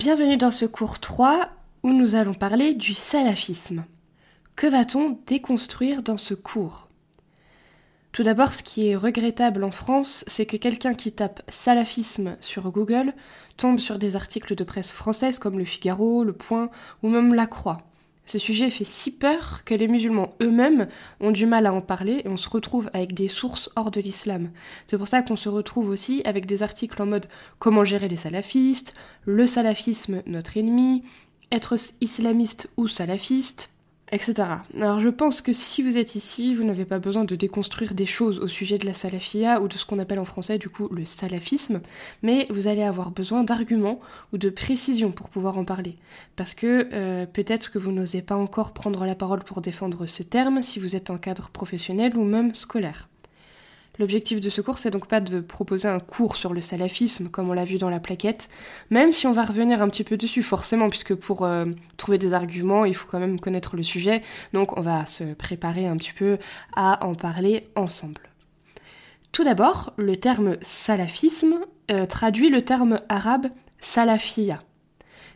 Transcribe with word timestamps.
Bienvenue 0.00 0.38
dans 0.38 0.50
ce 0.50 0.64
cours 0.64 0.98
3 0.98 1.50
où 1.82 1.92
nous 1.92 2.14
allons 2.14 2.32
parler 2.32 2.72
du 2.72 2.94
salafisme. 2.94 3.84
Que 4.56 4.66
va-t-on 4.66 5.18
déconstruire 5.26 6.02
dans 6.02 6.16
ce 6.16 6.32
cours? 6.32 6.88
Tout 8.10 8.22
d'abord, 8.22 8.54
ce 8.54 8.62
qui 8.62 8.88
est 8.88 8.96
regrettable 8.96 9.62
en 9.62 9.70
France, 9.70 10.24
c'est 10.26 10.46
que 10.46 10.56
quelqu'un 10.56 10.94
qui 10.94 11.12
tape 11.12 11.42
salafisme 11.48 12.38
sur 12.40 12.70
Google 12.70 13.12
tombe 13.58 13.78
sur 13.78 13.98
des 13.98 14.16
articles 14.16 14.54
de 14.54 14.64
presse 14.64 14.90
française 14.90 15.38
comme 15.38 15.58
Le 15.58 15.66
Figaro, 15.66 16.24
Le 16.24 16.32
Point 16.32 16.70
ou 17.02 17.10
même 17.10 17.34
La 17.34 17.46
Croix. 17.46 17.76
Ce 18.30 18.38
sujet 18.38 18.70
fait 18.70 18.84
si 18.84 19.10
peur 19.10 19.62
que 19.64 19.74
les 19.74 19.88
musulmans 19.88 20.36
eux-mêmes 20.40 20.86
ont 21.18 21.32
du 21.32 21.46
mal 21.46 21.66
à 21.66 21.72
en 21.72 21.80
parler 21.80 22.22
et 22.24 22.28
on 22.28 22.36
se 22.36 22.48
retrouve 22.48 22.88
avec 22.92 23.12
des 23.12 23.26
sources 23.26 23.72
hors 23.74 23.90
de 23.90 24.00
l'islam. 24.00 24.52
C'est 24.86 24.98
pour 24.98 25.08
ça 25.08 25.22
qu'on 25.22 25.34
se 25.34 25.48
retrouve 25.48 25.90
aussi 25.90 26.22
avec 26.24 26.46
des 26.46 26.62
articles 26.62 27.02
en 27.02 27.06
mode 27.06 27.26
comment 27.58 27.84
gérer 27.84 28.06
les 28.06 28.16
salafistes, 28.16 28.94
le 29.24 29.48
salafisme 29.48 30.22
notre 30.26 30.56
ennemi, 30.56 31.02
être 31.50 31.74
islamiste 32.00 32.70
ou 32.76 32.86
salafiste, 32.86 33.72
etc. 34.12 34.34
Alors 34.76 35.00
je 35.00 35.08
pense 35.08 35.40
que 35.40 35.52
si 35.52 35.82
vous 35.82 35.98
êtes 35.98 36.14
ici, 36.14 36.54
vous 36.54 36.64
n'avez 36.64 36.84
pas 36.84 36.98
besoin 36.98 37.24
de 37.24 37.36
déconstruire 37.36 37.94
des 37.94 38.06
choses 38.06 38.38
au 38.38 38.48
sujet 38.48 38.78
de 38.78 38.86
la 38.86 38.94
salafia 38.94 39.60
ou 39.60 39.68
de 39.68 39.76
ce 39.76 39.84
qu'on 39.84 39.98
appelle 39.98 40.18
en 40.18 40.24
français 40.24 40.58
du 40.58 40.68
coup 40.68 40.88
le 40.90 41.04
salafisme, 41.04 41.80
mais 42.22 42.46
vous 42.50 42.66
allez 42.66 42.82
avoir 42.82 43.10
besoin 43.10 43.44
d'arguments 43.44 44.00
ou 44.32 44.38
de 44.38 44.50
précisions 44.50 45.12
pour 45.12 45.28
pouvoir 45.28 45.58
en 45.58 45.64
parler. 45.64 45.96
Parce 46.36 46.54
que 46.54 46.88
euh, 46.92 47.26
peut-être 47.26 47.70
que 47.70 47.78
vous 47.78 47.92
n'osez 47.92 48.22
pas 48.22 48.36
encore 48.36 48.72
prendre 48.72 49.04
la 49.04 49.14
parole 49.14 49.44
pour 49.44 49.60
défendre 49.60 50.06
ce 50.06 50.22
terme 50.22 50.62
si 50.62 50.78
vous 50.80 50.96
êtes 50.96 51.10
en 51.10 51.18
cadre 51.18 51.50
professionnel 51.50 52.16
ou 52.16 52.24
même 52.24 52.54
scolaire. 52.54 53.09
L'objectif 53.98 54.40
de 54.40 54.48
ce 54.48 54.60
cours, 54.60 54.78
c'est 54.78 54.90
donc 54.90 55.08
pas 55.08 55.20
de 55.20 55.40
proposer 55.40 55.88
un 55.88 56.00
cours 56.00 56.36
sur 56.36 56.54
le 56.54 56.62
salafisme, 56.62 57.28
comme 57.28 57.50
on 57.50 57.52
l'a 57.52 57.64
vu 57.64 57.76
dans 57.76 57.90
la 57.90 58.00
plaquette, 58.00 58.48
même 58.88 59.12
si 59.12 59.26
on 59.26 59.32
va 59.32 59.44
revenir 59.44 59.82
un 59.82 59.88
petit 59.88 60.04
peu 60.04 60.16
dessus, 60.16 60.42
forcément, 60.42 60.88
puisque 60.88 61.14
pour 61.14 61.44
euh, 61.44 61.66
trouver 61.96 62.16
des 62.16 62.32
arguments, 62.32 62.84
il 62.84 62.94
faut 62.94 63.08
quand 63.10 63.20
même 63.20 63.38
connaître 63.38 63.76
le 63.76 63.82
sujet, 63.82 64.22
donc 64.54 64.78
on 64.78 64.80
va 64.80 65.04
se 65.06 65.34
préparer 65.34 65.86
un 65.86 65.96
petit 65.96 66.12
peu 66.12 66.38
à 66.76 67.04
en 67.04 67.14
parler 67.14 67.68
ensemble. 67.74 68.22
Tout 69.32 69.44
d'abord, 69.44 69.92
le 69.96 70.16
terme 70.16 70.56
salafisme 70.62 71.60
euh, 71.90 72.06
traduit 72.06 72.48
le 72.48 72.62
terme 72.62 73.00
arabe 73.08 73.46
salafia. 73.80 74.62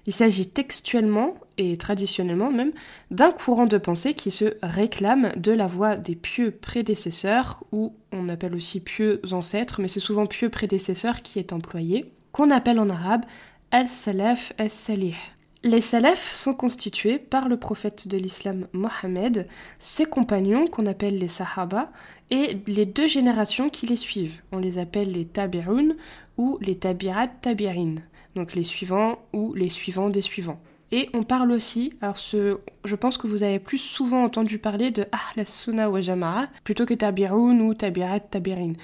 Il 0.06 0.12
s'agit 0.12 0.48
textuellement 0.48 1.34
et 1.58 1.76
traditionnellement 1.76 2.50
même 2.50 2.72
d'un 3.10 3.30
courant 3.30 3.66
de 3.66 3.78
pensée 3.78 4.14
qui 4.14 4.30
se 4.30 4.54
réclame 4.62 5.32
de 5.36 5.52
la 5.52 5.66
voix 5.66 5.96
des 5.96 6.14
pieux 6.14 6.50
prédécesseurs, 6.50 7.62
ou 7.72 7.94
on 8.12 8.28
appelle 8.28 8.54
aussi 8.54 8.80
pieux 8.80 9.20
ancêtres, 9.32 9.80
mais 9.80 9.88
c'est 9.88 10.00
souvent 10.00 10.26
pieux 10.26 10.48
prédécesseurs 10.48 11.22
qui 11.22 11.38
est 11.38 11.52
employé, 11.52 12.12
qu'on 12.32 12.50
appelle 12.50 12.78
en 12.78 12.90
arabe 12.90 13.24
al-salaf 13.70 14.52
al-salih. 14.58 15.14
Les 15.62 15.80
salafs 15.80 16.34
sont 16.34 16.54
constitués 16.54 17.18
par 17.18 17.48
le 17.48 17.56
prophète 17.56 18.06
de 18.06 18.18
l'islam 18.18 18.66
Mohammed, 18.72 19.48
ses 19.78 20.04
compagnons 20.04 20.66
qu'on 20.66 20.86
appelle 20.86 21.18
les 21.18 21.28
sahaba, 21.28 21.90
et 22.30 22.58
les 22.66 22.86
deux 22.86 23.08
générations 23.08 23.70
qui 23.70 23.86
les 23.86 23.96
suivent. 23.96 24.42
On 24.52 24.58
les 24.58 24.78
appelle 24.78 25.12
les 25.12 25.24
tabi'un 25.24 25.94
ou 26.36 26.58
les 26.60 26.76
tabi'at 26.76 27.28
tabi'in 27.28 27.96
donc 28.34 28.54
les 28.54 28.64
suivants 28.64 29.18
ou 29.32 29.54
les 29.54 29.70
suivants 29.70 30.10
des 30.10 30.22
suivants. 30.22 30.60
Et 30.96 31.10
on 31.12 31.24
parle 31.24 31.50
aussi, 31.50 31.92
alors 32.00 32.18
ce, 32.18 32.58
je 32.84 32.94
pense 32.94 33.18
que 33.18 33.26
vous 33.26 33.42
avez 33.42 33.58
plus 33.58 33.78
souvent 33.78 34.22
entendu 34.22 34.60
parler 34.60 34.92
de 34.92 35.04
Ahl 35.10 35.44
Sunnah 35.44 35.90
wa 35.90 36.00
Jama'a 36.00 36.46
plutôt 36.62 36.86
que 36.86 36.94
Tabi'un 36.94 37.58
ou 37.58 37.74
Tabi'at 37.74 38.20
Tabi'in. 38.20 38.74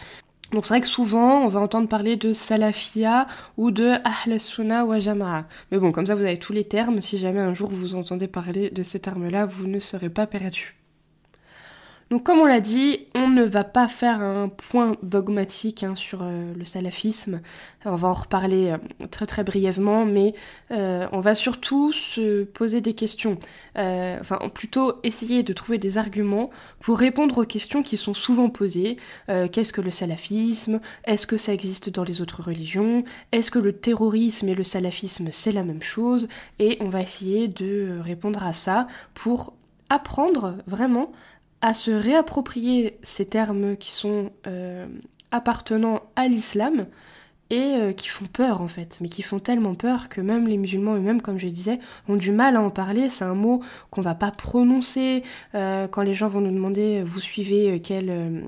Donc 0.50 0.64
c'est 0.64 0.74
vrai 0.74 0.80
que 0.80 0.88
souvent 0.88 1.38
on 1.44 1.46
va 1.46 1.60
entendre 1.60 1.88
parler 1.88 2.16
de 2.16 2.32
Salafia 2.32 3.28
ou 3.56 3.70
de 3.70 3.92
Ahl 4.02 4.40
Sunnah 4.40 4.84
wa 4.84 4.98
Jama'a. 4.98 5.46
Mais 5.70 5.78
bon, 5.78 5.92
comme 5.92 6.06
ça 6.06 6.16
vous 6.16 6.24
avez 6.24 6.40
tous 6.40 6.52
les 6.52 6.64
termes, 6.64 7.00
si 7.00 7.16
jamais 7.16 7.38
un 7.38 7.54
jour 7.54 7.70
vous 7.70 7.94
entendez 7.94 8.26
parler 8.26 8.70
de 8.70 8.82
ces 8.82 8.98
termes-là, 8.98 9.46
vous 9.46 9.68
ne 9.68 9.78
serez 9.78 10.10
pas 10.10 10.26
perdu. 10.26 10.79
Donc 12.10 12.24
comme 12.24 12.40
on 12.40 12.46
l'a 12.46 12.58
dit, 12.58 13.06
on 13.14 13.28
ne 13.28 13.44
va 13.44 13.62
pas 13.62 13.86
faire 13.86 14.20
un 14.20 14.48
point 14.48 14.96
dogmatique 15.00 15.84
hein, 15.84 15.94
sur 15.94 16.22
euh, 16.22 16.52
le 16.54 16.64
salafisme. 16.64 17.40
On 17.84 17.94
va 17.94 18.08
en 18.08 18.14
reparler 18.14 18.72
euh, 18.72 19.06
très 19.12 19.26
très 19.26 19.44
brièvement, 19.44 20.04
mais 20.06 20.34
euh, 20.72 21.06
on 21.12 21.20
va 21.20 21.36
surtout 21.36 21.92
se 21.92 22.42
poser 22.42 22.80
des 22.80 22.94
questions. 22.94 23.38
enfin, 23.76 24.40
plutôt 24.52 24.94
essayer 25.04 25.44
de 25.44 25.52
trouver 25.52 25.78
des 25.78 25.98
arguments 25.98 26.50
pour 26.80 26.98
répondre 26.98 27.38
aux 27.38 27.46
questions 27.46 27.84
qui 27.84 27.96
sont 27.96 28.14
souvent 28.14 28.50
posées. 28.50 28.96
Qu'est-ce 29.28 29.72
que 29.72 29.80
le 29.80 29.92
salafisme? 29.92 30.80
Est-ce 31.04 31.28
que 31.28 31.36
ça 31.36 31.52
existe 31.52 31.90
dans 31.90 32.02
les 32.02 32.20
autres 32.20 32.42
religions? 32.42 33.04
Est-ce 33.30 33.52
que 33.52 33.60
le 33.60 33.72
terrorisme 33.72 34.48
et 34.48 34.54
le 34.56 34.64
salafisme 34.64 35.28
c'est 35.32 35.52
la 35.52 35.62
même 35.62 35.82
chose? 35.82 36.26
Et 36.58 36.76
on 36.80 36.88
va 36.88 37.02
essayer 37.02 37.46
de 37.46 37.98
répondre 38.00 38.42
à 38.42 38.52
ça 38.52 38.88
pour 39.14 39.54
apprendre 39.88 40.56
vraiment 40.66 41.12
à 41.62 41.74
se 41.74 41.90
réapproprier 41.90 42.98
ces 43.02 43.26
termes 43.26 43.76
qui 43.76 43.92
sont 43.92 44.30
euh, 44.46 44.86
appartenant 45.30 46.02
à 46.16 46.26
l'islam 46.26 46.86
et 47.52 47.74
euh, 47.74 47.92
qui 47.92 48.08
font 48.08 48.26
peur 48.26 48.62
en 48.62 48.68
fait, 48.68 48.98
mais 49.00 49.08
qui 49.08 49.22
font 49.22 49.40
tellement 49.40 49.74
peur 49.74 50.08
que 50.08 50.20
même 50.20 50.46
les 50.46 50.56
musulmans 50.56 50.94
eux-mêmes, 50.94 51.20
comme 51.20 51.36
je 51.36 51.48
disais, 51.48 51.80
ont 52.08 52.14
du 52.14 52.30
mal 52.30 52.56
à 52.56 52.62
en 52.62 52.70
parler. 52.70 53.08
C'est 53.08 53.24
un 53.24 53.34
mot 53.34 53.60
qu'on 53.90 54.00
va 54.00 54.14
pas 54.14 54.30
prononcer 54.30 55.24
euh, 55.56 55.88
quand 55.88 56.02
les 56.02 56.14
gens 56.14 56.28
vont 56.28 56.40
nous 56.40 56.52
demander 56.52 57.02
vous 57.02 57.20
suivez 57.20 57.80
quel 57.82 58.44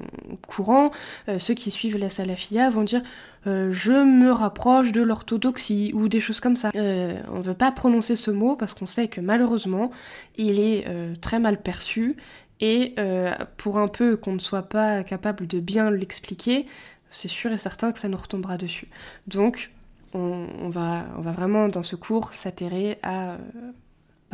courant. 0.47 0.93
ceux 1.39 1.55
qui 1.55 1.73
suivent 1.73 1.99
la 1.99 2.11
salafia 2.11 2.71
vont 2.71 2.84
dire 2.84 3.03
je 3.44 4.05
me 4.05 4.31
rapproche 4.31 4.93
de 4.93 5.03
l'orthodoxie 5.03 5.91
ou 5.94 6.09
des 6.09 6.21
choses 6.21 6.39
comme 6.39 6.55
ça. 6.55 6.71
on 6.75 6.79
ne 6.79 7.43
veut 7.43 7.55
pas 7.55 7.73
prononcer 7.73 8.15
ce 8.15 8.31
mot 8.31 8.55
parce 8.55 8.73
qu'on 8.73 8.87
sait 8.87 9.09
que 9.09 9.21
malheureusement 9.21 9.91
il 10.37 10.61
est 10.61 10.87
très 11.21 11.41
mal 11.41 11.61
perçu 11.61 12.17
et 12.62 12.95
euh, 12.99 13.34
pour 13.59 13.78
un 13.78 13.89
peu 13.89 14.17
qu'on 14.17 14.33
ne 14.33 14.39
soit 14.39 14.62
pas 14.62 15.03
capable 15.03 15.47
de 15.49 15.61
bien 15.61 15.91
l'expliquer, 15.91 16.67
c'est 17.11 17.28
sûr 17.28 17.53
et 17.53 17.59
certain 17.59 17.93
que 17.93 17.99
ça 17.99 18.09
nous 18.09 18.17
retombera 18.17 18.56
dessus. 18.56 18.89
Donc, 19.27 19.73
on, 20.15 20.69
va, 20.69 21.06
on 21.19 21.23
va 21.23 21.33
vraiment 21.33 21.69
dans 21.69 21.83
ce 21.83 21.97
cours 21.97 22.33
s'atterrer 22.33 22.99
à, 23.03 23.37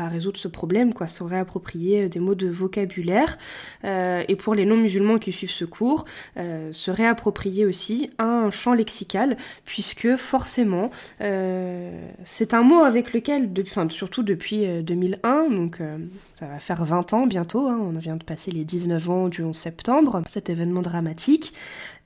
résoudre 0.06 0.38
ce 0.38 0.48
problème, 0.48 0.94
quoi, 0.94 1.06
se 1.09 1.22
réapproprier 1.22 2.04
euh, 2.04 2.09
des 2.09 2.20
mots 2.20 2.34
de 2.34 2.48
vocabulaire, 2.48 3.38
euh, 3.84 4.22
et 4.28 4.36
pour 4.36 4.54
les 4.54 4.64
non-musulmans 4.64 5.19
qui 5.19 5.32
suivent 5.32 5.50
ce 5.50 5.64
cours, 5.64 6.04
euh, 6.36 6.72
se 6.72 6.91
réapproprier 6.91 7.66
aussi 7.66 8.10
un 8.19 8.50
champ 8.50 8.75
lexical, 8.75 9.36
puisque 9.64 10.16
forcément, 10.16 10.91
c'est 11.20 12.54
un 12.54 12.62
mot 12.62 12.81
avec 12.81 13.12
lequel, 13.12 13.50
surtout 13.91 14.22
depuis 14.22 14.66
2001, 14.82 15.50
donc 15.50 15.81
ça 16.32 16.47
va 16.47 16.59
faire 16.60 16.84
20 16.84 17.12
ans 17.12 17.26
bientôt, 17.26 17.66
hein, 17.66 17.78
on 17.80 17.98
vient 17.98 18.16
de 18.16 18.25
passer 18.25 18.50
les 18.50 18.65
19 18.65 19.10
ans 19.10 19.28
du 19.28 19.42
11 19.42 19.56
septembre, 19.56 20.22
cet 20.26 20.50
événement 20.50 20.82
dramatique, 20.82 21.53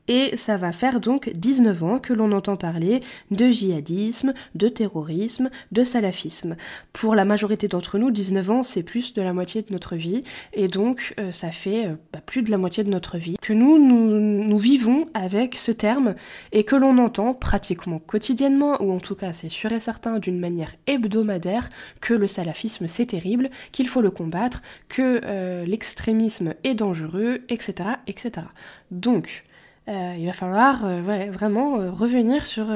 et 0.08 0.36
ça 0.36 0.56
va 0.56 0.72
faire 0.72 1.00
donc 1.00 1.30
19 1.34 1.84
ans 1.84 1.98
que 1.98 2.12
l'on 2.12 2.32
entend 2.32 2.56
parler 2.56 3.00
de 3.30 3.46
djihadisme, 3.46 4.34
de 4.54 4.68
terrorisme, 4.68 5.50
de 5.70 5.84
salafisme. 5.84 6.56
Pour 6.92 7.14
la 7.14 7.24
majorité 7.24 7.68
d'entre 7.68 7.98
nous, 7.98 8.10
19 8.10 8.50
ans, 8.50 8.62
c'est 8.62 8.82
plus 8.82 9.14
de 9.14 9.22
la 9.22 9.32
moitié 9.32 9.62
de 9.62 9.72
notre 9.72 9.96
vie. 9.96 10.24
Et 10.52 10.68
donc, 10.68 11.14
euh, 11.20 11.32
ça 11.32 11.52
fait 11.52 11.86
euh, 11.86 11.94
bah, 12.12 12.20
plus 12.24 12.42
de 12.42 12.50
la 12.50 12.58
moitié 12.58 12.84
de 12.84 12.90
notre 12.90 13.16
vie 13.16 13.36
que 13.40 13.52
nous, 13.52 13.78
nous, 13.78 14.58
vivons 14.58 15.08
avec 15.14 15.54
ce 15.54 15.72
terme 15.72 16.14
et 16.52 16.64
que 16.64 16.76
l'on 16.76 16.98
entend 16.98 17.34
pratiquement 17.34 17.98
quotidiennement, 17.98 18.80
ou 18.82 18.92
en 18.92 19.00
tout 19.00 19.16
cas 19.16 19.32
c'est 19.32 19.48
sûr 19.48 19.72
et 19.72 19.80
certain 19.80 20.18
d'une 20.18 20.38
manière 20.38 20.72
hebdomadaire, 20.86 21.68
que 22.00 22.14
le 22.14 22.28
salafisme 22.28 22.86
c'est 22.86 23.06
terrible, 23.06 23.50
qu'il 23.72 23.88
faut 23.88 24.02
le 24.02 24.10
combattre, 24.10 24.62
que 24.88 25.20
euh, 25.24 25.64
l'extrémisme 25.64 26.54
est 26.64 26.74
dangereux, 26.74 27.40
etc. 27.48 27.90
etc. 28.06 28.46
Donc, 28.90 29.44
euh, 29.88 30.14
il 30.16 30.26
va 30.26 30.32
falloir 30.32 30.84
euh, 30.84 31.30
vraiment 31.30 31.78
euh, 31.78 31.90
revenir 31.90 32.46
sur 32.46 32.66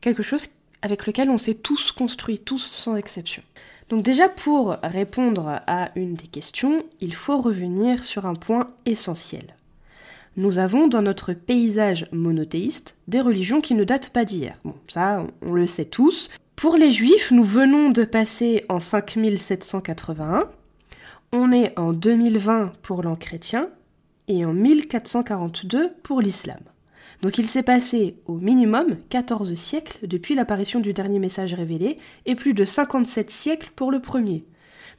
quelque 0.00 0.22
chose 0.22 0.48
avec 0.82 1.06
lequel 1.06 1.30
on 1.30 1.38
s'est 1.38 1.54
tous 1.54 1.92
construits, 1.92 2.38
tous 2.38 2.62
sans 2.62 2.96
exception. 2.96 3.42
Donc 3.88 4.02
déjà 4.02 4.28
pour 4.28 4.76
répondre 4.82 5.60
à 5.66 5.88
une 5.94 6.14
des 6.14 6.26
questions, 6.26 6.84
il 7.00 7.14
faut 7.14 7.38
revenir 7.38 8.02
sur 8.02 8.26
un 8.26 8.34
point 8.34 8.70
essentiel. 8.86 9.56
Nous 10.36 10.58
avons 10.58 10.88
dans 10.88 11.02
notre 11.02 11.32
paysage 11.32 12.06
monothéiste 12.10 12.96
des 13.08 13.20
religions 13.20 13.60
qui 13.60 13.74
ne 13.74 13.84
datent 13.84 14.10
pas 14.10 14.24
d'hier. 14.24 14.56
Bon, 14.64 14.74
ça, 14.88 15.24
on 15.42 15.52
le 15.52 15.66
sait 15.66 15.84
tous. 15.84 16.28
Pour 16.56 16.76
les 16.76 16.90
juifs, 16.90 17.30
nous 17.30 17.44
venons 17.44 17.90
de 17.90 18.04
passer 18.04 18.64
en 18.68 18.80
5781. 18.80 20.48
On 21.32 21.52
est 21.52 21.78
en 21.78 21.92
2020 21.92 22.72
pour 22.82 23.02
l'an 23.02 23.16
chrétien 23.16 23.68
et 24.28 24.44
en 24.44 24.52
1442 24.52 25.92
pour 26.02 26.20
l'islam. 26.20 26.60
Donc 27.22 27.38
il 27.38 27.46
s'est 27.46 27.62
passé 27.62 28.18
au 28.26 28.38
minimum 28.38 28.96
14 29.08 29.54
siècles 29.54 30.06
depuis 30.06 30.34
l'apparition 30.34 30.80
du 30.80 30.92
dernier 30.92 31.18
message 31.18 31.54
révélé 31.54 31.98
et 32.26 32.34
plus 32.34 32.54
de 32.54 32.64
57 32.64 33.30
siècles 33.30 33.70
pour 33.74 33.90
le 33.90 34.00
premier. 34.00 34.44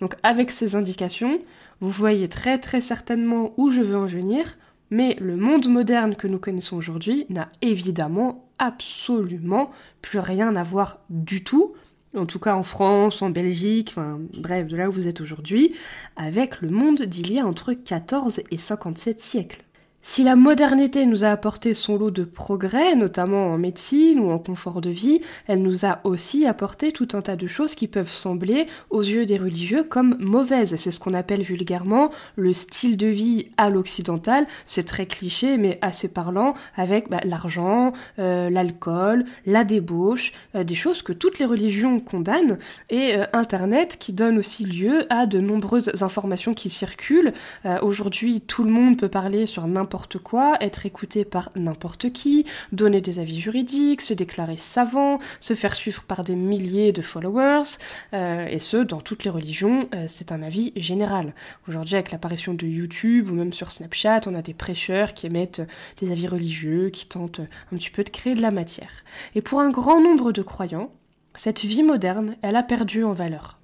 Donc 0.01 0.16
avec 0.24 0.51
ces 0.51 0.75
indications, 0.75 1.39
vous 1.81 1.89
voyez 1.89 2.27
très 2.27 2.57
très 2.57 2.81
certainement 2.81 3.54
où 3.57 3.72
je 3.72 3.81
veux 3.81 3.98
en 3.98 4.06
venir, 4.06 4.57
mais 4.89 5.16
le 5.19 5.36
monde 5.36 5.68
moderne 5.68 6.16
que 6.16 6.28
nous 6.28 6.39
connaissons 6.39 6.78
aujourd'hui 6.78 7.25
n'a 7.30 7.50
évidemment 7.62 8.50
absolument 8.60 9.71
plus 10.01 10.19
rien 10.19 10.56
à 10.56 10.63
voir 10.63 11.00
du 11.10 11.44
tout 11.44 11.74
en 12.15 12.25
tout 12.25 12.39
cas 12.39 12.56
en 12.56 12.63
France, 12.63 13.21
en 13.21 13.29
Belgique, 13.29 13.89
enfin 13.91 14.19
bref, 14.33 14.67
de 14.67 14.77
là 14.77 14.89
où 14.89 14.91
vous 14.91 15.07
êtes 15.07 15.21
aujourd'hui, 15.21 15.75
avec 16.15 16.62
le 16.62 16.69
monde 16.69 17.01
d'il 17.01 17.31
y 17.31 17.39
a 17.39 17.45
entre 17.45 17.73
14 17.73 18.41
et 18.51 18.57
57 18.57 19.21
siècles. 19.21 19.64
Si 20.07 20.24
la 20.24 20.36
modernité 20.36 21.07
nous 21.07 21.24
a 21.24 21.30
apporté 21.30 21.74
son 21.74 21.98
lot 21.98 22.12
de 22.12 22.25
progrès, 22.25 22.96
notamment 22.96 23.48
en 23.48 23.57
médecine 23.57 24.19
ou 24.19 24.30
en 24.30 24.38
confort 24.38 24.80
de 24.80 24.92
vie, 24.92 25.19
elle 25.48 25.63
nous 25.63 25.84
a 25.84 26.00
aussi 26.04 26.46
apporté 26.46 26.92
tout 26.92 27.07
un 27.13 27.24
tas 27.24 27.36
de 27.36 27.48
choses 27.48 27.74
qui 27.74 27.88
peuvent 27.88 28.12
sembler, 28.12 28.68
aux 28.92 29.02
yeux 29.02 29.25
des 29.25 29.40
religieux, 29.40 29.84
comme 29.84 30.16
mauvaises. 30.19 30.75
C'est 30.78 30.92
ce 30.92 31.00
qu'on 31.00 31.16
appelle 31.16 31.42
vulgairement 31.42 32.12
le 32.36 32.54
style 32.54 32.98
de 32.98 33.07
vie 33.07 33.48
à 33.57 33.72
l'occidental. 33.72 34.46
C'est 34.68 34.84
très 34.84 35.07
cliché, 35.07 35.57
mais 35.57 35.80
assez 35.81 36.07
parlant, 36.07 36.54
avec 36.75 37.10
bah, 37.10 37.22
l'argent, 37.24 37.92
euh, 38.19 38.52
l'alcool, 38.52 39.25
la 39.48 39.63
débauche, 39.63 40.34
euh, 40.54 40.63
des 40.63 40.75
choses 40.75 41.02
que 41.02 41.13
toutes 41.13 41.40
les 41.40 41.46
religions 41.46 42.00
condamnent, 42.00 42.60
et 42.92 43.16
euh, 43.16 43.25
Internet 43.34 43.98
qui 44.00 44.13
donne 44.13 44.38
aussi 44.38 44.66
lieu 44.66 45.07
à 45.10 45.25
de 45.25 45.40
nombreuses 45.40 46.04
informations 46.04 46.54
qui 46.54 46.69
circulent. 46.69 47.34
Aujourd'hui, 47.81 48.42
tout 48.42 48.63
le 48.63 48.69
monde 48.69 49.00
peut 49.00 49.10
parler 49.10 49.48
sur 49.48 49.66
n'importe 49.66 49.94
quoi, 50.21 50.57
être 50.62 50.86
écouté 50.86 51.25
par 51.25 51.50
n'importe 51.56 52.12
qui, 52.12 52.45
donner 52.71 53.01
des 53.01 53.19
avis 53.19 53.39
juridiques, 53.39 54.01
se 54.01 54.13
déclarer 54.13 54.57
savant, 54.57 55.19
se 55.39 55.53
faire 55.53 55.75
suivre 55.75 56.03
par 56.03 56.24
des 56.24 56.36
milliers 56.36 56.92
de 56.92 57.01
followers, 57.01 57.77
euh, 58.13 58.47
et 58.47 58.59
ce, 58.59 58.77
dans 58.77 59.01
toutes 59.01 59.24
les 59.24 59.30
religions, 59.30 59.89
euh, 59.94 60.06
c'est 60.07 60.31
un 60.31 60.42
avis 60.42 60.71
général. 60.75 61.33
Aujourd'hui, 61.68 61.95
avec 61.95 62.12
l'apparition 62.12 62.53
de 62.53 62.65
YouTube 62.65 63.30
ou 63.30 63.33
même 63.33 63.53
sur 63.53 63.71
Snapchat, 63.71 64.21
on 64.25 64.36
a 64.36 64.42
des 64.42 64.53
prêcheurs 64.53 65.13
qui 65.13 65.27
émettent 65.27 65.62
des 66.00 66.12
avis 66.12 66.27
religieux, 66.27 66.89
qui 66.89 67.07
tentent 67.07 67.42
un 67.71 67.77
petit 67.77 67.89
peu 67.89 68.03
de 68.03 68.09
créer 68.09 68.36
de 68.36 68.42
la 68.42 68.51
matière. 68.51 69.03
Et 69.33 69.42
pour 69.42 69.62
un 69.62 69.69
grand 69.69 70.01
nombre 70.01 70.31
de 70.31 70.42
croyants, 70.42 70.92
cette 71.36 71.65
vie 71.65 71.83
moderne, 71.83 72.36
elle 72.42 72.56
a 72.56 72.63
perdu 72.63 73.03
en 73.03 73.13
valeur. 73.13 73.59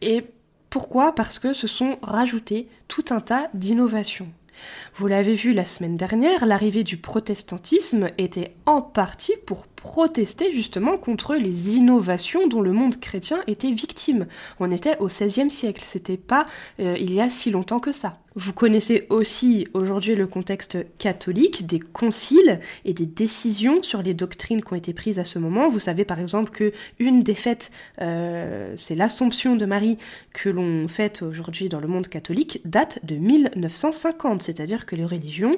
Et 0.00 0.24
pourquoi? 0.70 1.14
Parce 1.14 1.38
que 1.38 1.52
se 1.52 1.66
sont 1.66 1.98
rajoutés 2.02 2.68
tout 2.88 3.04
un 3.10 3.20
tas 3.20 3.48
d'innovations. 3.54 4.32
Vous 4.96 5.06
l'avez 5.06 5.34
vu 5.34 5.52
la 5.52 5.64
semaine 5.64 5.96
dernière, 5.96 6.46
l'arrivée 6.46 6.84
du 6.84 6.96
protestantisme 6.96 8.10
était 8.18 8.54
en 8.66 8.82
partie 8.82 9.34
pour 9.46 9.66
protester 9.66 10.52
justement 10.52 10.96
contre 10.96 11.34
les 11.34 11.76
innovations 11.76 12.46
dont 12.46 12.60
le 12.60 12.72
monde 12.72 13.00
chrétien 13.00 13.42
était 13.46 13.72
victime. 13.72 14.26
On 14.60 14.70
était 14.70 14.98
au 14.98 15.08
XVIe 15.08 15.50
siècle, 15.50 15.82
c'était 15.84 16.16
pas 16.16 16.46
euh, 16.80 16.96
il 16.98 17.12
y 17.12 17.20
a 17.20 17.30
si 17.30 17.50
longtemps 17.50 17.80
que 17.80 17.92
ça. 17.92 18.21
Vous 18.34 18.54
connaissez 18.54 19.06
aussi 19.10 19.68
aujourd'hui 19.74 20.14
le 20.14 20.26
contexte 20.26 20.78
catholique, 20.96 21.66
des 21.66 21.80
conciles 21.80 22.60
et 22.84 22.94
des 22.94 23.04
décisions 23.04 23.82
sur 23.82 24.02
les 24.02 24.14
doctrines 24.14 24.62
qui 24.62 24.72
ont 24.72 24.76
été 24.76 24.94
prises 24.94 25.18
à 25.18 25.24
ce 25.24 25.38
moment. 25.38 25.68
Vous 25.68 25.80
savez 25.80 26.04
par 26.04 26.18
exemple 26.18 26.50
que 26.50 26.72
une 26.98 27.22
des 27.22 27.34
fêtes, 27.34 27.70
euh, 28.00 28.72
c'est 28.76 28.94
l'Assomption 28.94 29.54
de 29.54 29.66
Marie 29.66 29.98
que 30.32 30.48
l'on 30.48 30.88
fête 30.88 31.20
aujourd'hui 31.22 31.68
dans 31.68 31.80
le 31.80 31.88
monde 31.88 32.08
catholique, 32.08 32.62
date 32.64 33.04
de 33.04 33.16
1950, 33.16 34.42
c'est-à-dire 34.42 34.86
que 34.86 34.96
les 34.96 35.04
religions 35.04 35.56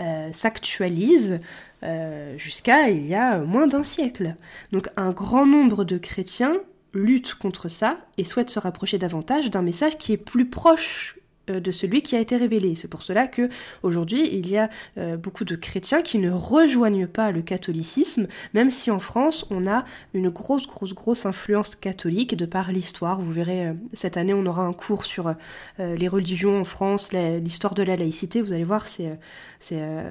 euh, 0.00 0.28
s'actualisent 0.32 1.38
euh, 1.84 2.36
jusqu'à 2.36 2.88
il 2.88 3.06
y 3.06 3.14
a 3.14 3.38
moins 3.38 3.68
d'un 3.68 3.84
siècle. 3.84 4.34
Donc 4.72 4.88
un 4.96 5.12
grand 5.12 5.46
nombre 5.46 5.84
de 5.84 5.98
chrétiens 5.98 6.54
luttent 6.94 7.34
contre 7.34 7.68
ça 7.68 7.98
et 8.16 8.24
souhaitent 8.24 8.50
se 8.50 8.58
rapprocher 8.58 8.98
davantage 8.98 9.50
d'un 9.50 9.62
message 9.62 9.98
qui 9.98 10.12
est 10.12 10.16
plus 10.16 10.48
proche 10.48 11.17
de 11.50 11.72
celui 11.72 12.02
qui 12.02 12.16
a 12.16 12.20
été 12.20 12.36
révélé. 12.36 12.74
C'est 12.74 12.88
pour 12.88 13.02
cela 13.02 13.26
que 13.26 13.48
aujourd'hui 13.82 14.28
il 14.32 14.50
y 14.50 14.56
a 14.56 14.68
euh, 14.96 15.16
beaucoup 15.16 15.44
de 15.44 15.56
chrétiens 15.56 16.02
qui 16.02 16.18
ne 16.18 16.30
rejoignent 16.30 17.06
pas 17.06 17.30
le 17.30 17.42
catholicisme, 17.42 18.26
même 18.54 18.70
si 18.70 18.90
en 18.90 18.98
France 18.98 19.46
on 19.50 19.66
a 19.66 19.84
une 20.14 20.30
grosse 20.30 20.66
grosse 20.66 20.94
grosse 20.94 21.26
influence 21.26 21.76
catholique 21.76 22.36
de 22.36 22.46
par 22.46 22.72
l'histoire. 22.72 23.20
Vous 23.20 23.32
verrez 23.32 23.72
cette 23.92 24.16
année 24.16 24.34
on 24.34 24.46
aura 24.46 24.62
un 24.62 24.72
cours 24.72 25.04
sur 25.04 25.34
les 25.78 26.08
religions 26.08 26.60
en 26.60 26.64
France, 26.64 27.12
l'histoire 27.12 27.74
de 27.74 27.82
la 27.82 27.96
laïcité. 27.96 28.42
Vous 28.42 28.52
allez 28.52 28.64
voir 28.64 28.86
c'est 28.88 29.18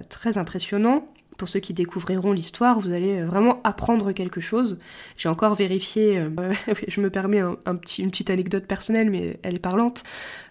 très 0.09 0.37
impressionnant. 0.37 1.07
Pour 1.37 1.49
ceux 1.49 1.59
qui 1.59 1.73
découvriront 1.73 2.31
l'histoire, 2.31 2.79
vous 2.79 2.91
allez 2.91 3.21
vraiment 3.21 3.61
apprendre 3.63 4.11
quelque 4.11 4.41
chose. 4.41 4.77
J'ai 5.17 5.29
encore 5.29 5.55
vérifié, 5.55 6.17
euh, 6.17 6.29
je 6.87 7.01
me 7.01 7.09
permets 7.09 7.41
petit, 7.81 8.01
une 8.01 8.09
petite 8.09 8.29
anecdote 8.29 8.65
personnelle, 8.65 9.09
mais 9.09 9.39
elle 9.43 9.55
est 9.55 9.59
parlante. 9.59 10.03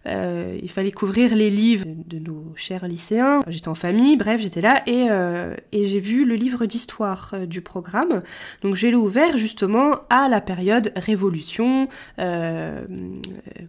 Euh, 0.06 0.58
il 0.62 0.70
fallait 0.70 0.92
couvrir 0.92 1.34
les 1.34 1.50
livres 1.50 1.84
de 1.86 2.18
nos 2.18 2.52
chers 2.54 2.86
lycéens. 2.86 3.40
J'étais 3.48 3.68
en 3.68 3.74
famille, 3.74 4.16
bref, 4.16 4.40
j'étais 4.40 4.60
là 4.60 4.82
et, 4.86 5.06
euh, 5.10 5.54
j'ai 5.72 6.00
vu 6.00 6.24
le 6.24 6.34
livre 6.34 6.66
d'histoire 6.66 7.30
euh, 7.34 7.46
du 7.46 7.60
programme. 7.60 8.22
Donc 8.62 8.76
j'ai 8.76 8.94
ouvert 8.94 9.36
justement 9.36 9.96
à 10.10 10.28
la 10.28 10.40
période 10.40 10.92
révolution, 10.96 11.88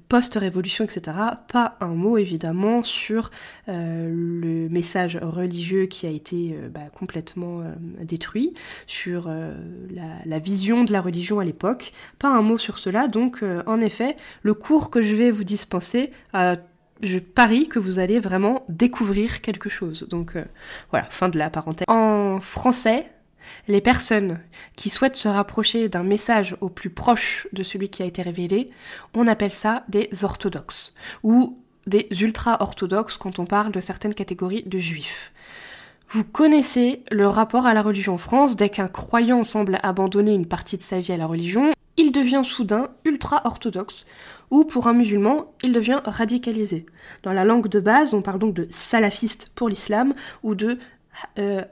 post-révolution, 0.09 0.85
etc. 0.85 1.17
Pas 1.51 1.77
un 1.79 1.95
mot 1.95 2.17
évidemment 2.17 2.83
sur 2.83 3.31
le 3.67 4.67
message 4.69 5.17
religieux 5.21 5.85
qui 5.85 6.05
a 6.05 6.09
été 6.09 6.55
bah, 6.73 6.81
détruit, 8.01 8.53
sur 8.85 9.29
la, 9.29 10.03
la, 10.25 10.39
vision 10.39 10.83
de 10.83 10.91
la 10.91 11.01
religion 11.01 11.39
à 11.39 11.45
l'époque. 11.45 11.91
Pas 12.19 12.29
un 12.29 12.41
mot 12.41 12.57
sur 12.57 12.77
cela. 12.77 13.07
Donc 13.07 13.43
en 13.65 13.79
effet, 13.81 14.15
le 14.43 14.53
cours 14.53 14.89
que 14.89 15.01
je 15.01 15.15
vais 15.15 15.31
vous 15.31 15.43
dispenser 15.43 16.11
euh, 16.35 16.55
je 17.03 17.19
parie 17.19 17.67
que 17.67 17.77
vous 17.77 17.99
allez 17.99 18.19
vraiment 18.19 18.65
découvrir 18.69 19.41
quelque 19.41 19.69
chose. 19.69 20.07
Donc 20.09 20.35
euh, 20.35 20.45
voilà, 20.89 21.05
fin 21.09 21.29
de 21.29 21.37
la 21.37 21.49
parenthèse. 21.49 21.85
En 21.87 22.39
français, 22.41 23.11
les 23.67 23.81
personnes 23.81 24.39
qui 24.75 24.89
souhaitent 24.89 25.15
se 25.15 25.27
rapprocher 25.27 25.89
d'un 25.89 26.03
message 26.03 26.57
au 26.59 26.69
plus 26.69 26.89
proche 26.89 27.47
de 27.53 27.63
celui 27.63 27.89
qui 27.89 28.01
a 28.01 28.05
été 28.05 28.21
révélé, 28.23 28.71
on 29.13 29.27
appelle 29.27 29.51
ça 29.51 29.83
des 29.89 30.09
orthodoxes 30.23 30.93
ou 31.21 31.59
des 31.85 32.07
ultra-orthodoxes 32.19 33.17
quand 33.17 33.37
on 33.37 33.45
parle 33.45 33.71
de 33.71 33.79
certaines 33.79 34.15
catégories 34.15 34.63
de 34.63 34.79
juifs. 34.79 35.31
Vous 36.09 36.23
connaissez 36.23 37.03
le 37.11 37.27
rapport 37.27 37.65
à 37.65 37.73
la 37.73 37.81
religion 37.81 38.13
en 38.13 38.17
France, 38.17 38.55
dès 38.55 38.69
qu'un 38.69 38.87
croyant 38.87 39.43
semble 39.43 39.77
abandonner 39.83 40.33
une 40.33 40.45
partie 40.45 40.77
de 40.77 40.81
sa 40.81 41.01
vie 41.01 41.11
à 41.11 41.17
la 41.17 41.25
religion, 41.25 41.73
il 41.97 42.13
devient 42.13 42.43
soudain 42.45 42.91
ultra-orthodoxe, 43.03 44.05
ou 44.49 44.63
pour 44.63 44.87
un 44.87 44.93
musulman, 44.93 45.51
il 45.63 45.73
devient 45.73 45.99
radicalisé. 46.05 46.85
Dans 47.23 47.33
la 47.33 47.43
langue 47.43 47.67
de 47.67 47.81
base, 47.81 48.13
on 48.13 48.21
parle 48.21 48.39
donc 48.39 48.53
de 48.53 48.67
salafiste 48.69 49.49
pour 49.53 49.67
l'islam 49.67 50.13
ou 50.43 50.55
de 50.55 50.79
euh, 51.39 51.63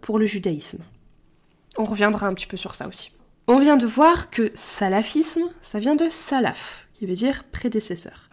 pour 0.00 0.18
le 0.18 0.24
judaïsme. 0.24 0.78
On 1.76 1.84
reviendra 1.84 2.26
un 2.26 2.34
petit 2.34 2.46
peu 2.46 2.56
sur 2.56 2.74
ça 2.74 2.88
aussi. 2.88 3.12
On 3.48 3.58
vient 3.58 3.76
de 3.76 3.86
voir 3.86 4.30
que 4.30 4.50
salafisme, 4.54 5.44
ça 5.60 5.78
vient 5.78 5.96
de 5.96 6.08
salaf, 6.08 6.88
qui 6.94 7.06
veut 7.06 7.14
dire 7.14 7.44
prédécesseur. 7.44 8.30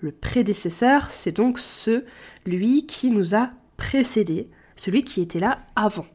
Le 0.00 0.12
prédécesseur, 0.12 1.10
c'est 1.10 1.32
donc 1.32 1.58
celui 1.58 2.86
qui 2.86 3.10
nous 3.10 3.34
a 3.34 3.50
précédés, 3.76 4.48
celui 4.78 5.04
qui 5.04 5.20
était 5.20 5.40
là 5.40 5.58
avant. 5.76 6.06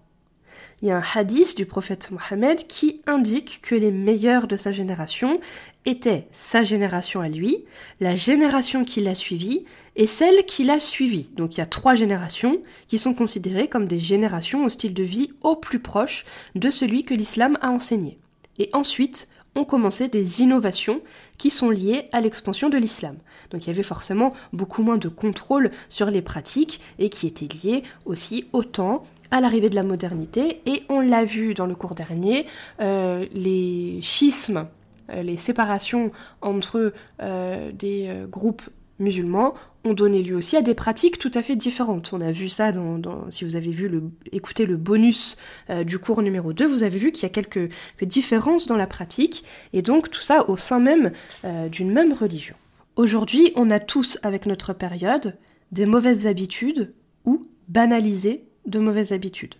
Il 0.82 0.88
y 0.88 0.92
a 0.92 0.98
un 0.98 1.04
hadith 1.16 1.56
du 1.56 1.66
prophète 1.66 2.12
Mohammed 2.12 2.68
qui 2.68 3.02
indique 3.08 3.62
que 3.62 3.76
les 3.76 3.92
meilleurs 3.92 4.48
de 4.48 4.58
sa 4.58 4.72
génération 4.72 5.40
étaient 5.86 6.28
sa 6.32 6.64
génération 6.64 7.22
à 7.22 7.30
lui, 7.30 7.66
la 8.00 8.16
génération 8.16 8.84
qui 8.84 9.02
l'a 9.02 9.16
suivi 9.16 9.66
et 9.96 10.08
celle 10.08 10.46
qui 10.46 10.64
l'a 10.64 10.80
suivi. 10.80 11.30
Donc 11.36 11.56
il 11.56 11.60
y 11.60 11.64
a 11.64 11.68
trois 11.68 11.96
générations 11.96 12.58
qui 12.88 12.98
sont 12.98 13.14
considérées 13.14 13.68
comme 13.68 13.88
des 13.88 14.00
générations 14.00 14.66
au 14.66 14.70
style 14.70 14.94
de 14.94 15.04
vie 15.04 15.32
au 15.42 15.56
plus 15.56 15.80
proche 15.80 16.26
de 16.56 16.70
celui 16.70 17.06
que 17.06 17.14
l'islam 17.14 17.58
a 17.62 17.70
enseigné. 17.70 18.18
Et 18.60 18.70
ensuite, 18.74 19.30
ont 19.56 19.66
commencé 19.66 20.08
des 20.08 20.42
innovations 20.42 21.02
qui 21.38 21.50
sont 21.50 21.70
liées 21.70 22.10
à 22.12 22.22
l'expansion 22.22 22.70
de 22.70 22.78
l'islam. 22.78 23.18
Donc 23.52 23.66
il 23.66 23.68
y 23.68 23.70
avait 23.70 23.84
forcément 23.84 24.34
beaucoup 24.52 24.84
moins 24.84 24.98
de 24.98 25.10
contrôle 25.10 25.72
sur 25.90 26.10
les 26.10 26.22
pratiques 26.22 26.82
et 27.00 27.10
qui 27.10 27.28
étaient 27.28 27.48
liées 27.64 27.84
aussi 28.06 28.48
au 28.54 28.64
temps, 28.64 29.04
à 29.32 29.42
l'arrivée 29.42 29.70
de 29.70 29.76
la 29.76 29.84
modernité. 29.84 30.62
Et 30.66 30.84
on 30.90 31.02
l'a 31.02 31.26
vu 31.26 31.54
dans 31.54 31.66
le 31.66 31.76
cours 31.76 31.96
dernier, 31.96 32.46
euh, 32.82 33.26
les 33.34 34.00
schismes, 34.02 34.68
euh, 35.10 35.24
les 35.24 35.38
séparations 35.38 36.12
entre 36.42 36.94
euh, 37.22 37.72
des 37.72 38.10
groupes 38.30 38.62
musulmans 39.04 39.54
ont 39.84 39.94
donné 39.94 40.24
lieu 40.24 40.36
aussi 40.36 40.56
à 40.56 40.62
des 40.62 40.74
pratiques 40.74 41.18
tout 41.18 41.32
à 41.34 41.42
fait 41.42 41.56
différentes. 41.56 42.12
On 42.14 42.22
a 42.22 42.32
vu 42.32 42.50
ça 42.50 42.72
dans, 42.72 43.30
si 43.30 43.44
vous 43.44 43.56
avez 43.56 43.72
vu 43.72 43.88
le, 43.88 44.04
écouté 44.32 44.66
le 44.66 44.78
bonus 44.78 45.38
euh, 45.70 45.84
du 45.84 46.00
cours 46.00 46.22
numéro 46.22 46.54
2, 46.54 46.66
vous 46.66 46.84
avez 46.84 46.98
vu 46.98 47.12
qu'il 47.12 47.24
y 47.24 47.26
a 47.26 47.30
quelques, 47.30 47.70
différences 48.02 48.66
dans 48.66 48.78
la 48.78 48.88
pratique, 48.88 49.44
et 49.72 49.82
donc 49.82 50.10
tout 50.10 50.22
ça 50.22 50.50
au 50.50 50.58
sein 50.58 50.80
même 50.80 51.12
euh, 51.46 51.70
d'une 51.70 51.92
même 51.92 52.14
religion. 52.14 52.56
Aujourd'hui, 52.96 53.52
on 53.56 53.72
a 53.72 53.80
tous, 53.80 54.20
avec 54.24 54.46
notre 54.46 54.74
période, 54.74 55.38
des 55.72 55.86
mauvaises 55.86 56.28
habitudes 56.28 56.94
ou 57.26 57.48
banalisé 57.68 58.46
de 58.66 58.80
mauvaises 58.80 59.12
habitudes. 59.12 59.56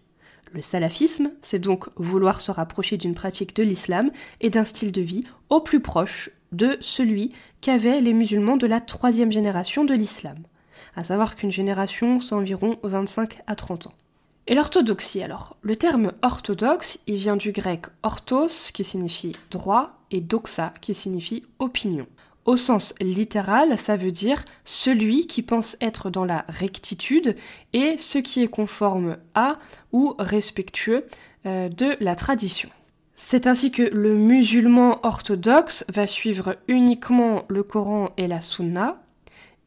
Le 0.54 0.62
salafisme, 0.62 1.32
c'est 1.42 1.58
donc 1.58 1.88
vouloir 1.96 2.40
se 2.40 2.52
rapprocher 2.52 2.98
d'une 2.98 3.16
pratique 3.16 3.56
de 3.56 3.64
l'islam 3.64 4.12
et 4.40 4.52
d'un 4.52 4.66
style 4.66 4.92
de 4.92 5.02
vie 5.02 5.24
au 5.50 5.62
plus 5.62 5.80
proche 5.80 6.30
de 6.54 6.78
celui 6.80 7.32
qu'avaient 7.62 8.02
les 8.02 8.14
musulmans 8.14 8.58
de 8.58 8.68
la 8.68 8.80
troisième 8.80 9.32
génération 9.32 9.84
de 9.84 9.94
l'islam, 9.94 10.38
à 10.96 11.04
savoir 11.04 11.36
qu'une 11.36 11.52
génération, 11.52 12.20
c'est 12.20 12.36
environ 12.36 12.78
25 12.84 13.40
à 13.48 13.56
30 13.56 13.88
ans. 13.88 13.94
Et 14.46 14.56
l'orthodoxie 14.56 15.24
alors? 15.24 15.56
Le 15.62 15.76
terme 15.76 16.12
orthodoxe, 16.22 17.00
il 17.08 17.16
vient 17.16 17.38
du 17.38 17.52
grec 17.52 17.86
orthos, 18.04 18.72
qui 18.74 18.84
signifie 18.84 19.36
droit, 19.52 19.98
et 20.12 20.22
doxa 20.22 20.74
qui 20.82 20.94
signifie 20.94 21.44
opinion. 21.60 22.08
Au 22.46 22.58
sens 22.58 22.94
littéral, 23.00 23.78
ça 23.80 23.96
veut 23.96 24.12
dire 24.12 24.44
celui 24.66 25.28
qui 25.28 25.42
pense 25.42 25.78
être 25.80 26.10
dans 26.10 26.26
la 26.26 26.44
rectitude 26.50 27.38
et 27.72 27.98
ce 27.98 28.18
qui 28.18 28.44
est 28.44 28.50
conforme 28.50 29.18
à 29.34 29.60
ou 29.94 30.14
respectueux 30.20 31.06
euh, 31.46 31.70
de 31.70 31.96
la 32.02 32.16
tradition. 32.16 32.70
C'est 33.16 33.48
ainsi 33.48 33.72
que 33.72 33.84
le 33.84 34.16
musulman 34.16 35.00
orthodoxe 35.06 35.86
va 35.90 36.08
suivre 36.08 36.56
uniquement 36.68 37.46
le 37.48 37.64
Coran 37.64 38.10
et 38.18 38.28
la 38.28 38.42
Sunna, 38.42 39.04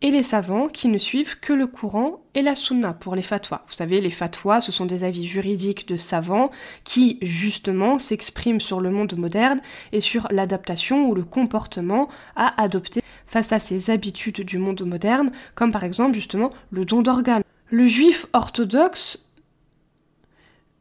et 0.03 0.11
les 0.11 0.23
savants 0.23 0.69
qui 0.69 0.89
ne 0.89 0.99
suivent 0.99 1.39
que 1.41 1.53
le 1.53 1.67
Coran 1.67 2.21
et 2.35 2.43
la 2.43 2.55
Sunna 2.55 2.93
pour 2.93 3.17
les 3.17 3.23
fatwas. 3.23 3.65
Vous 3.67 3.75
savez, 3.75 4.01
les 4.01 4.11
fatwas, 4.11 4.61
ce 4.61 4.73
sont 4.73 4.85
des 4.85 5.05
avis 5.05 5.27
juridiques 5.27 5.89
de 5.89 5.97
savants 5.97 6.51
qui, 6.85 7.19
justement, 7.23 7.99
s'expriment 7.99 8.61
sur 8.61 8.81
le 8.81 8.91
monde 8.91 9.17
moderne 9.17 9.61
et 9.93 10.03
sur 10.03 10.29
l'adaptation 10.31 11.09
ou 11.09 11.15
le 11.15 11.25
comportement 11.25 12.09
à 12.35 12.61
adopter 12.63 13.01
face 13.27 13.53
à 13.53 13.59
ces 13.59 13.91
habitudes 13.91 14.43
du 14.43 14.59
monde 14.59 14.83
moderne, 14.83 15.33
comme 15.55 15.73
par 15.73 15.85
exemple, 15.85 16.15
justement, 16.15 16.51
le 16.71 16.85
don 16.85 17.01
d'organes. 17.01 17.43
Le 17.71 17.87
juif 17.87 18.27
orthodoxe 18.33 19.19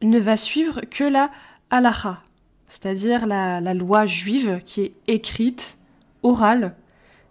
ne 0.01 0.19
va 0.19 0.35
suivre 0.35 0.81
que 0.81 1.05
la 1.05 1.31
halacha, 1.69 2.21
c'est-à-dire 2.67 3.25
la, 3.27 3.73
loi 3.73 4.05
juive 4.05 4.61
qui 4.65 4.81
est 4.81 4.93
écrite, 5.07 5.77
orale, 6.23 6.75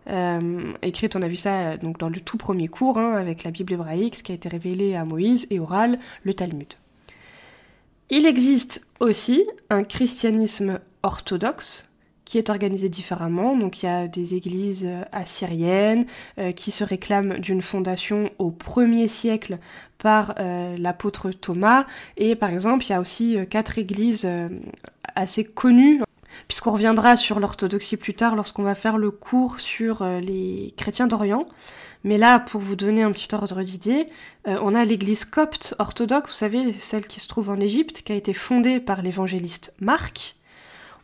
euh, 0.08 0.72
écrite, 0.82 1.16
on 1.16 1.22
a 1.22 1.28
vu 1.28 1.36
ça 1.36 1.54
euh, 1.60 1.76
donc 1.76 1.98
dans 1.98 2.08
le 2.08 2.20
tout 2.20 2.36
premier 2.36 2.68
cours, 2.68 2.98
hein, 2.98 3.14
avec 3.14 3.42
la 3.42 3.50
Bible 3.50 3.72
hébraïque, 3.72 4.16
ce 4.16 4.22
qui 4.22 4.32
a 4.32 4.34
été 4.34 4.48
révélé 4.48 4.94
à 4.94 5.04
Moïse, 5.04 5.46
et 5.50 5.58
oral, 5.58 5.98
le 6.24 6.34
Talmud. 6.34 6.74
Il 8.10 8.26
existe 8.26 8.82
aussi 9.00 9.44
un 9.70 9.82
christianisme 9.82 10.78
orthodoxe 11.02 11.88
qui 12.34 12.38
est 12.38 12.50
organisé 12.50 12.88
différemment. 12.88 13.56
Donc 13.56 13.84
il 13.84 13.86
y 13.86 13.88
a 13.88 14.08
des 14.08 14.34
églises 14.34 14.84
euh, 14.84 15.04
assyriennes 15.12 16.04
qui 16.56 16.72
se 16.72 16.82
réclament 16.82 17.38
d'une 17.38 17.62
fondation 17.62 18.28
au 18.40 18.50
premier 18.50 19.06
siècle 19.06 19.58
par 19.98 20.34
l'apôtre 20.36 21.30
Thomas. 21.30 21.86
Et 22.16 22.34
par 22.34 22.50
exemple, 22.50 22.84
il 22.84 22.90
y 22.90 22.92
a 22.92 23.00
aussi 23.00 23.38
quatre 23.48 23.78
églises 23.78 24.28
assez 25.14 25.44
connues 25.44 26.02
puisqu'on 26.48 26.72
reviendra 26.72 27.16
sur 27.16 27.40
l'orthodoxie 27.40 27.96
plus 27.96 28.14
tard 28.14 28.36
lorsqu'on 28.36 28.62
va 28.62 28.74
faire 28.74 28.98
le 28.98 29.10
cours 29.10 29.60
sur 29.60 30.02
euh, 30.02 30.20
les 30.20 30.74
chrétiens 30.76 31.06
d'Orient. 31.06 31.46
Mais 32.02 32.18
là, 32.18 32.38
pour 32.38 32.60
vous 32.60 32.76
donner 32.76 33.02
un 33.02 33.12
petit 33.12 33.34
ordre 33.34 33.62
d'idée, 33.62 34.08
euh, 34.46 34.58
on 34.62 34.74
a 34.74 34.84
l'église 34.84 35.24
copte 35.24 35.74
orthodoxe, 35.78 36.30
vous 36.30 36.36
savez, 36.36 36.74
celle 36.80 37.06
qui 37.06 37.20
se 37.20 37.28
trouve 37.28 37.48
en 37.48 37.58
Égypte, 37.58 38.02
qui 38.02 38.12
a 38.12 38.14
été 38.14 38.34
fondée 38.34 38.78
par 38.78 39.00
l'évangéliste 39.00 39.74
Marc. 39.80 40.36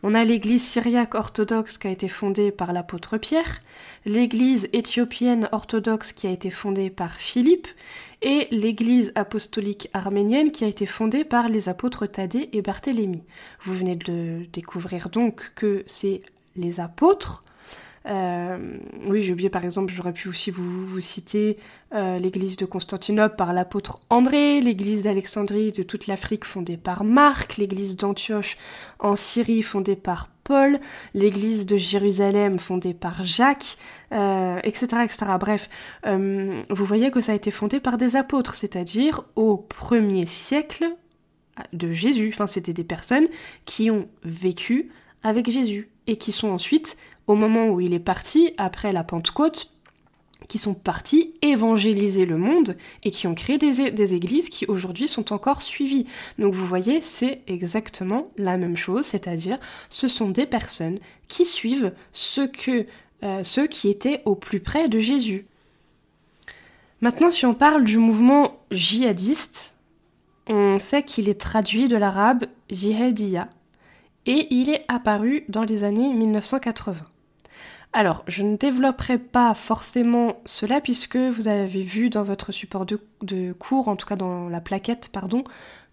On 0.03 0.15
a 0.15 0.23
l'église 0.23 0.63
syriaque 0.63 1.13
orthodoxe 1.13 1.77
qui 1.77 1.87
a 1.87 1.91
été 1.91 2.07
fondée 2.07 2.51
par 2.51 2.73
l'apôtre 2.73 3.17
Pierre, 3.17 3.61
l'église 4.05 4.67
éthiopienne 4.73 5.47
orthodoxe 5.51 6.11
qui 6.11 6.25
a 6.25 6.31
été 6.31 6.49
fondée 6.49 6.89
par 6.89 7.13
Philippe, 7.13 7.67
et 8.23 8.47
l'église 8.49 9.11
apostolique 9.13 9.89
arménienne 9.93 10.51
qui 10.51 10.63
a 10.63 10.67
été 10.67 10.87
fondée 10.87 11.23
par 11.23 11.49
les 11.49 11.69
apôtres 11.69 12.07
Thaddée 12.07 12.49
et 12.53 12.63
Barthélemy. 12.63 13.23
Vous 13.61 13.75
venez 13.75 13.95
de 13.95 14.47
découvrir 14.51 15.09
donc 15.09 15.51
que 15.53 15.83
c'est 15.85 16.23
les 16.55 16.79
apôtres 16.79 17.43
euh, 18.07 18.77
oui, 19.05 19.21
j'ai 19.21 19.33
oublié 19.33 19.49
par 19.49 19.63
exemple, 19.63 19.93
j'aurais 19.93 20.13
pu 20.13 20.27
aussi 20.27 20.49
vous, 20.49 20.99
citer 21.01 21.57
euh, 21.93 22.19
l'église 22.19 22.57
de 22.57 22.65
Constantinople 22.65 23.35
par 23.35 23.53
l'apôtre 23.53 23.99
André, 24.09 24.59
l'église 24.61 25.03
d'Alexandrie 25.03 25.71
de 25.71 25.83
toute 25.83 26.07
l'Afrique 26.07 26.45
fondée 26.45 26.77
par 26.77 27.03
Marc, 27.03 27.57
l'église 27.57 27.95
d'Antioche 27.97 28.57
en 28.99 29.15
Syrie 29.15 29.61
fondée 29.61 29.95
par 29.95 30.29
Paul, 30.43 30.79
l'église 31.13 31.65
de 31.65 31.77
Jérusalem 31.77 32.57
fondée 32.57 32.95
par 32.95 33.23
Jacques, 33.23 33.77
euh, 34.11 34.59
etc., 34.63 35.03
etc. 35.03 35.25
Bref, 35.39 35.69
vous 36.03 36.85
voyez 36.85 37.11
que 37.11 37.21
ça 37.21 37.33
a 37.33 37.35
été 37.35 37.51
fondé 37.51 37.79
par 37.79 37.97
des 37.97 38.15
apôtres, 38.15 38.55
c'est-à-dire 38.55 39.23
au 39.35 39.57
premier 39.57 40.25
siècle 40.25 40.95
de 41.73 41.91
Jésus. 41.91 42.31
Enfin, 42.33 42.47
c'était 42.47 42.73
des 42.73 42.83
personnes 42.83 43.27
qui 43.65 43.91
ont 43.91 44.07
vécu 44.23 44.91
avec 45.23 45.49
Jésus 45.49 45.89
et 46.07 46.17
qui 46.17 46.31
sont 46.31 46.49
ensuite 46.49 46.97
au 47.31 47.35
moment 47.35 47.69
où 47.69 47.79
il 47.79 47.93
est 47.93 47.99
parti, 47.99 48.53
après 48.57 48.91
la 48.91 49.03
Pentecôte, 49.03 49.69
qui 50.47 50.57
sont 50.57 50.73
partis 50.73 51.33
évangéliser 51.41 52.25
le 52.25 52.37
monde 52.37 52.75
et 53.03 53.11
qui 53.11 53.25
ont 53.27 53.35
créé 53.35 53.57
des, 53.57 54.13
églises 54.13 54.49
qui 54.49 54.65
aujourd'hui 54.65 55.07
sont 55.07 55.31
encore 55.31 55.61
suivies. 55.61 56.05
Donc 56.39 56.53
vous 56.53 56.65
voyez, 56.65 56.99
c'est 56.99 57.41
exactement 57.47 58.31
la 58.37 58.57
même 58.57 58.75
chose, 58.75 59.05
c'est-à-dire 59.05 59.59
ce 59.89 60.09
sont 60.09 60.29
des 60.29 60.45
personnes 60.45 60.99
qui 61.29 61.45
suivent 61.45 61.93
ce 62.11 62.41
que, 62.41 62.85
euh, 63.23 63.43
ceux 63.45 63.67
qui 63.67 63.89
étaient 63.89 64.21
au 64.25 64.35
plus 64.35 64.59
près 64.59 64.89
de 64.89 64.99
Jésus. 64.99 65.45
Maintenant, 66.99 67.31
si 67.31 67.45
on 67.45 67.53
parle 67.53 67.85
du 67.85 67.97
mouvement 67.97 68.59
djihadiste, 68.71 69.73
on 70.47 70.79
sait 70.79 71.03
qu'il 71.03 71.29
est 71.29 71.39
traduit 71.39 71.87
de 71.87 71.95
l'arabe 71.95 72.45
jihadiya 72.69 73.47
et 74.25 74.53
il 74.53 74.69
est 74.69 74.83
apparu 74.87 75.45
dans 75.47 75.63
les 75.63 75.83
années 75.83 76.13
1980. 76.13 77.10
Alors, 77.93 78.23
je 78.27 78.43
ne 78.43 78.55
développerai 78.55 79.17
pas 79.17 79.53
forcément 79.53 80.37
cela 80.45 80.79
puisque 80.79 81.17
vous 81.17 81.49
avez 81.49 81.83
vu 81.83 82.09
dans 82.09 82.23
votre 82.23 82.53
support 82.53 82.85
de, 82.85 83.53
cours, 83.53 83.89
en 83.89 83.97
tout 83.97 84.07
cas 84.07 84.15
dans 84.15 84.47
la 84.47 84.61
plaquette, 84.61 85.09
pardon, 85.11 85.43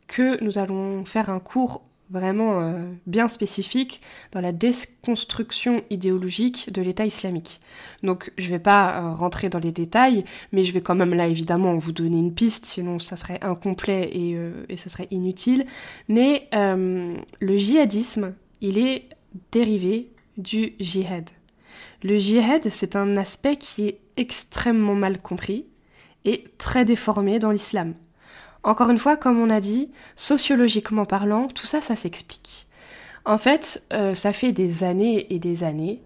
que 0.06 0.42
nous 0.42 0.58
allons 0.58 1.04
faire 1.04 1.28
un 1.28 1.40
cours 1.40 1.82
vraiment 2.10 2.60
euh, 2.60 2.90
bien 3.06 3.28
spécifique 3.28 4.00
dans 4.32 4.40
la 4.40 4.52
déconstruction 4.52 5.82
idéologique 5.90 6.72
de 6.72 6.80
l'État 6.80 7.04
islamique. 7.04 7.60
Donc 8.02 8.32
je 8.38 8.46
ne 8.46 8.50
vais 8.52 8.58
pas 8.60 9.02
euh, 9.02 9.12
rentrer 9.12 9.50
dans 9.50 9.58
les 9.58 9.72
détails, 9.72 10.24
mais 10.52 10.64
je 10.64 10.72
vais 10.72 10.80
quand 10.80 10.94
même 10.94 11.12
là 11.12 11.26
évidemment 11.26 11.76
vous 11.76 11.92
donner 11.92 12.16
une 12.16 12.32
piste, 12.32 12.64
sinon 12.64 12.98
ça 12.98 13.16
serait 13.16 13.40
incomplet 13.42 14.08
et, 14.12 14.36
euh, 14.36 14.52
ça 14.76 14.88
serait 14.88 15.08
inutile. 15.10 15.66
Mais 16.08 16.48
le 16.52 17.56
djihadisme, 17.58 18.34
il 18.60 18.78
est 18.78 19.08
dérivé 19.52 20.12
du 20.38 20.74
jihad. 20.78 21.28
Le 22.02 22.16
djihad, 22.16 22.68
c'est 22.70 22.94
un 22.94 23.16
aspect 23.16 23.56
qui 23.56 23.88
est 23.88 24.00
extrêmement 24.16 24.94
mal 24.94 25.20
compris 25.20 25.66
et 26.24 26.44
très 26.58 26.84
déformé 26.84 27.38
dans 27.38 27.50
l'islam. 27.50 27.94
Encore 28.62 28.90
une 28.90 28.98
fois, 28.98 29.16
comme 29.16 29.40
on 29.40 29.50
a 29.50 29.60
dit, 29.60 29.90
sociologiquement 30.14 31.06
parlant, 31.06 31.48
tout 31.48 31.66
ça, 31.66 31.80
ça 31.80 31.96
s'explique. 31.96 32.68
En 33.24 33.38
fait, 33.38 33.84
euh, 33.92 34.14
ça 34.14 34.32
fait 34.32 34.52
des 34.52 34.84
années 34.84 35.32
et 35.32 35.38
des 35.38 35.64
années 35.64 36.02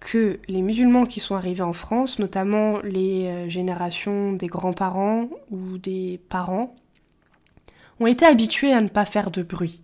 que 0.00 0.38
les 0.48 0.62
musulmans 0.62 1.06
qui 1.06 1.20
sont 1.20 1.34
arrivés 1.34 1.62
en 1.62 1.72
France, 1.72 2.18
notamment 2.18 2.80
les 2.82 3.26
euh, 3.26 3.48
générations 3.48 4.32
des 4.32 4.46
grands-parents 4.46 5.28
ou 5.50 5.78
des 5.78 6.20
parents, 6.28 6.74
ont 7.98 8.06
été 8.06 8.26
habitués 8.26 8.72
à 8.72 8.80
ne 8.80 8.88
pas 8.88 9.04
faire 9.04 9.30
de 9.30 9.42
bruit, 9.42 9.80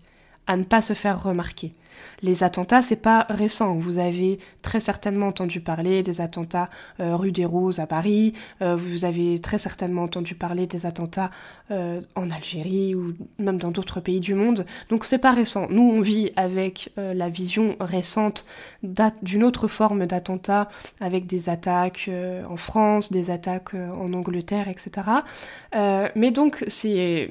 à 0.47 0.57
ne 0.57 0.64
pas 0.64 0.83
se 0.83 0.92
faire 0.92 1.23
remarquer. 1.23 1.73
Les 2.22 2.44
attentats, 2.44 2.82
c'est 2.82 2.96
pas 2.96 3.26
récent. 3.28 3.75
Vous 3.75 3.99
avez 3.99 4.38
très 4.62 4.78
certainement 4.78 5.26
entendu 5.26 5.61
parler 5.61 6.02
des 6.02 6.20
attentats 6.20 6.70
euh, 7.00 7.16
rue 7.16 7.32
des 7.32 7.44
Roses 7.44 7.80
à 7.80 7.87
Paris. 7.87 8.32
Euh, 8.62 8.76
vous 8.76 9.04
avez 9.04 9.40
très 9.40 9.58
certainement 9.58 10.04
entendu 10.04 10.37
parler 10.37 10.66
des 10.66 10.87
attentats 10.87 11.30
euh, 11.70 12.00
en 12.14 12.30
Algérie 12.30 12.94
ou 12.94 13.14
même 13.38 13.58
dans 13.58 13.72
d'autres 13.72 14.00
pays 14.00 14.20
du 14.20 14.34
monde. 14.34 14.66
Donc 14.88 15.04
c'est 15.04 15.18
pas 15.18 15.32
récent. 15.32 15.66
Nous, 15.70 15.82
on 15.82 16.00
vit 16.00 16.30
avec 16.37 16.92
la 16.96 17.28
vision 17.28 17.76
récente 17.80 18.46
d'une 19.22 19.42
autre 19.44 19.68
forme 19.68 20.06
d'attentat, 20.06 20.68
avec 21.00 21.26
des 21.26 21.49
attaques 21.49 22.08
en 22.49 22.56
France, 22.56 23.11
des 23.11 23.30
attaques 23.30 23.75
en 23.75 24.12
Angleterre, 24.12 24.68
etc. 24.68 25.06
mais 25.75 26.30
donc 26.30 26.64
ces 26.68 27.28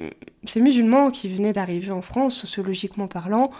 musulmans 0.56 1.10
qui 1.10 1.28
venaient 1.28 1.52
d'arriver 1.52 1.92
en 1.92 2.02
France, 2.02 2.36
sociologiquement 2.36 3.06
parlant, 3.06 3.50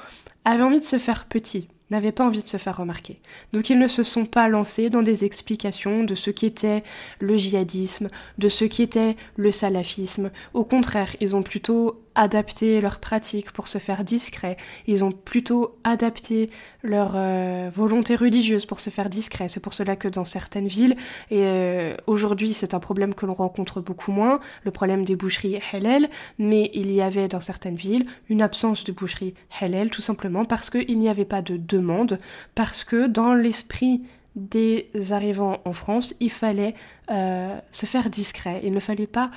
avaient 0.44 0.62
envie 0.62 0.80
de 0.80 0.84
se 0.84 0.98
faire 0.98 1.26
petit, 1.26 1.68
n'avaient 1.90 2.12
pas 2.12 2.24
envie 2.24 2.42
de 2.42 2.48
se 2.48 2.56
faire 2.56 2.76
remarquer. 2.76 3.20
Donc 3.52 3.70
ils 3.70 3.78
ne 3.78 3.88
se 3.88 4.02
sont 4.02 4.24
pas 4.24 4.48
lancés 4.48 4.90
dans 4.90 5.02
des 5.02 5.24
explications 5.24 6.04
de 6.04 6.14
ce 6.14 6.30
qu'était 6.30 6.82
le 7.20 7.36
djihadisme, 7.36 8.08
de 8.38 8.48
ce 8.48 8.64
qu'était 8.64 9.16
le 9.36 9.52
salafisme. 9.52 10.30
Au 10.54 10.64
contraire, 10.64 11.14
ils 11.20 11.36
ont 11.36 11.42
plutôt 11.42 12.02
adapté 12.14 12.80
leurs 12.80 12.98
pratiques 12.98 13.52
pour 13.52 13.68
se 13.68 13.78
faire 13.78 14.04
discret. 14.04 14.56
Ils 14.86 15.04
ont 15.04 15.12
plutôt 15.12 15.76
adapté 15.84 16.50
leur 16.82 17.12
euh, 17.14 17.70
volonté 17.74 18.16
religieuse 18.16 18.66
pour 18.66 18.80
se 18.80 18.90
faire 18.90 19.08
discret. 19.08 19.48
C'est 19.48 19.60
pour 19.60 19.74
cela 19.74 19.96
que 19.96 20.08
dans 20.08 20.24
certaines 20.24 20.66
villes, 20.66 20.96
et 21.30 21.44
euh, 21.44 21.96
aujourd'hui 22.06 22.52
c'est 22.52 22.74
un 22.74 22.80
problème 22.80 23.14
que 23.14 23.26
l'on 23.26 23.34
rencontre 23.34 23.80
beaucoup 23.80 24.12
moins, 24.12 24.40
le 24.64 24.70
problème 24.70 25.04
des 25.04 25.16
boucheries 25.16 25.60
halal, 25.72 26.08
mais 26.38 26.70
il 26.74 26.90
y 26.90 27.00
avait 27.00 27.28
dans 27.28 27.40
certaines 27.40 27.76
villes 27.76 28.06
une 28.28 28.42
absence 28.42 28.84
de 28.84 28.92
boucherie 28.92 29.34
halal 29.60 29.90
tout 29.90 30.02
simplement 30.02 30.44
parce 30.44 30.70
qu'il 30.70 30.98
n'y 30.98 31.08
avait 31.08 31.24
pas 31.24 31.42
de 31.42 31.56
demande, 31.56 32.18
parce 32.54 32.84
que 32.84 33.06
dans 33.06 33.34
l'esprit 33.34 34.02
des 34.36 34.88
arrivants 35.10 35.60
en 35.64 35.72
France, 35.72 36.14
il 36.20 36.30
fallait 36.30 36.74
euh, 37.10 37.58
se 37.70 37.86
faire 37.86 38.08
discret. 38.08 38.60
Il 38.64 38.72
ne 38.72 38.80
fallait 38.80 39.06
pas 39.06 39.30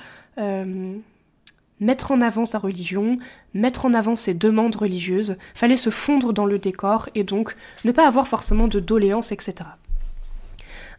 mettre 1.80 2.12
en 2.12 2.20
avant 2.20 2.46
sa 2.46 2.58
religion, 2.58 3.18
mettre 3.54 3.84
en 3.84 3.94
avant 3.94 4.16
ses 4.16 4.34
demandes 4.34 4.76
religieuses, 4.76 5.36
fallait 5.54 5.76
se 5.76 5.90
fondre 5.90 6.32
dans 6.32 6.46
le 6.46 6.58
décor 6.58 7.08
et 7.14 7.24
donc 7.24 7.56
ne 7.84 7.92
pas 7.92 8.06
avoir 8.06 8.28
forcément 8.28 8.68
de 8.68 8.80
doléances, 8.80 9.32
etc. 9.32 9.54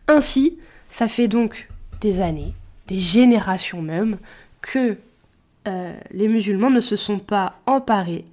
Ainsi, 0.08 0.58
ça 0.90 1.08
fait 1.08 1.28
donc 1.28 1.68
des 2.02 2.22
années, 2.22 2.54
des 2.88 3.00
générations 3.00 3.82
même, 3.82 4.18
que 4.62 4.98
euh, 5.68 5.94
les 6.12 6.28
musulmans 6.28 6.70
ne 6.70 6.82
se 6.82 6.96
sont 6.96 7.20
pas 7.20 7.60
emparés 7.66 8.26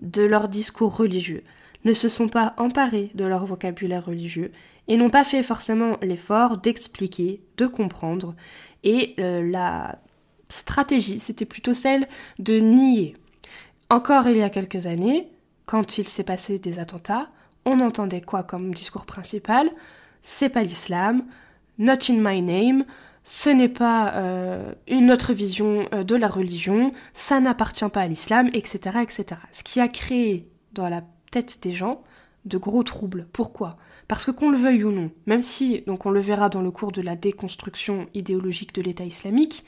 de 0.00 0.22
leur 0.22 0.48
discours 0.48 0.96
religieux, 0.96 1.42
ne 1.84 1.92
se 1.92 2.08
sont 2.08 2.28
pas 2.28 2.54
emparés 2.58 3.10
de 3.14 3.24
leur 3.24 3.46
vocabulaire 3.46 4.04
religieux 4.04 4.50
et 4.86 4.96
n'ont 4.96 5.10
pas 5.10 5.24
fait 5.24 5.42
forcément 5.42 5.96
l'effort 6.02 6.58
d'expliquer, 6.58 7.40
de 7.56 7.66
comprendre. 7.66 8.34
Et 8.84 9.14
euh, 9.18 9.48
la 9.50 9.98
stratégie, 10.48 11.18
c'était 11.18 11.44
plutôt 11.44 11.74
celle 11.74 12.08
de 12.38 12.58
nier. 12.58 13.16
Encore 13.90 14.28
il 14.28 14.36
y 14.36 14.42
a 14.42 14.50
quelques 14.50 14.86
années, 14.86 15.28
quand 15.66 15.98
il 15.98 16.08
s'est 16.08 16.24
passé 16.24 16.58
des 16.58 16.78
attentats, 16.78 17.30
on 17.64 17.80
entendait 17.80 18.20
quoi 18.20 18.42
comme 18.42 18.72
discours 18.72 19.06
principal? 19.06 19.70
C'est 20.22 20.48
pas 20.48 20.62
l'islam, 20.62 21.24
not 21.78 22.10
in 22.10 22.16
my 22.18 22.42
name, 22.42 22.84
ce 23.24 23.50
n'est 23.50 23.68
pas 23.68 24.14
euh, 24.14 24.72
une 24.86 25.10
autre 25.10 25.34
vision 25.34 25.86
euh, 25.92 26.02
de 26.02 26.16
la 26.16 26.28
religion, 26.28 26.92
ça 27.12 27.40
n'appartient 27.40 27.88
pas 27.88 28.00
à 28.00 28.08
l'islam, 28.08 28.48
etc., 28.54 29.00
etc. 29.02 29.40
Ce 29.52 29.62
qui 29.62 29.80
a 29.80 29.88
créé 29.88 30.48
dans 30.72 30.88
la 30.88 31.02
tête 31.30 31.58
des 31.62 31.72
gens 31.72 32.02
de 32.46 32.56
gros 32.56 32.82
troubles. 32.82 33.28
Pourquoi? 33.32 33.76
Parce 34.08 34.24
que 34.24 34.30
qu'on 34.30 34.50
le 34.50 34.56
veuille 34.56 34.84
ou 34.84 34.92
non, 34.92 35.10
même 35.26 35.42
si, 35.42 35.82
donc 35.86 36.06
on 36.06 36.10
le 36.10 36.20
verra 36.20 36.48
dans 36.48 36.62
le 36.62 36.70
cours 36.70 36.92
de 36.92 37.02
la 37.02 37.16
déconstruction 37.16 38.06
idéologique 38.14 38.74
de 38.74 38.80
l'État 38.80 39.04
islamique, 39.04 39.64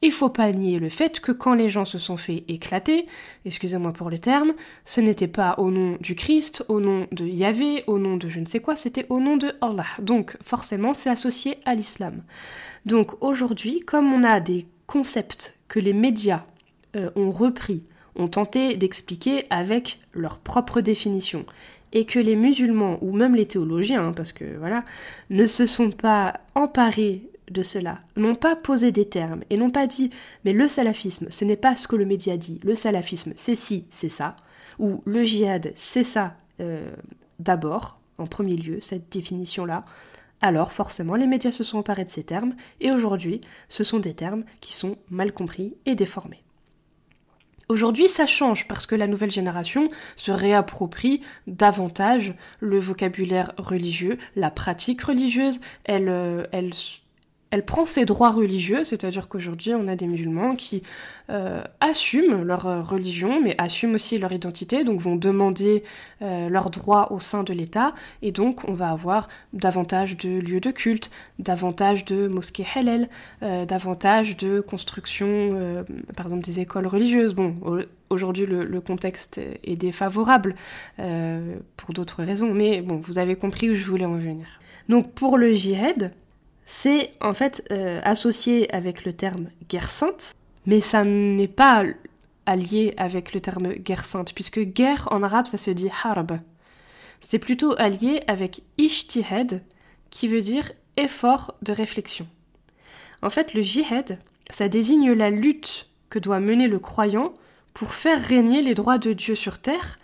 il 0.00 0.12
faut 0.12 0.28
pas 0.28 0.52
nier 0.52 0.78
le 0.78 0.88
fait 0.88 1.20
que 1.20 1.32
quand 1.32 1.54
les 1.54 1.68
gens 1.68 1.84
se 1.84 1.98
sont 1.98 2.16
fait 2.16 2.44
éclater, 2.48 3.06
excusez-moi 3.44 3.92
pour 3.92 4.10
le 4.10 4.18
terme, 4.18 4.52
ce 4.84 5.00
n'était 5.00 5.28
pas 5.28 5.56
au 5.58 5.70
nom 5.70 5.96
du 6.00 6.14
Christ, 6.14 6.64
au 6.68 6.80
nom 6.80 7.08
de 7.10 7.26
Yahvé, 7.26 7.84
au 7.86 7.98
nom 7.98 8.16
de 8.16 8.28
je 8.28 8.40
ne 8.40 8.46
sais 8.46 8.60
quoi, 8.60 8.76
c'était 8.76 9.06
au 9.08 9.18
nom 9.18 9.36
de 9.36 9.52
Allah. 9.60 9.86
Donc 10.00 10.36
forcément 10.42 10.94
c'est 10.94 11.10
associé 11.10 11.58
à 11.64 11.74
l'islam. 11.74 12.22
Donc 12.86 13.22
aujourd'hui, 13.22 13.80
comme 13.80 14.12
on 14.12 14.22
a 14.22 14.40
des 14.40 14.66
concepts 14.86 15.56
que 15.66 15.80
les 15.80 15.92
médias 15.92 16.44
euh, 16.96 17.10
ont 17.16 17.30
repris, 17.30 17.82
ont 18.14 18.28
tenté 18.28 18.76
d'expliquer 18.76 19.46
avec 19.50 19.98
leur 20.12 20.38
propre 20.38 20.80
définition, 20.80 21.44
et 21.92 22.04
que 22.04 22.18
les 22.18 22.36
musulmans, 22.36 22.98
ou 23.02 23.12
même 23.12 23.34
les 23.34 23.46
théologiens, 23.46 24.08
hein, 24.08 24.12
parce 24.14 24.32
que 24.32 24.44
voilà, 24.58 24.84
ne 25.30 25.46
se 25.46 25.66
sont 25.66 25.90
pas 25.90 26.40
emparés 26.54 27.22
de 27.50 27.62
cela, 27.62 28.00
n'ont 28.16 28.34
pas 28.34 28.56
posé 28.56 28.92
des 28.92 29.08
termes 29.08 29.42
et 29.50 29.56
n'ont 29.56 29.70
pas 29.70 29.86
dit 29.86 30.10
mais 30.44 30.52
le 30.52 30.68
salafisme, 30.68 31.28
ce 31.30 31.44
n'est 31.44 31.56
pas 31.56 31.76
ce 31.76 31.88
que 31.88 31.96
le 31.96 32.04
média 32.04 32.36
dit, 32.36 32.60
le 32.62 32.74
salafisme, 32.74 33.32
c'est 33.36 33.54
ci, 33.54 33.86
c'est 33.90 34.08
ça, 34.08 34.36
ou 34.78 35.00
le 35.06 35.24
djihad, 35.24 35.72
c'est 35.74 36.04
ça 36.04 36.36
euh, 36.60 36.90
d'abord, 37.38 38.00
en 38.18 38.26
premier 38.26 38.56
lieu, 38.56 38.78
cette 38.80 39.10
définition-là, 39.10 39.84
alors 40.40 40.72
forcément 40.72 41.14
les 41.14 41.26
médias 41.26 41.52
se 41.52 41.64
sont 41.64 41.78
emparés 41.78 42.04
de 42.04 42.08
ces 42.08 42.24
termes, 42.24 42.54
et 42.80 42.90
aujourd'hui, 42.90 43.40
ce 43.68 43.84
sont 43.84 43.98
des 43.98 44.14
termes 44.14 44.44
qui 44.60 44.74
sont 44.74 44.96
mal 45.10 45.32
compris 45.32 45.74
et 45.86 45.94
déformés. 45.94 46.42
Aujourd'hui, 47.68 48.08
ça 48.08 48.24
change 48.24 48.66
parce 48.66 48.86
que 48.86 48.94
la 48.94 49.06
nouvelle 49.06 49.30
génération 49.30 49.90
se 50.16 50.32
réapproprie 50.32 51.20
davantage 51.46 52.34
le 52.60 52.78
vocabulaire 52.78 53.52
religieux, 53.58 54.16
la 54.36 54.50
pratique 54.50 55.02
religieuse, 55.02 55.60
elle, 55.84 56.08
euh, 56.08 56.46
elle 56.52 56.72
elle 57.50 57.64
prend 57.64 57.86
ses 57.86 58.04
droits 58.04 58.30
religieux, 58.30 58.84
c'est-à-dire 58.84 59.28
qu'aujourd'hui 59.28 59.74
on 59.74 59.88
a 59.88 59.96
des 59.96 60.06
musulmans 60.06 60.54
qui 60.54 60.82
euh, 61.30 61.62
assument 61.80 62.42
leur 62.42 62.66
euh, 62.66 62.82
religion, 62.82 63.40
mais 63.42 63.54
assument 63.58 63.94
aussi 63.94 64.18
leur 64.18 64.32
identité, 64.32 64.84
donc 64.84 65.00
vont 65.00 65.16
demander 65.16 65.82
euh, 66.20 66.48
leurs 66.48 66.70
droits 66.70 67.10
au 67.12 67.20
sein 67.20 67.44
de 67.44 67.54
l'État, 67.54 67.94
et 68.20 68.32
donc 68.32 68.68
on 68.68 68.74
va 68.74 68.90
avoir 68.90 69.28
davantage 69.54 70.16
de 70.18 70.28
lieux 70.28 70.60
de 70.60 70.70
culte, 70.70 71.10
davantage 71.38 72.04
de 72.04 72.28
mosquées 72.28 72.66
halal, 72.74 73.08
davantage 73.40 74.36
de 74.36 74.60
construction, 74.60 75.84
par 76.16 76.26
exemple 76.26 76.44
des 76.44 76.60
écoles 76.60 76.86
religieuses. 76.86 77.34
Bon, 77.34 77.54
aujourd'hui 78.10 78.46
le, 78.46 78.64
le, 78.64 78.80
contexte 78.80 79.40
est 79.64 79.76
défavorable 79.76 80.54
pour 81.76 81.94
d'autres 81.94 82.22
raisons, 82.22 82.52
mais 82.52 82.82
bon, 82.82 82.96
vous 82.96 83.18
avez 83.18 83.36
compris 83.36 83.70
où 83.70 83.74
je 83.74 83.84
voulais 83.84 84.04
en 84.04 84.16
venir. 84.16 84.46
Donc 84.88 85.12
pour 85.12 85.38
le 85.38 85.52
djihad, 85.54 86.12
c'est 86.70 87.12
en 87.22 87.32
fait 87.32 87.66
euh, 87.72 87.98
associé 88.04 88.72
avec 88.74 89.06
le 89.06 89.14
terme 89.14 89.48
guerre 89.70 89.90
sainte, 89.90 90.32
mais 90.66 90.82
ça 90.82 91.02
n'est 91.02 91.48
pas 91.48 91.82
allié 92.44 92.92
avec 92.98 93.32
le 93.32 93.40
terme 93.40 93.72
guerre 93.72 94.04
sainte, 94.04 94.34
puisque 94.34 94.60
guerre 94.60 95.08
en 95.10 95.22
arabe 95.22 95.46
ça 95.46 95.56
se 95.56 95.70
dit 95.70 95.88
harb. 96.04 96.38
C'est 97.22 97.38
plutôt 97.38 97.74
allié 97.78 98.20
avec 98.26 98.60
ishtihad, 98.76 99.62
qui 100.10 100.28
veut 100.28 100.42
dire 100.42 100.70
effort 100.98 101.54
de 101.62 101.72
réflexion. 101.72 102.28
En 103.22 103.30
fait, 103.30 103.54
le 103.54 103.62
jihad, 103.62 104.18
ça 104.50 104.68
désigne 104.68 105.12
la 105.12 105.30
lutte 105.30 105.88
que 106.10 106.18
doit 106.18 106.38
mener 106.38 106.68
le 106.68 106.78
croyant 106.78 107.32
pour 107.72 107.94
faire 107.94 108.22
régner 108.22 108.60
les 108.60 108.74
droits 108.74 108.98
de 108.98 109.14
Dieu 109.14 109.34
sur 109.34 109.58
terre, 109.58 109.96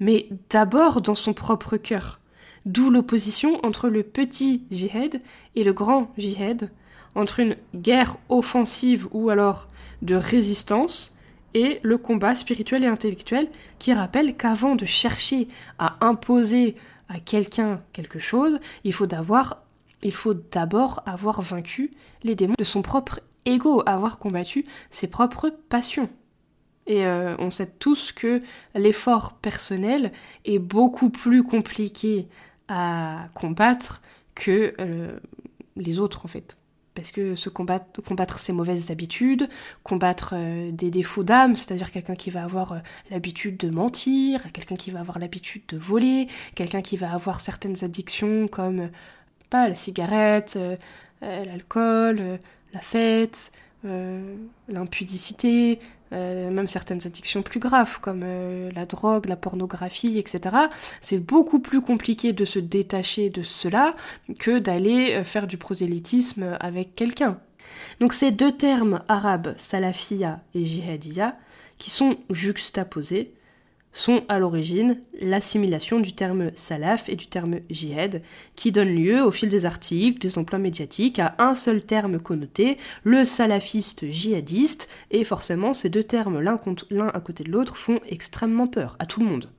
mais 0.00 0.28
d'abord 0.50 1.00
dans 1.00 1.14
son 1.14 1.32
propre 1.32 1.78
cœur. 1.78 2.19
D'où 2.66 2.90
l'opposition 2.90 3.64
entre 3.64 3.88
le 3.88 4.02
petit 4.02 4.64
jihad 4.70 5.20
et 5.54 5.64
le 5.64 5.72
grand 5.72 6.12
jihad, 6.18 6.70
entre 7.14 7.40
une 7.40 7.56
guerre 7.74 8.16
offensive 8.28 9.08
ou 9.12 9.30
alors 9.30 9.68
de 10.02 10.14
résistance 10.14 11.14
et 11.54 11.80
le 11.82 11.98
combat 11.98 12.34
spirituel 12.34 12.84
et 12.84 12.88
intellectuel 12.88 13.48
qui 13.78 13.92
rappelle 13.92 14.36
qu'avant 14.36 14.76
de 14.76 14.84
chercher 14.84 15.48
à 15.78 15.96
imposer 16.04 16.76
à 17.08 17.18
quelqu'un 17.18 17.82
quelque 17.92 18.18
chose, 18.18 18.60
il 18.84 18.92
faut 18.92 19.06
d'abord 19.06 19.56
avoir 21.06 21.42
vaincu 21.42 21.92
les 22.22 22.34
démons 22.34 22.54
de 22.58 22.64
son 22.64 22.82
propre 22.82 23.20
ego, 23.46 23.82
avoir 23.86 24.18
combattu 24.18 24.64
ses 24.90 25.08
propres 25.08 25.52
passions. 25.68 26.08
Et 26.86 27.04
euh, 27.06 27.36
on 27.38 27.50
sait 27.50 27.70
tous 27.78 28.12
que 28.12 28.42
l'effort 28.74 29.34
personnel 29.34 30.12
est 30.44 30.58
beaucoup 30.58 31.10
plus 31.10 31.42
compliqué 31.42 32.26
à 32.70 33.26
combattre 33.34 34.00
que 34.34 34.74
euh, 34.80 35.18
les 35.76 35.98
autres 35.98 36.24
en 36.24 36.28
fait. 36.28 36.56
Parce 36.94 37.12
que 37.12 37.34
se 37.34 37.48
combattre, 37.48 38.02
combattre 38.02 38.38
ses 38.38 38.52
mauvaises 38.52 38.90
habitudes, 38.90 39.48
combattre 39.82 40.34
euh, 40.36 40.70
des 40.72 40.90
défauts 40.90 41.24
d'âme, 41.24 41.56
c'est-à-dire 41.56 41.90
quelqu'un 41.90 42.14
qui 42.14 42.30
va 42.30 42.44
avoir 42.44 42.72
euh, 42.72 42.78
l'habitude 43.10 43.56
de 43.56 43.70
mentir, 43.70 44.50
quelqu'un 44.52 44.76
qui 44.76 44.90
va 44.90 45.00
avoir 45.00 45.18
l'habitude 45.18 45.62
de 45.68 45.76
voler, 45.76 46.28
quelqu'un 46.54 46.80
qui 46.80 46.96
va 46.96 47.12
avoir 47.12 47.40
certaines 47.40 47.84
addictions 47.84 48.48
comme 48.48 48.90
pas 49.50 49.68
la 49.68 49.74
cigarette, 49.74 50.56
l'alcool, 51.22 52.38
la 52.72 52.80
fête, 52.80 53.50
l'impudicité, 53.84 55.80
euh, 56.12 56.50
même 56.50 56.66
certaines 56.66 57.06
addictions 57.06 57.42
plus 57.42 57.60
graves 57.60 58.00
comme 58.00 58.22
euh, 58.24 58.70
la 58.74 58.84
drogue, 58.84 59.28
la 59.28 59.36
pornographie, 59.36 60.18
etc. 60.18 60.56
C'est 61.00 61.20
beaucoup 61.20 61.60
plus 61.60 61.80
compliqué 61.80 62.32
de 62.32 62.44
se 62.44 62.58
détacher 62.58 63.30
de 63.30 63.44
cela 63.44 63.92
que 64.40 64.58
d'aller 64.58 65.14
euh, 65.14 65.24
faire 65.24 65.46
du 65.46 65.56
prosélytisme 65.56 66.56
avec 66.58 66.96
quelqu'un. 66.96 67.38
Donc 68.00 68.12
ces 68.12 68.32
deux 68.32 68.50
termes 68.50 69.02
arabes, 69.06 69.54
salafia 69.56 70.40
et 70.54 70.66
jihadiya, 70.66 71.36
qui 71.78 71.90
sont 71.90 72.16
juxtaposés, 72.28 73.32
sont 73.92 74.24
à 74.28 74.38
l'origine 74.38 75.00
l'assimilation 75.20 76.00
du 76.00 76.12
terme 76.12 76.50
salaf 76.54 77.08
et 77.08 77.16
du 77.16 77.26
terme 77.26 77.56
jihad, 77.70 78.22
qui 78.54 78.72
donne 78.72 78.94
lieu 78.94 79.22
au 79.22 79.30
fil 79.30 79.48
des 79.48 79.66
articles, 79.66 80.20
des 80.20 80.38
emplois 80.38 80.58
médiatiques, 80.58 81.18
à 81.18 81.34
un 81.38 81.54
seul 81.54 81.82
terme 81.82 82.20
connoté, 82.20 82.78
le 83.04 83.24
salafiste 83.24 84.08
djihadiste, 84.08 84.88
et 85.10 85.24
forcément 85.24 85.74
ces 85.74 85.88
deux 85.88 86.04
termes 86.04 86.40
l'un 86.40 86.58
à 87.08 87.20
côté 87.20 87.44
de 87.44 87.50
l'autre 87.50 87.76
font 87.76 88.00
extrêmement 88.08 88.66
peur 88.66 88.96
à 88.98 89.06
tout 89.06 89.20
le 89.20 89.26
monde. 89.26 89.50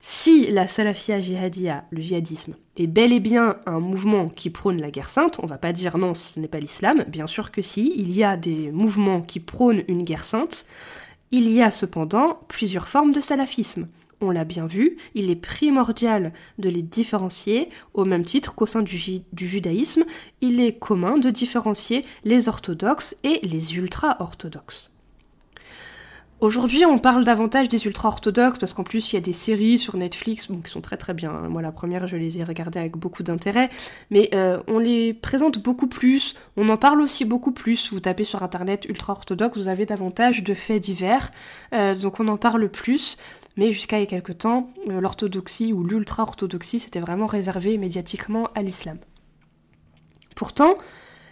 Si 0.00 0.50
la 0.50 0.68
salafia 0.68 1.20
jihadiya, 1.20 1.84
le 1.90 2.00
djihadisme, 2.00 2.54
est 2.76 2.86
bel 2.86 3.12
et 3.12 3.18
bien 3.18 3.56
un 3.66 3.80
mouvement 3.80 4.28
qui 4.28 4.48
prône 4.48 4.80
la 4.80 4.92
guerre 4.92 5.10
sainte, 5.10 5.40
on 5.42 5.46
va 5.46 5.58
pas 5.58 5.72
dire 5.72 5.98
non, 5.98 6.14
ce 6.14 6.38
n'est 6.38 6.48
pas 6.48 6.60
l'islam, 6.60 7.04
bien 7.08 7.26
sûr 7.26 7.50
que 7.50 7.62
si, 7.62 7.92
il 7.96 8.14
y 8.14 8.22
a 8.22 8.36
des 8.36 8.70
mouvements 8.70 9.20
qui 9.20 9.40
prônent 9.40 9.82
une 9.88 10.04
guerre 10.04 10.24
sainte, 10.24 10.66
il 11.30 11.50
y 11.50 11.62
a 11.62 11.70
cependant 11.70 12.40
plusieurs 12.48 12.88
formes 12.88 13.12
de 13.12 13.20
salafisme. 13.20 13.88
On 14.20 14.30
l'a 14.30 14.44
bien 14.44 14.66
vu, 14.66 14.96
il 15.14 15.30
est 15.30 15.36
primordial 15.36 16.32
de 16.58 16.68
les 16.68 16.82
différencier 16.82 17.68
au 17.94 18.04
même 18.04 18.24
titre 18.24 18.54
qu'au 18.54 18.66
sein 18.66 18.82
du, 18.82 18.98
judaïsme, 19.36 20.04
il 20.40 20.60
est 20.60 20.76
commun 20.76 21.18
de 21.18 21.30
différencier 21.30 22.04
les 22.24 22.48
orthodoxes 22.48 23.16
et 23.22 23.40
les 23.44 23.76
ultra-orthodoxes. 23.76 24.97
Aujourd'hui, 26.40 26.84
on 26.86 26.98
parle 26.98 27.24
davantage 27.24 27.68
des 27.68 27.86
ultra-orthodoxes 27.86 28.60
parce 28.60 28.72
qu'en 28.72 28.84
plus, 28.84 29.12
il 29.12 29.16
y 29.16 29.18
a 29.18 29.20
des 29.20 29.32
séries 29.32 29.76
sur 29.76 29.96
Netflix 29.96 30.46
qui 30.46 30.70
sont 30.70 30.80
très 30.80 30.96
très 30.96 31.12
bien. 31.12 31.32
Moi, 31.32 31.62
la 31.62 31.72
première, 31.72 32.06
je 32.06 32.16
les 32.16 32.38
ai 32.38 32.44
regardées 32.44 32.78
avec 32.78 32.96
beaucoup 32.96 33.24
d'intérêt, 33.24 33.70
mais 34.10 34.30
euh, 34.34 34.62
on 34.68 34.78
les 34.78 35.14
présente 35.14 35.58
beaucoup 35.58 35.88
plus, 35.88 36.36
on 36.56 36.68
en 36.68 36.76
parle 36.76 37.00
aussi 37.00 37.24
beaucoup 37.24 37.50
plus. 37.50 37.92
Vous 37.92 37.98
tapez 37.98 38.22
sur 38.22 38.44
internet 38.44 38.84
ultra-orthodoxe, 38.88 39.58
vous 39.58 39.66
avez 39.66 39.84
davantage 39.84 40.44
de 40.44 40.54
faits 40.54 40.80
divers, 40.80 41.32
euh, 41.72 41.96
donc 41.96 42.20
on 42.20 42.28
en 42.28 42.36
parle 42.36 42.68
plus. 42.68 43.16
Mais 43.56 43.72
jusqu'à 43.72 43.96
il 43.98 44.02
y 44.02 44.04
a 44.04 44.06
quelques 44.06 44.38
temps, 44.38 44.70
euh, 44.88 45.00
l'orthodoxie 45.00 45.72
ou 45.72 45.82
l'ultra-orthodoxie, 45.82 46.78
c'était 46.78 47.00
vraiment 47.00 47.26
réservé 47.26 47.78
médiatiquement 47.78 48.48
à 48.54 48.62
l'islam. 48.62 48.98
Pourtant, 50.36 50.78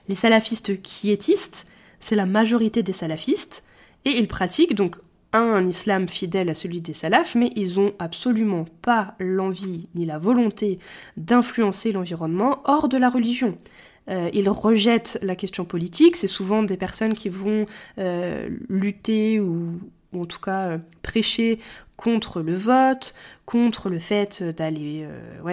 les 0.09 0.17
salafistes 0.17 0.83
quiétistes, 0.83 1.65
c'est 2.01 2.17
la 2.17 2.27
majorité 2.27 2.83
des 2.83 2.93
salafistes, 2.93 3.63
et 4.07 4.17
ils 4.17 4.29
pratiquent 4.29 4.75
donc 4.75 4.97
un, 5.33 5.67
islam 5.67 6.09
fidèle 6.09 6.49
à 6.49 6.55
celui 6.55 6.81
des 6.81 6.95
salafs, 6.95 7.35
mais 7.35 7.51
ils 7.57 7.79
ont 7.79 7.93
absolument 7.99 8.65
pas 8.81 9.15
l'envie 9.19 9.89
ni 9.95 10.07
la 10.07 10.17
volonté 10.17 10.79
d'influencer 11.17 11.93
l'environnement 11.93 12.63
hors 12.65 12.89
de 12.89 12.97
la 12.97 13.11
religion. 13.11 13.59
Euh, 14.09 14.31
ils 14.33 14.49
rejettent 14.49 15.19
la 15.21 15.35
question 15.35 15.65
politique, 15.65 16.17
c'est 16.17 16.29
souvent 16.29 16.63
des 16.63 16.77
personnes 16.77 17.15
qui 17.15 17.29
vont 17.29 17.67
euh, 17.99 18.49
lutter 18.69 19.41
ou, 19.41 19.81
en 20.15 20.25
tout 20.25 20.41
cas 20.41 20.69
euh, 20.69 20.79
prêcher 21.03 21.59
contre 21.97 22.41
le 22.41 22.55
vote, 22.55 23.15
contre 23.45 23.89
le 23.89 23.99
fait 23.99 24.43
d'aller 24.43 25.09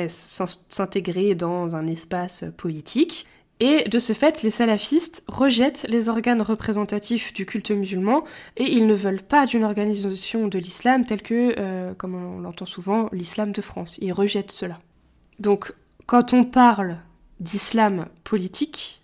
s'intégrer 0.09 1.35
dans 1.35 1.75
un 1.75 1.87
espace 1.87 2.43
politique. 2.57 3.25
Et 3.65 3.87
de 3.87 3.97
ce 3.97 4.11
fait, 4.11 4.43
les 4.43 4.51
salafistes 4.51 5.23
rejettent 5.29 5.85
les 5.87 6.09
organes 6.09 6.41
représentatifs 6.41 7.31
du 7.31 7.45
culte 7.45 7.71
musulman 7.71 8.25
et 8.57 8.69
ils 8.69 8.85
ne 8.85 8.93
veulent 8.93 9.21
pas 9.21 9.45
d'une 9.45 9.63
organisation 9.63 10.49
de 10.49 10.59
l'islam 10.59 11.05
telle 11.05 11.21
que, 11.21 11.55
euh, 11.57 11.93
comme 11.93 12.13
on 12.13 12.41
l'entend 12.41 12.65
souvent, 12.65 13.07
l'islam 13.13 13.53
de 13.53 13.61
France. 13.61 13.97
Ils 14.01 14.11
rejettent 14.11 14.51
cela. 14.51 14.81
Donc, 15.39 15.73
quand 16.07 16.33
on 16.33 16.43
parle 16.43 16.97
d'islam 17.39 18.07
politique, 18.25 19.01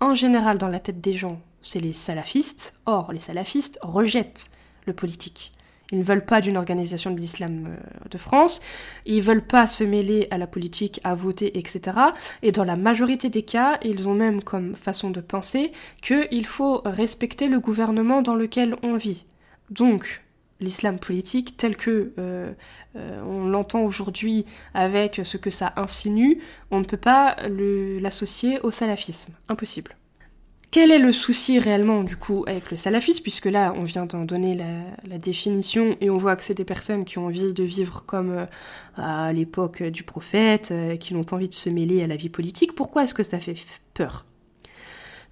en 0.00 0.14
général 0.14 0.58
dans 0.58 0.68
la 0.68 0.78
tête 0.78 1.00
des 1.00 1.14
gens, 1.14 1.40
c'est 1.62 1.80
les 1.80 1.94
salafistes. 1.94 2.74
Or, 2.84 3.14
les 3.14 3.20
salafistes 3.20 3.78
rejettent 3.80 4.50
le 4.84 4.92
politique. 4.92 5.54
Ils 5.92 5.98
ne 5.98 6.04
veulent 6.04 6.24
pas 6.24 6.40
d'une 6.40 6.56
organisation 6.56 7.10
de 7.12 7.20
l'islam 7.20 7.68
euh, 7.68 8.08
de 8.10 8.18
France, 8.18 8.60
ils 9.04 9.22
veulent 9.22 9.46
pas 9.46 9.66
se 9.66 9.84
mêler 9.84 10.26
à 10.30 10.38
la 10.38 10.46
politique, 10.46 11.00
à 11.04 11.14
voter, 11.14 11.58
etc. 11.58 11.98
Et 12.42 12.52
dans 12.52 12.64
la 12.64 12.76
majorité 12.76 13.30
des 13.30 13.42
cas, 13.42 13.78
ils 13.82 14.08
ont 14.08 14.14
même 14.14 14.42
comme 14.42 14.74
façon 14.74 15.10
de 15.10 15.20
penser 15.20 15.72
qu'il 16.02 16.46
faut 16.46 16.82
respecter 16.84 17.48
le 17.48 17.60
gouvernement 17.60 18.22
dans 18.22 18.34
lequel 18.34 18.76
on 18.82 18.96
vit. 18.96 19.24
Donc, 19.70 20.22
l'islam 20.60 20.98
politique 20.98 21.56
tel 21.56 21.76
que 21.76 22.12
euh, 22.18 22.52
euh, 22.96 23.22
on 23.22 23.46
l'entend 23.46 23.82
aujourd'hui 23.82 24.46
avec 24.74 25.20
ce 25.22 25.36
que 25.36 25.50
ça 25.50 25.72
insinue, 25.76 26.40
on 26.70 26.80
ne 26.80 26.84
peut 26.84 26.96
pas 26.96 27.36
l'associer 28.00 28.60
au 28.60 28.70
salafisme. 28.70 29.32
Impossible. 29.48 29.96
Quel 30.70 30.90
est 30.90 30.98
le 30.98 31.12
souci 31.12 31.58
réellement 31.58 32.02
du 32.02 32.16
coup 32.16 32.44
avec 32.46 32.70
le 32.70 32.76
salafisme 32.76 33.22
Puisque 33.22 33.46
là, 33.46 33.72
on 33.76 33.84
vient 33.84 34.04
d'en 34.04 34.24
donner 34.24 34.54
la, 34.54 35.18
définition 35.18 35.96
et 36.00 36.10
on 36.10 36.18
voit 36.18 36.36
que 36.36 36.44
c'est 36.44 36.54
des 36.54 36.64
personnes 36.64 37.04
qui 37.04 37.18
ont 37.18 37.26
envie 37.26 37.54
de 37.54 37.62
vivre 37.62 38.04
comme 38.04 38.30
euh, 38.30 38.46
à 38.96 39.32
l'époque 39.32 39.82
du 39.82 40.02
prophète, 40.02 40.68
euh, 40.72 40.96
qui 40.96 41.14
n'ont 41.14 41.24
pas 41.24 41.36
envie 41.36 41.48
de 41.48 41.54
se 41.54 41.70
mêler 41.70 42.02
à 42.02 42.06
la 42.06 42.16
vie 42.16 42.28
politique. 42.28 42.74
Pourquoi 42.74 43.04
est-ce 43.04 43.14
que 43.14 43.22
ça 43.22 43.40
fait 43.40 43.56
peur? 43.94 44.26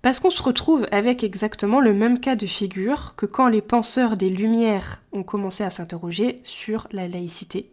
Parce 0.00 0.20
qu'on 0.20 0.30
se 0.30 0.42
retrouve 0.42 0.86
avec 0.90 1.24
exactement 1.24 1.80
le 1.80 1.92
même 1.92 2.20
cas 2.20 2.36
de 2.36 2.46
figure 2.46 3.14
que 3.16 3.26
quand 3.26 3.48
les 3.48 3.62
penseurs 3.62 4.16
des 4.16 4.30
Lumières 4.30 5.02
ont 5.12 5.22
commencé 5.22 5.64
à 5.64 5.70
s'interroger 5.70 6.36
sur 6.44 6.88
la 6.92 7.08
laïcité. 7.08 7.70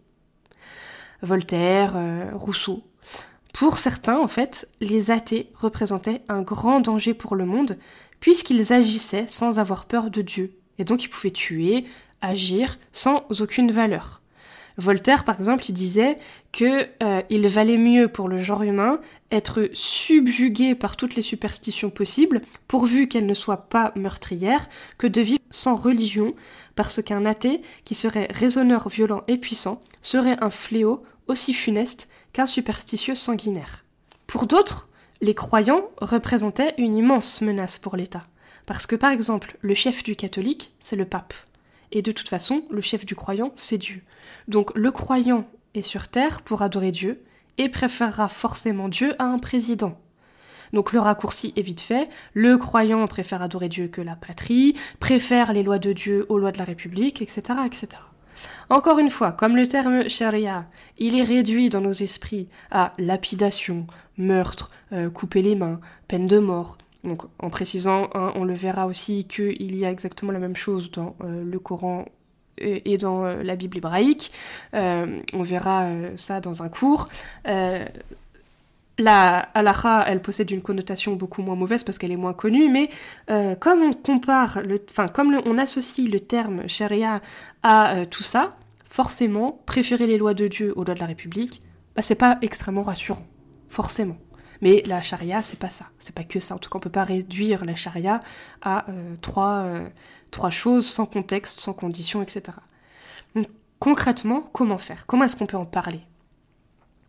Voltaire, 1.21 1.93
euh, 1.95 2.32
Rousseau, 2.34 2.84
pour 3.54 3.78
certains, 3.80 4.20
en 4.20 4.28
fait, 4.28 4.68
les 4.80 5.12
athées 5.12 5.50
représentaient 5.56 6.22
un 6.30 6.42
grand 6.42 6.80
danger 6.80 7.14
pour 7.14 7.36
le 7.36 7.46
monde, 7.46 7.78
puisqu'ils 8.20 8.74
agissaient 8.74 9.26
sans 9.28 9.60
avoir 9.60 9.86
peur 9.86 10.10
de 10.10 10.22
Dieu, 10.22 10.54
et 10.78 10.84
donc 10.84 11.04
ils 11.04 11.10
pouvaient 11.10 11.32
tuer, 11.32 11.86
agir 12.22 12.78
sans 12.94 13.26
aucune 13.42 13.72
valeur. 13.72 14.22
Voltaire, 14.78 15.26
par 15.26 15.38
exemple, 15.38 15.64
disait 15.72 16.18
que 16.52 16.88
euh, 17.04 17.22
il 17.30 17.48
valait 17.48 17.78
mieux 17.78 18.08
pour 18.08 18.30
le 18.30 18.38
genre 18.38 18.64
humain 18.64 19.00
être 19.30 19.70
subjugué 19.74 20.76
par 20.76 20.96
toutes 20.96 21.16
les 21.16 21.22
superstitions 21.22 21.90
possibles, 21.90 22.42
pourvu 22.68 23.08
qu'elles 23.08 23.26
ne 23.26 23.34
soient 23.34 23.70
pas 23.70 23.92
meurtrières, 23.96 24.70
que 24.98 25.08
de 25.08 25.22
vivre 25.22 25.42
sans 25.50 25.76
religion, 25.76 26.34
parce 26.76 27.02
qu'un 27.02 27.26
athée 27.26 27.62
qui 27.86 27.96
serait 27.96 28.28
raisonneur 28.32 28.88
violent 28.88 29.24
et 29.28 29.38
puissant 29.38 29.82
serait 30.02 30.42
un 30.42 30.50
fléau 30.50 31.04
aussi 31.28 31.54
funeste 31.54 32.08
qu'un 32.34 32.46
superstitieux 32.46 33.15
sanguinaire. 33.15 33.84
Pour 34.28 34.48
d'autres, 34.48 34.89
les 35.22 35.36
croyants 35.36 35.84
représentaient 36.00 36.74
une 36.78 36.96
immense 36.96 37.41
menace 37.41 37.78
pour 37.78 37.96
l'État, 37.96 38.24
parce 38.65 38.86
que 38.86 38.96
par 38.96 39.12
exemple, 39.12 39.58
le 39.62 39.76
chef 39.76 40.04
du 40.04 40.15
catholique, 40.15 40.74
c'est 40.80 40.96
le 40.96 41.06
pape, 41.06 41.34
et 41.91 42.02
de 42.02 42.12
toute 42.12 42.30
façon, 42.30 42.63
le 42.70 42.82
chef 42.82 43.06
du 43.06 43.15
croyant, 43.15 43.52
c'est 43.56 43.78
Dieu. 43.78 44.02
Donc 44.48 44.72
le 44.76 44.91
croyant 44.91 45.46
est 45.74 45.82
sur 45.82 46.08
terre 46.08 46.41
pour 46.41 46.62
adorer 46.62 46.91
Dieu, 46.91 47.24
et 47.58 47.70
préférera 47.70 48.30
forcément 48.30 48.89
Dieu 48.89 49.13
à 49.20 49.26
un 49.26 49.38
président. 49.38 50.00
Donc 50.74 50.94
le 50.94 51.00
raccourci 51.00 51.54
est 51.56 51.62
vite 51.62 51.82
fait, 51.82 52.10
le 52.34 52.58
croyant 52.58 53.06
préfère 53.08 53.41
adorer 53.41 53.70
Dieu 53.70 53.88
que 53.88 54.02
la 54.02 54.15
patrie, 54.15 54.76
préfère 55.00 55.54
les 55.54 55.63
lois 55.63 55.80
de 55.80 55.91
Dieu 55.91 56.26
aux 56.30 56.38
lois 56.38 56.52
de 56.52 56.58
la 56.58 56.63
République, 56.63 57.22
etc. 57.22 57.60
etc. 57.65 57.88
Encore 58.70 59.00
une 59.00 59.10
fois, 59.10 59.32
comme 59.32 59.56
le 59.56 59.68
terme 59.68 60.10
sharia, 60.10 60.68
il 60.98 61.18
est 61.18 61.24
réduit 61.24 61.70
dans 61.70 61.82
nos 61.82 61.92
esprits 61.92 62.48
à 62.72 62.94
lapidation, 62.98 63.88
meurtre, 64.18 64.72
euh, 64.94 65.10
couper 65.10 65.42
les 65.42 65.56
mains, 65.56 65.80
peine 66.08 66.28
de 66.28 66.40
mort. 66.40 66.78
Donc, 67.04 67.24
en 67.40 67.50
précisant, 67.50 68.10
hein, 68.14 68.32
on 68.36 68.44
le 68.44 68.54
verra 68.54 68.86
aussi 68.86 69.26
qu'il 69.26 69.76
y 69.76 69.86
a 69.86 69.92
exactement 69.92 70.32
la 70.32 70.40
même 70.40 70.56
chose 70.56 70.92
dans 70.92 71.16
euh, 71.24 71.44
le 71.44 71.60
Coran 71.60 72.06
et 72.58 73.00
dans 73.00 73.26
euh, 73.26 73.42
la 73.42 73.56
Bible 73.56 73.78
hébraïque. 73.78 74.32
on 74.74 75.42
verra 75.42 75.88
ça 76.16 76.42
dans 76.42 76.62
un 76.62 76.70
cours. 76.70 77.10
La 79.02 79.40
halakha, 79.56 80.04
elle 80.08 80.22
possède 80.22 80.52
une 80.52 80.62
connotation 80.62 81.16
beaucoup 81.16 81.42
moins 81.42 81.56
mauvaise 81.56 81.84
parce 81.84 81.98
qu'elle 81.98 82.12
est 82.12 82.18
moins 82.18 82.34
connue, 82.34 82.70
mais 82.70 82.92
euh, 83.32 83.56
comme 83.56 83.82
on 83.82 83.94
compare, 83.94 84.62
enfin 84.92 85.08
comme 85.08 85.42
on 85.46 85.58
associe 85.58 86.08
le 86.08 86.20
terme 86.20 86.68
charia 86.68 87.20
à 87.64 87.96
euh, 87.96 88.06
tout 88.06 88.22
ça, 88.22 88.56
forcément, 88.88 89.60
préférer 89.66 90.06
les 90.06 90.20
lois 90.20 90.36
de 90.36 90.48
Dieu 90.48 90.72
aux 90.76 90.84
lois 90.84 90.94
de 90.94 91.00
la 91.00 91.08
République, 91.08 91.64
bah, 91.96 92.04
c'est 92.04 92.16
pas 92.16 92.38
extrêmement 92.44 92.84
rassurant, 92.84 93.26
forcément. 93.70 94.18
Mais 94.62 94.84
la 94.86 95.02
charia, 95.02 95.42
c'est 95.42 95.58
pas 95.58 95.72
ça, 95.72 95.86
c'est 95.98 96.14
pas 96.14 96.24
que 96.24 96.40
ça. 96.40 96.54
En 96.54 96.60
tout 96.60 96.70
cas, 96.70 96.78
on 96.78 96.82
peut 96.82 96.92
pas 96.92 97.04
réduire 97.04 97.66
la 97.66 97.76
charia 97.76 98.22
à 98.62 98.88
euh, 98.90 99.16
trois, 99.22 99.66
trois 100.30 100.52
choses 100.52 100.88
sans 100.88 101.08
contexte, 101.08 101.60
sans 101.60 101.74
condition, 101.74 102.22
etc. 102.22 102.44
Donc, 103.34 103.48
concrètement, 103.80 104.42
comment 104.54 104.78
faire? 104.78 105.08
Comment 105.08 105.26
est-ce 105.26 105.36
qu'on 105.36 105.48
peut 105.48 105.58
en 105.58 105.66
parler? 105.66 106.02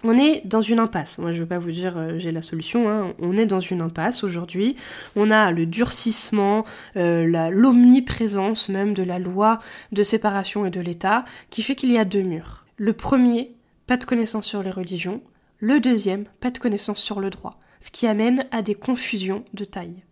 On 0.04 0.18
est 0.18 0.42
dans 0.44 0.60
une 0.60 0.78
impasse. 0.78 1.18
Moi, 1.18 1.32
je 1.32 1.38
ne 1.38 1.42
vais 1.42 1.48
pas 1.48 1.58
vous 1.58 1.70
dire 1.70 1.96
euh, 1.96 2.18
j'ai 2.18 2.32
la 2.32 2.42
solution. 2.42 2.88
Hein. 2.88 3.14
On 3.18 3.36
est 3.36 3.46
dans 3.46 3.60
une 3.60 3.80
impasse 3.80 4.24
aujourd'hui. 4.24 4.76
On 5.16 5.30
a 5.30 5.52
le 5.52 5.66
durcissement, 5.66 6.64
euh, 6.96 7.50
l'omniprésence 7.50 8.68
même 8.68 8.94
de 8.94 9.02
la 9.02 9.18
loi 9.18 9.58
de 9.92 10.02
séparation 10.02 10.66
et 10.66 10.70
de 10.70 10.80
l'État, 10.80 11.24
qui 11.50 11.62
fait 11.62 11.74
qu'il 11.74 11.92
y 11.92 11.98
a 11.98 12.04
deux 12.04 12.22
murs. 12.22 12.64
Le 12.76 12.92
premier, 12.92 13.52
pas 13.86 13.96
de 13.96 14.04
connaissance 14.04 14.46
sur 14.46 14.62
les 14.62 14.70
religions. 14.70 15.22
Le 15.58 15.78
deuxième, 15.78 16.24
pas 16.40 16.50
de 16.50 16.58
connaissance 16.58 16.98
sur 16.98 17.20
le 17.20 17.30
droit. 17.30 17.60
Ce 17.80 17.90
qui 17.90 18.06
amène 18.06 18.46
à 18.50 18.62
des 18.62 18.74
confusions 18.74 19.44
de 19.54 19.64
taille. 19.64 20.02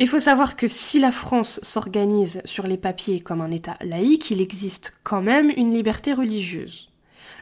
Il 0.00 0.06
faut 0.06 0.20
savoir 0.20 0.54
que 0.54 0.68
si 0.68 1.00
la 1.00 1.10
France 1.10 1.58
s'organise 1.62 2.40
sur 2.44 2.66
les 2.68 2.76
papiers 2.76 3.20
comme 3.20 3.40
un 3.40 3.50
État 3.50 3.74
laïque, 3.80 4.30
il 4.30 4.40
existe 4.40 4.94
quand 5.02 5.22
même 5.22 5.50
une 5.56 5.74
liberté 5.74 6.12
religieuse. 6.12 6.87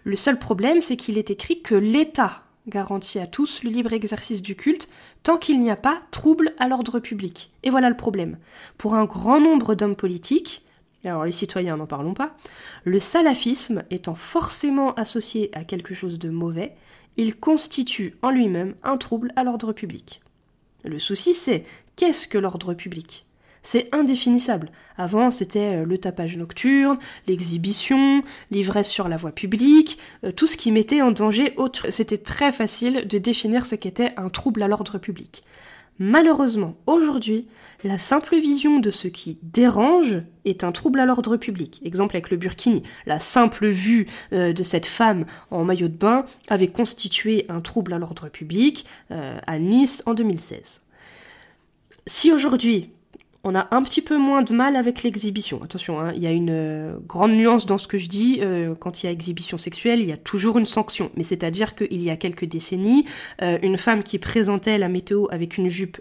Le 0.07 0.15
seul 0.15 0.39
problème, 0.39 0.81
c'est 0.81 0.97
qu'il 0.97 1.19
est 1.19 1.31
écrit 1.31 1.63
que 1.63 1.75
l'État 1.75 2.45
garantit 2.69 3.19
à 3.19 3.27
tous 3.27 3.65
le 3.65 3.71
libre 3.71 3.93
exercice 3.93 4.41
du 4.41 4.55
culte 4.55 4.89
tant 5.25 5.37
qu'il 5.37 5.59
n'y 5.59 5.69
a 5.69 5.75
pas 5.75 6.01
trouble 6.13 6.55
à 6.61 6.69
l'ordre 6.69 7.01
public. 7.01 7.51
Et 7.65 7.71
voilà 7.71 7.91
le 7.91 7.97
problème. 7.97 8.39
Pour 8.79 8.95
un 8.95 9.05
grand 9.05 9.41
nombre 9.41 9.75
d'hommes 9.75 9.97
politiques, 9.97 10.65
alors 11.05 11.25
les 11.25 11.33
citoyens 11.33 11.77
n'en 11.77 11.87
parlons 11.87 12.15
pas, 12.15 12.37
le 12.85 13.01
salafisme 13.01 13.83
étant 13.91 14.15
forcément 14.15 14.95
associé 14.95 15.51
à 15.55 15.65
quelque 15.65 15.93
chose 15.93 16.21
de 16.21 16.31
mauvais, 16.31 16.77
il 17.17 17.35
constitue 17.35 18.15
en 18.23 18.31
lui-même 18.31 18.77
un 18.85 18.99
trouble 18.99 19.33
à 19.35 19.43
l'ordre 19.43 19.73
public. 19.73 20.21
Le 20.85 21.01
souci 21.01 21.35
c'est 21.35 21.65
qu'est-ce 21.97 22.29
que 22.29 22.39
l'ordre 22.39 22.75
public? 22.75 23.27
C'est 23.67 23.93
indéfinissable. 23.93 24.71
Avant, 24.97 25.33
c'était 25.33 25.83
euh, 25.83 25.85
le 25.85 25.99
tapage 25.99 26.37
nocturne, 26.37 26.99
l'exhibition, 27.27 28.23
l'ivresse 28.53 28.89
sur 28.89 29.09
la 29.09 29.17
voie 29.17 29.33
publique, 29.33 29.99
euh, 30.23 30.31
tout 30.31 30.47
ce 30.47 30.57
qui 30.57 30.71
mettait 30.71 31.03
en 31.03 31.11
danger 31.11 31.53
autre. 31.57 31.91
C'était 31.91 32.17
très 32.17 32.53
facile 32.53 33.09
de 33.09 33.19
définir 33.19 33.67
ce 33.67 33.75
qu'était 33.75 34.13
un 34.19 34.29
trouble 34.29 34.63
à 34.63 34.69
l'ordre 34.69 34.99
public. 34.99 35.43
Malheureusement, 35.99 36.77
aujourd'hui, 36.87 37.49
la 37.83 37.99
simple 37.99 38.37
vision 38.37 38.79
de 38.79 38.93
ce 38.93 39.09
qui 39.09 39.39
dérange 39.43 40.23
est 40.45 40.63
un 40.63 40.71
trouble 40.71 41.01
à 41.01 41.07
l'ordre 41.07 41.37
public. 41.37 41.81
Exemple 41.85 42.15
avec 42.15 42.31
le 42.31 42.37
burkini. 42.37 42.85
La 43.05 43.19
simple 43.19 43.67
vue 43.67 44.07
euh, 44.33 44.53
de 44.53 44.63
cette 44.63 44.87
femme 44.87 45.25
en 45.51 45.65
maillot 45.65 45.89
de 45.89 45.97
bain 45.97 46.25
avait 46.49 46.69
constitué 46.69 47.47
un 47.49 47.61
trouble 47.61 47.95
à 47.95 47.99
l'ordre 47.99 48.29
public 48.29 48.87
à 49.11 49.59
Nice 49.59 50.05
en 50.07 50.15
2016. 50.15 50.83
Si 52.07 52.31
aujourd'hui, 52.31 52.91
on 53.47 53.55
a 53.55 53.69
un 53.71 53.83
petit 53.83 54.03
peu 54.03 54.17
moins 54.17 54.43
de 54.43 54.53
mal 54.53 54.75
avec 54.75 55.05
l'exhibition. 55.05 55.63
Attention, 55.63 56.01
hein, 56.01 56.13
il 56.17 56.23
y 56.23 56.27
a 56.27 56.33
une 56.33 56.51
euh, 56.51 56.97
grande 57.07 57.31
nuance 57.31 57.65
dans 57.65 57.79
ce 57.79 57.87
que 57.87 57.97
je 57.97 58.09
dis. 58.09 58.41
Euh, 58.43 58.75
quand 58.75 59.03
il 59.03 59.07
y 59.07 59.09
a 59.09 59.13
exhibition 59.13 59.57
sexuelle, 59.57 60.01
il 60.01 60.09
y 60.09 60.13
a 60.13 60.17
toujours 60.17 60.59
une 60.59 60.67
sanction. 60.67 61.13
Mais 61.17 61.23
c'est-à-dire 61.23 61.77
qu'il 61.77 62.03
y 62.03 62.11
a 62.11 62.17
quelques 62.17 62.45
décennies, 62.45 63.07
euh, 63.43 63.59
une 63.63 63.79
femme 63.79 64.03
qui 64.03 64.19
présentait 64.19 64.79
la 64.79 64.89
météo 64.89 65.29
avec 65.31 65.59
une 65.59 65.69
jupe 65.69 65.99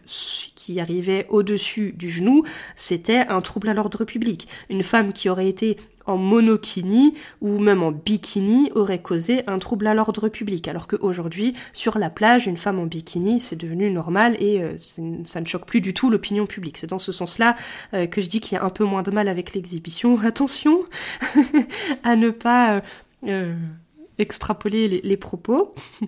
qui 0.56 0.80
arrivait 0.80 1.28
au-dessus 1.30 1.94
du 1.96 2.10
genou, 2.10 2.44
c'était 2.76 3.28
un 3.28 3.42
trouble 3.42 3.70
à 3.70 3.76
l'ordre 3.76 4.06
public. 4.06 4.48
Une 4.72 4.82
femme 4.82 5.14
qui 5.14 5.30
aurait 5.30 5.48
été 5.48 5.78
en 6.06 6.18
monokini 6.18 7.14
ou 7.42 7.60
même 7.60 7.84
en 7.84 7.92
bikini 7.92 8.72
aurait 8.76 9.02
causé 9.02 9.44
un 9.48 9.60
trouble 9.60 9.88
à 9.88 9.94
l'ordre 9.94 10.30
public. 10.30 10.68
Alors 10.68 10.88
qu'aujourd'hui, 10.88 11.54
sur 11.74 11.98
la 11.98 12.10
plage, 12.10 12.48
une 12.48 12.58
femme 12.58 12.80
en 12.80 12.86
bikini, 12.86 13.42
c'est 13.42 13.56
devenu 13.56 13.90
normal 13.92 14.36
et 14.40 14.62
euh, 14.62 14.78
ça 14.78 15.42
ne 15.42 15.46
choque 15.46 15.66
plus 15.66 15.82
du 15.82 15.94
tout 15.94 16.10
l'opinion 16.10 16.46
publique. 16.46 16.78
C'est 16.78 16.88
dans 16.88 17.00
ce 17.00 17.12
sens-là 17.12 17.56
euh, 17.94 18.08
que 18.08 18.22
je 18.22 18.28
dis 18.28 18.40
qu'il 18.40 18.58
y 18.58 18.60
a 18.60 18.64
un 18.64 18.70
peu 18.70 18.84
moins 18.84 19.04
de 19.04 19.12
mal 19.12 19.28
avec 19.28 19.54
l'exhibition. 19.54 20.20
Attention 20.24 20.84
à 22.04 22.16
ne 22.16 22.30
pas 22.30 22.82
euh, 23.28 23.56
extrapoler 24.18 25.02
les 25.04 25.18
propos. 25.18 25.74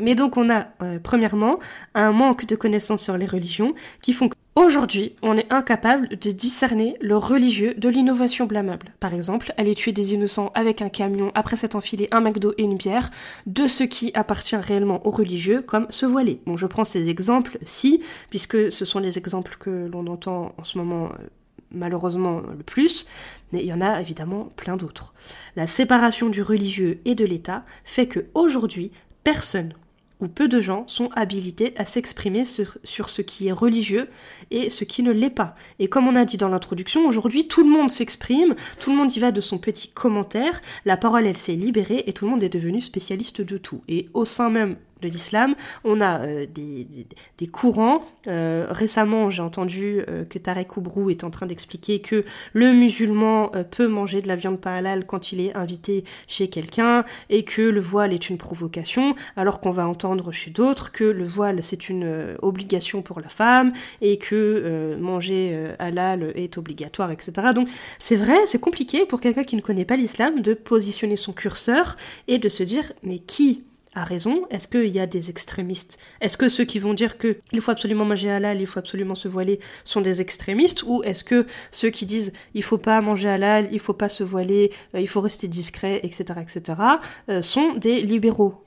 Mais 0.00 0.14
donc 0.14 0.36
on 0.36 0.48
a, 0.48 0.62
premièrement, 1.02 1.58
un 1.94 2.12
manque 2.12 2.46
de 2.46 2.54
connaissances 2.54 3.02
sur 3.02 3.18
les 3.18 3.26
religions 3.26 3.74
qui 4.00 4.12
font 4.12 4.30
qu'aujourd'hui, 4.58 5.14
on 5.22 5.36
est 5.36 5.52
incapable 5.52 6.08
de 6.08 6.32
discerner 6.32 6.96
le 7.00 7.16
religieux 7.16 7.74
de 7.74 7.88
l'innovation 7.88 8.44
blâmable. 8.44 8.88
Par 8.98 9.14
exemple, 9.14 9.52
aller 9.56 9.72
tuer 9.76 9.92
des 9.92 10.14
innocents 10.14 10.50
avec 10.54 10.82
un 10.82 10.88
camion 10.88 11.30
après 11.36 11.56
s'être 11.56 11.76
enfilé 11.76 12.08
un 12.10 12.20
McDo 12.20 12.52
et 12.58 12.64
une 12.64 12.76
bière, 12.76 13.10
de 13.46 13.68
ce 13.68 13.84
qui 13.84 14.10
appartient 14.14 14.56
réellement 14.56 15.06
aux 15.06 15.10
religieux, 15.10 15.62
comme 15.62 15.86
se 15.90 16.06
voiler. 16.06 16.40
Bon, 16.44 16.56
je 16.56 16.66
prends 16.66 16.84
ces 16.84 17.08
exemples-ci, 17.08 18.02
puisque 18.30 18.72
ce 18.72 18.84
sont 18.84 18.98
les 18.98 19.16
exemples 19.16 19.56
que 19.60 19.88
l'on 19.92 20.08
entend 20.08 20.52
en 20.58 20.64
ce 20.64 20.76
moment 20.76 21.06
euh, 21.06 21.26
malheureusement 21.70 22.40
le 22.40 22.64
plus, 22.64 23.06
mais 23.52 23.60
il 23.60 23.66
y 23.66 23.72
en 23.72 23.80
a 23.80 24.00
évidemment 24.00 24.48
plein 24.56 24.76
d'autres. 24.76 25.14
La 25.54 25.68
séparation 25.68 26.30
du 26.30 26.42
religieux 26.42 27.00
et 27.04 27.14
de 27.14 27.24
l'État 27.24 27.64
fait 27.84 28.08
que 28.08 28.26
aujourd'hui, 28.34 28.90
personne 29.22 29.72
où 30.20 30.28
peu 30.28 30.48
de 30.48 30.60
gens 30.60 30.84
sont 30.88 31.10
habilités 31.14 31.74
à 31.76 31.84
s'exprimer 31.84 32.44
sur, 32.44 32.78
ce 33.08 33.22
qui 33.22 33.48
est 33.48 33.52
religieux 33.52 34.08
et 34.50 34.70
ce 34.70 34.84
qui 34.84 35.02
ne 35.02 35.12
l'est 35.12 35.30
pas. 35.30 35.54
Et 35.78 35.88
comme 35.88 36.08
on 36.08 36.16
a 36.16 36.24
dit 36.24 36.36
dans 36.36 36.48
l'introduction, 36.48 37.06
aujourd'hui 37.06 37.46
tout 37.46 37.62
le 37.62 37.70
monde 37.70 37.90
s'exprime, 37.90 38.54
tout 38.80 38.90
le 38.90 38.96
monde 38.96 39.14
y 39.14 39.20
va 39.20 39.32
de 39.32 39.40
son 39.40 39.58
petit 39.58 39.88
commentaire, 39.88 40.60
la 40.84 40.96
parole 40.96 41.26
elle 41.26 41.36
s'est 41.36 41.52
libérée 41.52 42.04
et 42.06 42.12
tout 42.12 42.24
le 42.24 42.30
monde 42.32 42.42
est 42.42 42.48
devenu 42.48 42.80
spécialiste 42.80 43.40
de 43.40 43.58
tout. 43.58 43.82
Et 43.88 44.08
au 44.14 44.24
sein 44.24 44.50
même 44.50 44.76
de 45.00 45.08
l'islam. 45.08 45.54
On 45.84 46.00
a 46.00 46.20
euh, 46.20 46.46
des, 46.46 47.46
courants. 47.46 48.04
Euh, 48.26 48.66
récemment, 48.68 49.30
j'ai 49.30 49.42
entendu 49.42 50.02
euh, 50.08 50.24
que 50.24 50.38
Tarek 50.38 50.76
Oubrou 50.76 51.10
est 51.10 51.24
en 51.24 51.30
train 51.30 51.46
d'expliquer 51.46 52.00
que 52.00 52.24
le 52.52 52.72
musulman 52.72 53.50
peut 53.70 53.88
manger 53.88 54.22
de 54.22 54.28
la 54.28 54.36
viande 54.36 54.58
halal 54.64 55.06
quand 55.06 55.32
il 55.32 55.40
est 55.40 55.56
invité 55.56 56.04
chez 56.26 56.48
quelqu'un 56.48 57.04
et 57.30 57.44
que 57.44 57.62
le 57.62 57.80
voile 57.80 58.12
est 58.12 58.28
une 58.28 58.38
provocation, 58.38 59.14
alors 59.36 59.60
qu'on 59.60 59.70
va 59.70 59.88
entendre 59.88 60.32
chez 60.32 60.50
d'autres 60.50 60.92
que 60.92 61.04
le 61.04 61.24
voile 61.24 61.62
c'est 61.62 61.88
une 61.88 62.36
obligation 62.42 63.02
pour 63.02 63.20
la 63.20 63.28
femme 63.28 63.72
et 64.00 64.18
que 64.18 64.96
manger 65.00 65.72
halal 65.78 66.32
est 66.34 66.58
obligatoire, 66.58 67.10
etc. 67.10 67.32
Donc 67.54 67.68
c'est 67.98 68.16
vrai, 68.16 68.36
c'est 68.46 68.60
compliqué 68.60 69.06
pour 69.06 69.20
quelqu'un 69.20 69.44
qui 69.44 69.56
ne 69.56 69.62
connaît 69.62 69.84
pas 69.84 69.96
l'islam 69.96 70.40
de 70.40 70.54
positionner 70.54 71.16
son 71.16 71.32
curseur 71.32 71.96
et 72.26 72.38
de 72.38 72.48
se 72.48 72.62
dire 72.62 72.92
mais 73.02 73.18
qui 73.18 73.62
a 73.94 74.04
raison 74.04 74.46
Est-ce 74.50 74.68
qu'il 74.68 74.88
y 74.88 75.00
a 75.00 75.06
des 75.06 75.30
extrémistes? 75.30 75.98
Est-ce 76.20 76.36
que 76.36 76.48
ceux 76.48 76.64
qui 76.64 76.78
vont 76.78 76.94
dire 76.94 77.18
que 77.18 77.38
il 77.52 77.60
faut 77.60 77.70
absolument 77.70 78.04
manger 78.04 78.30
halal, 78.30 78.60
il 78.60 78.66
faut 78.66 78.78
absolument 78.78 79.14
se 79.14 79.28
voiler, 79.28 79.60
sont 79.84 80.00
des 80.00 80.20
extrémistes? 80.20 80.82
Ou 80.84 81.02
est-ce 81.04 81.24
que 81.24 81.46
ceux 81.72 81.90
qui 81.90 82.06
disent 82.06 82.32
il 82.54 82.62
faut 82.62 82.78
pas 82.78 83.00
manger 83.00 83.28
halal, 83.28 83.68
il 83.72 83.80
faut 83.80 83.94
pas 83.94 84.08
se 84.08 84.24
voiler, 84.24 84.70
euh, 84.94 85.00
il 85.00 85.08
faut 85.08 85.20
rester 85.20 85.48
discret, 85.48 86.00
etc., 86.02 86.40
etc., 86.40 86.80
euh, 87.28 87.42
sont 87.42 87.74
des 87.74 88.00
libéraux? 88.00 88.64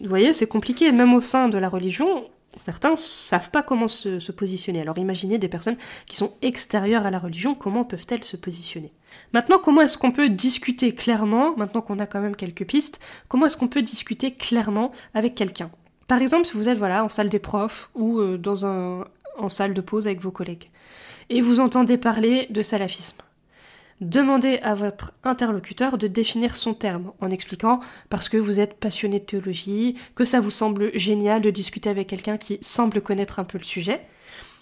Vous 0.00 0.08
voyez, 0.08 0.32
c'est 0.32 0.46
compliqué. 0.46 0.90
Même 0.92 1.14
au 1.14 1.20
sein 1.20 1.48
de 1.48 1.58
la 1.58 1.68
religion, 1.68 2.24
certains 2.58 2.96
savent 2.96 3.50
pas 3.50 3.62
comment 3.62 3.88
se, 3.88 4.32
positionner. 4.32 4.80
Alors 4.80 4.98
imaginez 4.98 5.38
des 5.38 5.48
personnes 5.48 5.76
qui 6.06 6.16
sont 6.16 6.32
extérieures 6.42 7.06
à 7.06 7.10
la 7.10 7.18
religion, 7.18 7.54
comment 7.54 7.84
peuvent-elles 7.84 8.24
se 8.24 8.36
positionner? 8.36 8.92
Maintenant, 9.32 9.58
comment 9.58 9.82
est-ce 9.82 9.98
qu'on 9.98 10.10
peut 10.10 10.28
discuter 10.28 10.94
clairement, 10.94 11.56
maintenant 11.56 11.80
qu'on 11.80 11.98
a 11.98 12.06
quand 12.06 12.20
même 12.20 12.36
quelques 12.36 12.66
pistes, 12.66 13.00
comment 13.28 13.46
est-ce 13.46 13.56
qu'on 13.56 13.68
peut 13.68 13.82
discuter 13.82 14.32
clairement 14.32 14.92
avec 15.14 15.34
quelqu'un? 15.34 15.70
Par 16.08 16.20
exemple, 16.20 16.46
si 16.46 16.52
vous 16.54 16.68
êtes 16.68 16.78
voilà 16.78 17.04
en 17.04 17.08
salle 17.08 17.28
des 17.28 17.38
profs 17.38 17.90
ou 17.94 18.18
euh, 18.18 18.36
dans 18.36 18.66
un 18.66 19.04
en 19.38 19.48
salle 19.48 19.74
de 19.74 19.80
pause 19.80 20.06
avec 20.06 20.20
vos 20.20 20.30
collègues 20.30 20.70
et 21.30 21.40
vous 21.40 21.60
entendez 21.60 21.96
parler 21.96 22.46
de 22.50 22.62
salafisme. 22.62 23.18
Demandez 24.00 24.58
à 24.62 24.74
votre 24.74 25.12
interlocuteur 25.22 25.98
de 25.98 26.08
définir 26.08 26.56
son 26.56 26.74
terme 26.74 27.12
en 27.20 27.30
expliquant 27.30 27.80
parce 28.10 28.28
que 28.28 28.36
vous 28.36 28.58
êtes 28.58 28.74
passionné 28.74 29.20
de 29.20 29.24
théologie, 29.24 29.96
que 30.14 30.24
ça 30.24 30.40
vous 30.40 30.50
semble 30.50 30.90
génial 30.98 31.40
de 31.40 31.50
discuter 31.50 31.90
avec 31.90 32.08
quelqu'un 32.08 32.36
qui 32.36 32.58
semble 32.60 33.00
connaître 33.00 33.38
un 33.38 33.44
peu 33.44 33.56
le 33.58 33.64
sujet. 33.64 34.00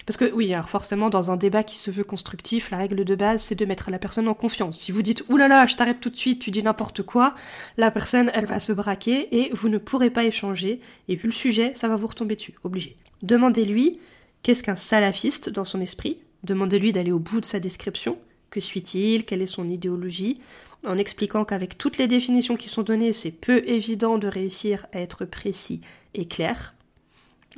Parce 0.07 0.17
que 0.17 0.33
oui, 0.33 0.53
alors 0.53 0.69
forcément, 0.69 1.11
dans 1.11 1.31
un 1.31 1.37
débat 1.37 1.63
qui 1.63 1.77
se 1.77 1.91
veut 1.91 2.05
constructif, 2.05 2.71
la 2.71 2.79
règle 2.79 3.05
de 3.05 3.15
base, 3.15 3.43
c'est 3.43 3.55
de 3.55 3.65
mettre 3.65 3.91
la 3.91 3.99
personne 3.99 4.29
en 4.29 4.35
confiance. 4.35 4.81
Si 4.81 4.93
vous 4.93 5.03
dites 5.03 5.25
Ouh 5.29 5.37
là 5.37 5.49
là, 5.49 5.67
je 5.67 5.77
t'arrête 5.77 6.01
tout 6.01 6.11
de 6.11 6.17
suite, 6.17 6.41
tu 6.41 6.51
dis 6.51 6.63
n'importe 6.63 7.03
quoi, 7.03 7.35
la 7.77 7.91
personne, 7.91 8.31
elle 8.35 8.47
va 8.47 8.61
se 8.61 8.73
braquer 8.73 9.29
et 9.37 9.51
vous 9.55 9.69
ne 9.69 9.79
pourrez 9.79 10.11
pas 10.11 10.25
échanger. 10.25 10.81
Et 11.09 11.15
vu 11.15 11.29
le 11.29 11.33
sujet, 11.33 11.73
ça 11.75 11.89
va 11.89 11.97
vous 11.97 12.09
retomber 12.09 12.37
dessus, 12.37 12.55
obligé. 12.65 12.97
Demandez-lui 13.23 14.01
qu'est-ce 14.43 14.63
qu'un 14.63 14.77
salafiste 14.77 15.49
dans 15.49 15.65
son 15.65 15.81
esprit? 15.81 16.19
Demandez-lui 16.43 16.91
d'aller 16.91 17.13
au 17.13 17.21
bout 17.21 17.41
de 17.41 17.47
sa 17.47 17.61
description. 17.61 18.19
Que 18.53 18.61
suit-il 18.61 19.25
Quelle 19.25 19.41
est 19.41 19.47
son 19.47 19.67
idéologie 19.67 20.39
En 20.87 20.99
expliquant 20.99 21.47
qu'avec 21.47 21.79
toutes 21.79 21.97
les 21.97 22.07
définitions 22.07 22.57
qui 22.57 22.69
sont 22.69 22.83
données, 22.83 23.15
c'est 23.15 23.31
peu 23.31 23.67
évident 23.67 24.19
de 24.19 24.29
réussir 24.29 24.85
à 24.93 25.01
être 25.01 25.25
précis 25.25 25.81
et 26.13 26.27
clair. 26.27 26.75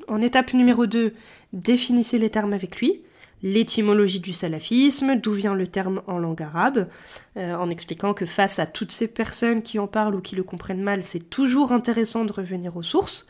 En 0.06 0.20
étape 0.20 0.54
numéro 0.54 0.86
2, 0.86 1.12
définissez 1.52 2.16
les 2.16 2.30
termes 2.30 2.52
avec 2.52 2.76
lui. 2.76 3.02
L'étymologie 3.42 4.20
du 4.20 4.32
salafisme, 4.32 5.16
d'où 5.16 5.32
vient 5.32 5.56
le 5.56 5.66
terme 5.66 6.00
en 6.06 6.18
langue 6.18 6.42
arabe, 6.42 6.88
euh, 7.36 7.56
en 7.56 7.70
expliquant 7.70 8.14
que 8.14 8.24
face 8.24 8.60
à 8.60 8.66
toutes 8.66 8.92
ces 8.92 9.08
personnes 9.08 9.62
qui 9.62 9.80
en 9.80 9.88
parlent 9.88 10.14
ou 10.14 10.20
qui 10.20 10.36
le 10.36 10.44
comprennent 10.44 10.80
mal, 10.80 11.02
c'est 11.02 11.28
toujours 11.28 11.72
intéressant 11.72 12.24
de 12.24 12.32
revenir 12.32 12.76
aux 12.76 12.84
sources. 12.84 13.26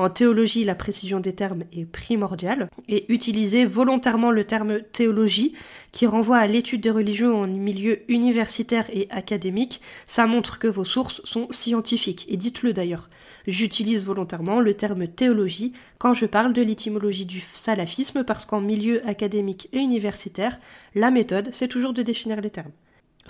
En 0.00 0.08
théologie, 0.08 0.64
la 0.64 0.74
précision 0.74 1.20
des 1.20 1.34
termes 1.34 1.64
est 1.76 1.84
primordiale 1.84 2.70
et 2.88 3.12
utiliser 3.12 3.66
volontairement 3.66 4.30
le 4.30 4.44
terme 4.44 4.80
théologie 4.80 5.52
qui 5.92 6.06
renvoie 6.06 6.38
à 6.38 6.46
l'étude 6.46 6.80
des 6.80 6.90
religions 6.90 7.42
en 7.42 7.46
milieu 7.46 8.00
universitaire 8.10 8.88
et 8.94 9.08
académique, 9.10 9.82
ça 10.06 10.26
montre 10.26 10.58
que 10.58 10.68
vos 10.68 10.86
sources 10.86 11.20
sont 11.24 11.48
scientifiques 11.50 12.24
et 12.30 12.38
dites-le 12.38 12.72
d'ailleurs. 12.72 13.10
J'utilise 13.46 14.06
volontairement 14.06 14.60
le 14.60 14.72
terme 14.72 15.06
théologie 15.06 15.74
quand 15.98 16.14
je 16.14 16.24
parle 16.24 16.54
de 16.54 16.62
l'étymologie 16.62 17.26
du 17.26 17.40
salafisme 17.40 18.24
parce 18.24 18.46
qu'en 18.46 18.62
milieu 18.62 19.06
académique 19.06 19.68
et 19.74 19.80
universitaire, 19.80 20.56
la 20.94 21.10
méthode, 21.10 21.50
c'est 21.52 21.68
toujours 21.68 21.92
de 21.92 22.00
définir 22.00 22.40
les 22.40 22.48
termes 22.48 22.72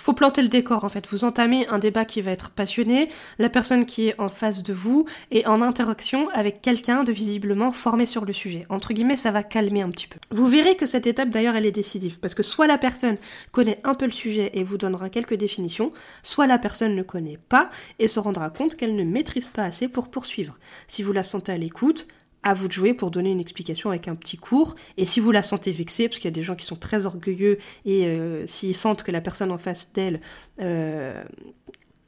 faut 0.01 0.13
planter 0.13 0.41
le 0.41 0.47
décor 0.47 0.83
en 0.83 0.89
fait. 0.89 1.07
Vous 1.07 1.23
entamez 1.23 1.67
un 1.67 1.79
débat 1.79 2.05
qui 2.05 2.21
va 2.21 2.31
être 2.31 2.49
passionné, 2.49 3.09
la 3.37 3.49
personne 3.49 3.85
qui 3.85 4.07
est 4.07 4.19
en 4.19 4.29
face 4.29 4.63
de 4.63 4.73
vous 4.73 5.05
est 5.29 5.45
en 5.45 5.61
interaction 5.61 6.29
avec 6.29 6.61
quelqu'un 6.61 7.03
de 7.03 7.11
visiblement 7.11 7.71
formé 7.71 8.05
sur 8.05 8.25
le 8.25 8.33
sujet. 8.33 8.65
Entre 8.69 8.93
guillemets, 8.93 9.17
ça 9.17 9.31
va 9.31 9.43
calmer 9.43 9.81
un 9.81 9.89
petit 9.89 10.07
peu. 10.07 10.17
Vous 10.31 10.47
verrez 10.47 10.75
que 10.75 10.85
cette 10.85 11.07
étape 11.07 11.29
d'ailleurs 11.29 11.55
elle 11.55 11.65
est 11.65 11.71
décisive 11.71 12.19
parce 12.19 12.33
que 12.33 12.43
soit 12.43 12.67
la 12.67 12.77
personne 12.77 13.17
connaît 13.51 13.79
un 13.83 13.93
peu 13.93 14.05
le 14.05 14.11
sujet 14.11 14.49
et 14.53 14.63
vous 14.63 14.77
donnera 14.77 15.09
quelques 15.09 15.35
définitions, 15.35 15.91
soit 16.23 16.47
la 16.47 16.57
personne 16.57 16.95
ne 16.95 17.03
connaît 17.03 17.39
pas 17.49 17.69
et 17.99 18.07
se 18.07 18.19
rendra 18.19 18.49
compte 18.49 18.75
qu'elle 18.75 18.95
ne 18.95 19.03
maîtrise 19.03 19.49
pas 19.49 19.63
assez 19.63 19.87
pour 19.87 20.09
poursuivre. 20.09 20.57
Si 20.87 21.03
vous 21.03 21.13
la 21.13 21.23
sentez 21.23 21.51
à 21.51 21.57
l'écoute, 21.57 22.07
à 22.43 22.53
vous 22.53 22.67
de 22.67 22.73
jouer 22.73 22.93
pour 22.93 23.11
donner 23.11 23.31
une 23.31 23.39
explication 23.39 23.89
avec 23.89 24.07
un 24.07 24.15
petit 24.15 24.37
cours. 24.37 24.75
Et 24.97 25.05
si 25.05 25.19
vous 25.19 25.31
la 25.31 25.43
sentez 25.43 25.71
vexée, 25.71 26.07
parce 26.07 26.19
qu'il 26.19 26.25
y 26.25 26.33
a 26.33 26.35
des 26.35 26.43
gens 26.43 26.55
qui 26.55 26.65
sont 26.65 26.75
très 26.75 27.05
orgueilleux 27.05 27.57
et 27.85 28.07
euh, 28.07 28.45
s'ils 28.47 28.75
sentent 28.75 29.03
que 29.03 29.11
la 29.11 29.21
personne 29.21 29.51
en 29.51 29.57
face 29.57 29.93
d'elle 29.93 30.21
euh, 30.61 31.23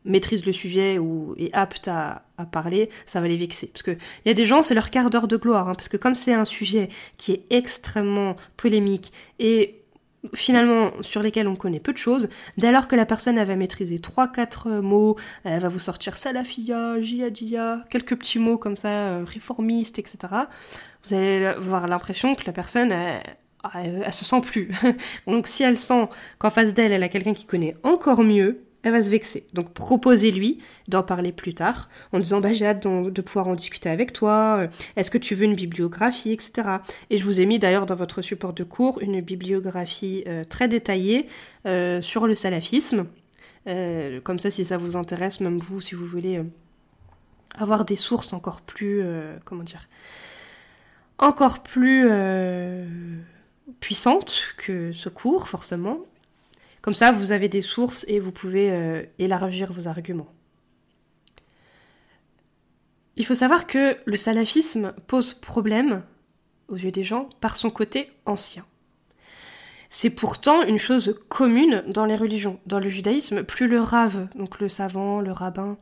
maîtrise 0.06 0.46
le 0.46 0.54
sujet 0.54 0.98
ou 0.98 1.36
est 1.38 1.54
apte 1.54 1.88
à, 1.88 2.24
parler, 2.52 2.90
ça 3.06 3.22
va 3.22 3.30
les 3.30 3.38
vexer. 3.38 3.68
Parce 3.68 3.84
que 3.84 3.92
il 3.92 4.28
y 4.28 4.30
a 4.30 4.34
des 4.34 4.46
gens, 4.46 4.64
c'est 4.64 4.74
leur 4.74 4.90
quart 4.90 5.10
d'heure 5.10 5.30
de 5.30 5.38
gloire, 5.38 5.70
hein, 5.70 5.76
parce 5.76 5.88
que 5.88 5.96
comme 5.96 6.14
c'est 6.14 6.34
un 6.34 6.44
sujet 6.44 6.90
qui 7.16 7.32
est 7.32 7.46
extrêmement 7.52 8.36
polémique 8.58 9.14
et 9.40 9.83
finalement 10.34 10.92
sur 11.02 11.22
lesquels 11.22 11.48
on 11.48 11.56
connaît 11.56 11.80
peu 11.80 11.92
de 11.92 11.98
choses. 11.98 12.30
Dès 12.58 12.72
lors 12.72 12.88
que 12.88 12.96
la 12.96 13.06
personne 13.06 13.38
elle 13.38 13.48
va 13.48 13.56
maîtriser 13.56 13.98
3-4 13.98 14.82
mots, 14.82 15.18
elle 15.44 15.62
va 15.62 15.68
vous 15.68 15.80
sortir 15.80 16.18
salafia, 16.18 17.02
djihadiyya, 17.02 17.84
quelques 17.90 18.16
petits 18.16 18.40
mots 18.40 18.58
comme 18.58 18.76
ça, 18.76 18.90
euh, 18.90 19.24
réformiste, 19.26 20.00
etc. 20.00 20.18
Vous 21.06 21.14
allez 21.14 21.46
avoir 21.46 21.88
l'impression 21.88 22.36
que 22.36 22.44
la 22.46 22.54
personne, 22.54 22.92
elle, 22.92 24.14
se 24.14 24.26
sent 24.26 24.42
plus. 24.42 24.70
Donc 25.28 25.48
si 25.48 25.64
elle 25.64 25.78
sent 25.78 26.08
qu'en 26.38 26.50
face 26.50 26.74
d'elle, 26.74 26.92
elle 26.92 27.04
a 27.04 27.10
quelqu'un 27.10 27.34
qui 27.34 27.46
connaît 27.46 27.76
encore 27.84 28.24
mieux, 28.24 28.64
elle 28.84 28.92
va 28.92 29.02
se 29.02 29.10
vexer. 29.10 29.48
Donc 29.54 29.74
proposez-lui 29.74 30.60
d'en 30.88 31.04
parler 31.04 31.32
plus 31.32 31.54
tard 31.54 31.90
en 32.12 32.20
disant 32.20 32.42
bah, 32.42 32.54
j'ai 32.54 32.66
hâte 32.66 32.84
de, 32.86 33.22
pouvoir 33.22 33.48
en 33.48 33.56
discuter 33.56 33.90
avec 33.90 34.14
toi, 34.14 34.58
euh, 34.60 34.68
est-ce 34.96 35.10
que 35.10 35.18
tu 35.18 35.36
veux 35.36 35.46
une 35.46 35.56
bibliographie, 35.56 36.32
etc. 36.32 36.78
Et 37.10 37.18
je 37.18 37.24
vous 37.24 37.40
ai 37.40 37.46
mis 37.46 37.60
d'ailleurs 37.60 37.86
dans 37.86 37.96
votre 37.96 38.22
support 38.22 38.54
de 38.54 38.64
cours 38.64 39.02
une 39.02 39.22
bibliographie 39.22 40.24
euh, 40.28 40.44
très 40.44 40.68
détaillée 40.68 41.28
euh, 41.66 42.02
sur 42.02 42.28
le 42.28 42.36
salafisme. 42.36 43.08
comme 44.24 44.40
ça 44.40 44.52
si 44.52 44.66
ça 44.66 44.78
vous 44.78 44.98
intéresse, 44.98 45.40
même 45.40 45.60
vous, 45.60 45.80
si 45.80 45.96
vous 45.96 46.06
voulez 46.06 46.42
avoir 47.58 47.86
des 47.86 47.96
sources 47.96 48.34
encore 48.34 48.60
plus, 48.60 49.02
comment 49.46 49.64
dire, 49.64 49.88
encore 51.18 51.64
plus 51.64 52.10
puissantes 53.80 54.56
que 54.58 54.92
ce 54.92 55.08
cours, 55.08 55.48
forcément, 55.48 56.00
comme 56.84 56.94
ça, 56.94 57.14
vous 57.14 57.32
avez 57.32 57.48
des 57.48 57.62
sources 57.62 58.04
et 58.10 58.20
vous 58.20 58.34
pouvez 58.34 58.70
euh, 58.70 59.04
élargir 59.18 59.72
vos 59.72 59.88
arguments. 59.88 60.28
Il 63.16 63.26
faut 63.26 63.36
savoir 63.36 63.68
que 63.68 63.96
le 64.04 64.18
salafisme 64.18 64.94
pose 65.08 65.34
problème 65.34 66.04
aux 66.68 66.76
yeux 66.76 66.92
des 66.92 67.06
gens 67.06 67.30
par 67.40 67.56
son 67.56 67.70
côté 67.70 68.10
ancien. 68.26 68.66
C'est 69.90 70.10
pourtant 70.10 70.62
une 70.64 70.78
chose 70.78 71.18
commune 71.30 71.86
dans 71.88 72.06
les 72.06 72.18
religions. 72.18 72.60
Dans 72.66 72.80
le 72.80 72.90
judaïsme, 72.90 73.44
plus 73.44 73.70
le 73.70 73.80
rave, 73.80 74.28
donc 74.36 74.60
le 74.60 74.68
savant, 74.68 75.22
le 75.22 75.32
rabbin, 75.32 75.78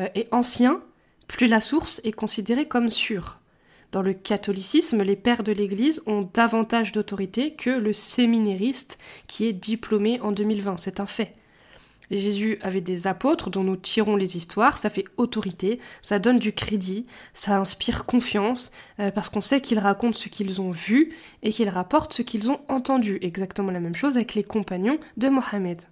euh, 0.00 0.08
est 0.16 0.34
ancien, 0.34 0.82
plus 1.28 1.46
la 1.46 1.60
source 1.60 2.00
est 2.02 2.10
considérée 2.10 2.66
comme 2.66 2.90
sûre. 2.90 3.39
Dans 3.92 4.02
le 4.02 4.14
catholicisme, 4.14 5.02
les 5.02 5.16
pères 5.16 5.42
de 5.42 5.52
l'Église 5.52 6.02
ont 6.06 6.28
davantage 6.32 6.92
d'autorité 6.92 7.54
que 7.54 7.70
le 7.70 7.92
séminériste 7.92 8.98
qui 9.26 9.46
est 9.46 9.52
diplômé 9.52 10.20
en 10.20 10.30
2020. 10.30 10.76
C'est 10.78 11.00
un 11.00 11.06
fait. 11.06 11.34
Jésus 12.10 12.58
avait 12.62 12.80
des 12.80 13.06
apôtres 13.06 13.50
dont 13.50 13.62
nous 13.62 13.76
tirons 13.76 14.16
les 14.16 14.36
histoires, 14.36 14.78
ça 14.78 14.90
fait 14.90 15.04
autorité, 15.16 15.78
ça 16.02 16.18
donne 16.18 16.38
du 16.38 16.52
crédit, 16.52 17.06
ça 17.34 17.58
inspire 17.58 18.04
confiance, 18.04 18.72
euh, 18.98 19.10
parce 19.12 19.28
qu'on 19.28 19.40
sait 19.40 19.60
qu'ils 19.60 19.78
racontent 19.78 20.18
ce 20.18 20.28
qu'ils 20.28 20.60
ont 20.60 20.72
vu 20.72 21.12
et 21.42 21.50
qu'ils 21.50 21.68
rapportent 21.68 22.12
ce 22.12 22.22
qu'ils 22.22 22.50
ont 22.50 22.60
entendu. 22.68 23.18
Exactement 23.22 23.70
la 23.70 23.80
même 23.80 23.94
chose 23.94 24.16
avec 24.16 24.34
les 24.34 24.44
compagnons 24.44 24.98
de 25.16 25.28
Mohammed 25.28 25.82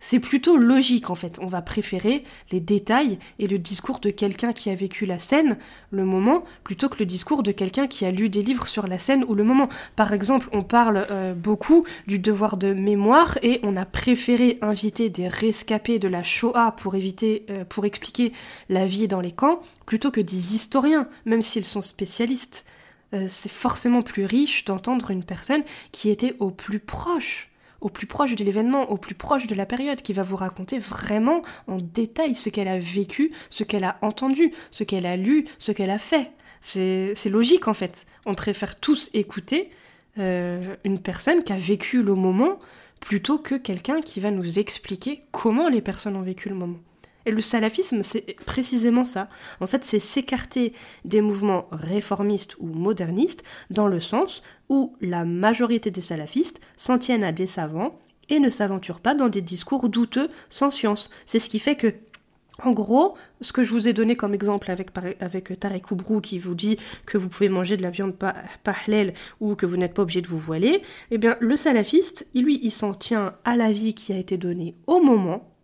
c'est 0.00 0.20
plutôt 0.20 0.56
logique 0.56 1.10
en 1.10 1.14
fait. 1.14 1.38
On 1.40 1.46
va 1.46 1.62
préférer 1.62 2.24
les 2.50 2.60
détails 2.60 3.18
et 3.38 3.46
le 3.46 3.58
discours 3.58 4.00
de 4.00 4.10
quelqu'un 4.10 4.52
qui 4.52 4.70
a 4.70 4.74
vécu 4.74 5.06
la 5.06 5.18
scène, 5.18 5.58
le 5.90 6.04
moment, 6.04 6.44
plutôt 6.64 6.88
que 6.88 6.98
le 6.98 7.06
discours 7.06 7.42
de 7.42 7.52
quelqu'un 7.52 7.86
qui 7.86 8.04
a 8.04 8.10
lu 8.10 8.28
des 8.28 8.42
livres 8.42 8.68
sur 8.68 8.86
la 8.86 8.98
scène 8.98 9.24
ou 9.26 9.34
le 9.34 9.44
moment. 9.44 9.68
Par 9.96 10.12
exemple, 10.12 10.48
on 10.52 10.62
parle 10.62 11.06
euh, 11.10 11.34
beaucoup 11.34 11.84
du 12.06 12.18
devoir 12.18 12.56
de 12.56 12.72
mémoire 12.72 13.38
et 13.42 13.60
on 13.62 13.76
a 13.76 13.84
préféré 13.84 14.58
inviter 14.62 15.10
des 15.10 15.28
rescapés 15.28 15.98
de 15.98 16.08
la 16.08 16.22
Shoah 16.22 16.72
pour 16.72 16.94
éviter, 16.94 17.44
euh, 17.50 17.64
pour 17.64 17.84
expliquer 17.84 18.32
la 18.68 18.86
vie 18.86 19.08
dans 19.08 19.20
les 19.20 19.32
camps, 19.32 19.60
plutôt 19.86 20.10
que 20.10 20.20
des 20.20 20.54
historiens, 20.54 21.08
même 21.24 21.42
s'ils 21.42 21.64
sont 21.64 21.82
spécialistes. 21.82 22.64
Euh, 23.14 23.24
c'est 23.28 23.50
forcément 23.50 24.02
plus 24.02 24.26
riche 24.26 24.64
d'entendre 24.64 25.10
une 25.10 25.24
personne 25.24 25.62
qui 25.92 26.10
était 26.10 26.36
au 26.40 26.50
plus 26.50 26.78
proche 26.78 27.50
au 27.80 27.88
plus 27.88 28.06
proche 28.06 28.34
de 28.34 28.44
l'événement, 28.44 28.90
au 28.90 28.96
plus 28.96 29.14
proche 29.14 29.46
de 29.46 29.54
la 29.54 29.66
période, 29.66 30.02
qui 30.02 30.12
va 30.12 30.22
vous 30.22 30.36
raconter 30.36 30.78
vraiment 30.78 31.42
en 31.66 31.76
détail 31.76 32.34
ce 32.34 32.48
qu'elle 32.48 32.68
a 32.68 32.78
vécu, 32.78 33.32
ce 33.50 33.64
qu'elle 33.64 33.84
a 33.84 33.98
entendu, 34.02 34.52
ce 34.70 34.84
qu'elle 34.84 35.06
a 35.06 35.16
lu, 35.16 35.46
ce 35.58 35.72
qu'elle 35.72 35.90
a 35.90 35.98
fait. 35.98 36.32
C'est 36.60 37.28
logique 37.30 37.68
en 37.68 37.74
fait. 37.74 38.06
On 38.26 38.34
préfère 38.34 38.78
tous 38.80 39.10
écouter 39.14 39.70
euh, 40.18 40.74
une 40.84 40.98
personne 40.98 41.44
qui 41.44 41.52
a 41.52 41.56
vécu 41.56 42.02
le 42.02 42.14
moment 42.14 42.58
plutôt 43.00 43.38
que 43.38 43.54
quelqu'un 43.54 44.00
qui 44.00 44.18
va 44.18 44.30
nous 44.30 44.58
expliquer 44.58 45.22
comment 45.30 45.68
les 45.68 45.80
personnes 45.80 46.16
ont 46.16 46.22
vécu 46.22 46.48
le 46.48 46.56
moment. 46.56 46.78
Et 47.28 47.30
le 47.30 47.42
salafisme, 47.42 48.02
c'est 48.02 48.36
précisément 48.46 49.04
ça. 49.04 49.28
En 49.60 49.66
fait, 49.66 49.84
c'est 49.84 50.00
s'écarter 50.00 50.72
des 51.04 51.20
mouvements 51.20 51.68
réformistes 51.70 52.56
ou 52.58 52.68
modernistes 52.68 53.44
dans 53.68 53.86
le 53.86 54.00
sens 54.00 54.42
où 54.70 54.96
la 55.02 55.26
majorité 55.26 55.90
des 55.90 56.00
salafistes 56.00 56.58
s'en 56.78 56.96
tiennent 56.96 57.24
à 57.24 57.32
des 57.32 57.46
savants 57.46 57.98
et 58.30 58.40
ne 58.40 58.48
s'aventurent 58.48 59.00
pas 59.00 59.14
dans 59.14 59.28
des 59.28 59.42
discours 59.42 59.90
douteux 59.90 60.30
sans 60.48 60.70
science. 60.70 61.10
C'est 61.26 61.38
ce 61.38 61.50
qui 61.50 61.58
fait 61.58 61.76
que 61.76 61.92
en 62.64 62.72
gros, 62.72 63.14
ce 63.42 63.52
que 63.52 63.62
je 63.62 63.72
vous 63.72 63.88
ai 63.88 63.92
donné 63.92 64.16
comme 64.16 64.32
exemple 64.32 64.70
avec, 64.70 64.88
avec 65.20 65.60
Tarek 65.60 65.90
Oubrou 65.90 66.22
qui 66.22 66.38
vous 66.38 66.54
dit 66.54 66.78
que 67.04 67.18
vous 67.18 67.28
pouvez 67.28 67.50
manger 67.50 67.76
de 67.76 67.82
la 67.82 67.90
viande 67.90 68.16
pas 68.16 68.36
ou 69.40 69.54
que 69.54 69.66
vous 69.66 69.76
n'êtes 69.76 69.92
pas 69.92 70.02
obligé 70.02 70.22
de 70.22 70.28
vous 70.28 70.38
voiler, 70.38 70.80
eh 71.10 71.18
bien 71.18 71.36
le 71.40 71.58
salafiste, 71.58 72.26
lui, 72.34 72.58
il 72.62 72.72
s'en 72.72 72.94
tient 72.94 73.34
à 73.44 73.54
la 73.54 73.70
vie 73.70 73.92
qui 73.92 74.14
a 74.14 74.18
été 74.18 74.38
donnée 74.38 74.76
au 74.86 75.02
moment 75.02 75.57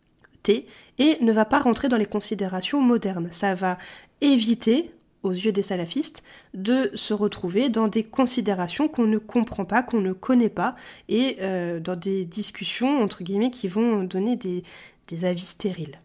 Et 0.49 1.19
ne 1.21 1.33
va 1.33 1.45
pas 1.45 1.59
rentrer 1.59 1.89
dans 1.89 1.97
les 1.97 2.07
considérations 2.07 2.81
modernes. 2.81 3.29
Ça 3.33 3.55
va 3.55 3.79
éviter, 4.21 4.91
aux 5.23 5.33
yeux 5.33 5.53
des 5.53 5.63
salafistes, 5.63 6.23
de 6.53 6.91
se 6.95 7.15
retrouver 7.15 7.69
dans 7.69 7.89
des 7.89 8.05
considérations 8.05 8.89
qu'on 8.89 9.07
ne 9.07 9.19
comprend 9.19 9.65
pas, 9.65 9.83
qu'on 9.83 10.01
ne 10.01 10.13
connaît 10.13 10.51
pas, 10.51 10.75
et 11.09 11.39
euh, 11.41 11.81
dans 11.81 11.97
des 11.97 12.25
discussions, 12.25 13.01
entre 13.03 13.23
guillemets, 13.23 13.51
qui 13.51 13.69
vont 13.69 14.05
donner 14.05 14.37
des, 14.37 14.63
des 15.09 15.25
avis 15.25 15.47
stériles. 15.47 15.99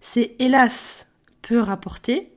C'est 0.00 0.34
hélas 0.38 1.06
peu 1.42 1.60
rapporté, 1.60 2.31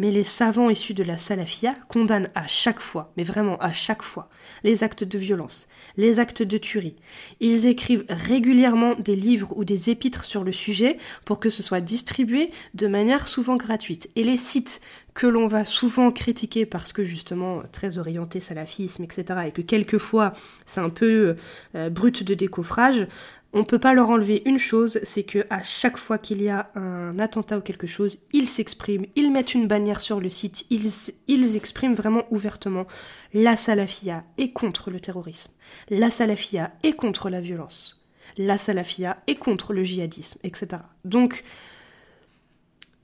mais 0.00 0.10
les 0.10 0.24
savants 0.24 0.70
issus 0.70 0.94
de 0.94 1.04
la 1.04 1.18
salafia 1.18 1.74
condamnent 1.88 2.30
à 2.34 2.46
chaque 2.46 2.80
fois, 2.80 3.12
mais 3.18 3.22
vraiment 3.22 3.58
à 3.58 3.70
chaque 3.72 4.02
fois, 4.02 4.30
les 4.64 4.82
actes 4.82 5.04
de 5.04 5.18
violence, 5.18 5.68
les 5.98 6.18
actes 6.18 6.42
de 6.42 6.56
tuerie. 6.56 6.96
Ils 7.38 7.66
écrivent 7.66 8.06
régulièrement 8.08 8.94
des 8.94 9.14
livres 9.14 9.52
ou 9.56 9.64
des 9.64 9.90
épîtres 9.90 10.24
sur 10.24 10.42
le 10.42 10.52
sujet 10.52 10.96
pour 11.26 11.38
que 11.38 11.50
ce 11.50 11.62
soit 11.62 11.82
distribué 11.82 12.50
de 12.72 12.86
manière 12.86 13.28
souvent 13.28 13.56
gratuite. 13.56 14.10
Et 14.16 14.24
les 14.24 14.38
sites 14.38 14.80
que 15.14 15.26
l'on 15.26 15.46
va 15.46 15.64
souvent 15.64 16.10
critiquer 16.12 16.66
parce 16.66 16.92
que 16.92 17.04
justement 17.04 17.62
très 17.72 17.98
orienté 17.98 18.40
salafisme, 18.40 19.02
etc., 19.04 19.24
et 19.46 19.52
que 19.52 19.62
quelquefois 19.62 20.32
c'est 20.66 20.80
un 20.80 20.90
peu 20.90 21.36
euh, 21.74 21.90
brut 21.90 22.22
de 22.22 22.34
décoffrage, 22.34 23.06
on 23.52 23.64
peut 23.64 23.78
pas 23.78 23.94
leur 23.94 24.10
enlever 24.10 24.42
une 24.46 24.58
chose, 24.58 25.00
c'est 25.02 25.24
que 25.24 25.44
à 25.50 25.62
chaque 25.62 25.96
fois 25.96 26.18
qu'il 26.18 26.40
y 26.40 26.48
a 26.48 26.70
un 26.76 27.18
attentat 27.18 27.58
ou 27.58 27.60
quelque 27.60 27.86
chose, 27.86 28.18
ils 28.32 28.46
s'expriment, 28.46 29.06
ils 29.16 29.32
mettent 29.32 29.54
une 29.54 29.66
bannière 29.66 30.00
sur 30.00 30.20
le 30.20 30.30
site, 30.30 30.66
ils, 30.70 31.12
ils 31.26 31.56
expriment 31.56 31.94
vraiment 31.94 32.24
ouvertement 32.30 32.86
la 33.34 33.56
salafia 33.56 34.24
est 34.38 34.52
contre 34.52 34.90
le 34.90 35.00
terrorisme, 35.00 35.52
la 35.88 36.10
salafia 36.10 36.72
est 36.84 36.92
contre 36.92 37.28
la 37.28 37.40
violence, 37.40 38.06
la 38.36 38.56
salafia 38.56 39.18
est 39.26 39.36
contre 39.36 39.72
le 39.72 39.82
djihadisme, 39.82 40.38
etc. 40.44 40.82
Donc 41.04 41.42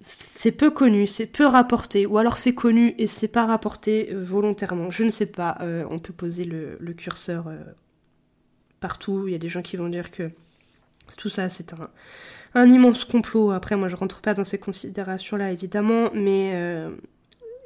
c'est 0.01 0.53
peu 0.53 0.71
connu, 0.71 1.07
c'est 1.07 1.27
peu 1.27 1.47
rapporté, 1.47 2.07
ou 2.07 2.19
alors 2.19 2.39
c'est 2.39 2.55
connu 2.55 2.95
et 2.99 3.07
c'est 3.07 3.29
pas 3.29 3.47
rapporté 3.47 4.13
euh, 4.13 4.23
volontairement. 4.23 4.91
Je 4.91 5.03
ne 5.03 5.11
sais 5.11 5.27
pas. 5.27 5.59
Euh, 5.61 5.85
on 5.91 5.99
peut 5.99 6.13
poser 6.13 6.45
le, 6.45 6.79
curseur 6.93 7.49
euh, 7.49 7.59
partout. 8.81 9.25
Il 9.27 9.33
y 9.33 9.35
a 9.35 9.39
des 9.39 9.49
gens 9.49 9.63
qui 9.63 9.77
vont 9.77 9.89
dire 9.89 10.11
que 10.11 10.31
tout 11.19 11.29
ça, 11.29 11.49
c'est 11.49 11.73
un, 12.55 12.71
immense 12.71 13.05
complot. 13.05 13.51
Après, 13.51 13.77
moi, 13.77 13.89
je 13.89 13.97
rentre 13.97 14.21
pas 14.21 14.35
dans 14.35 14.45
ces 14.45 14.59
considérations-là, 14.59 15.51
évidemment, 15.51 16.11
mais 16.15 16.53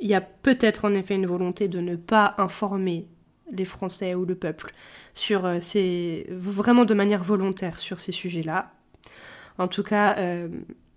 il 0.01 0.09
y 0.09 0.15
a 0.15 0.21
peut-être 0.21 0.85
en 0.85 0.95
effet 0.95 1.15
une 1.15 1.27
volonté 1.27 1.69
de 1.69 1.81
ne 1.81 1.97
pas 1.97 2.35
informer 2.39 3.07
les 3.53 3.65
Français 3.65 4.15
ou 4.15 4.25
le 4.25 4.35
peuple 4.35 4.73
sur 5.15 5.49
ces 5.63 6.27
vraiment 6.31 6.85
de 6.85 6.95
manière 6.95 7.23
volontaire 7.23 7.79
sur 7.79 7.99
ces 7.99 8.13
sujets-là. 8.13 8.73
En 9.59 9.69
tout 9.69 9.83
cas, 9.83 10.17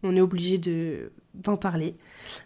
on 0.04 0.18
est 0.18 0.22
obligé 0.22 0.58
de 0.58 1.12
d'en 1.34 1.58
parler. 1.58 1.96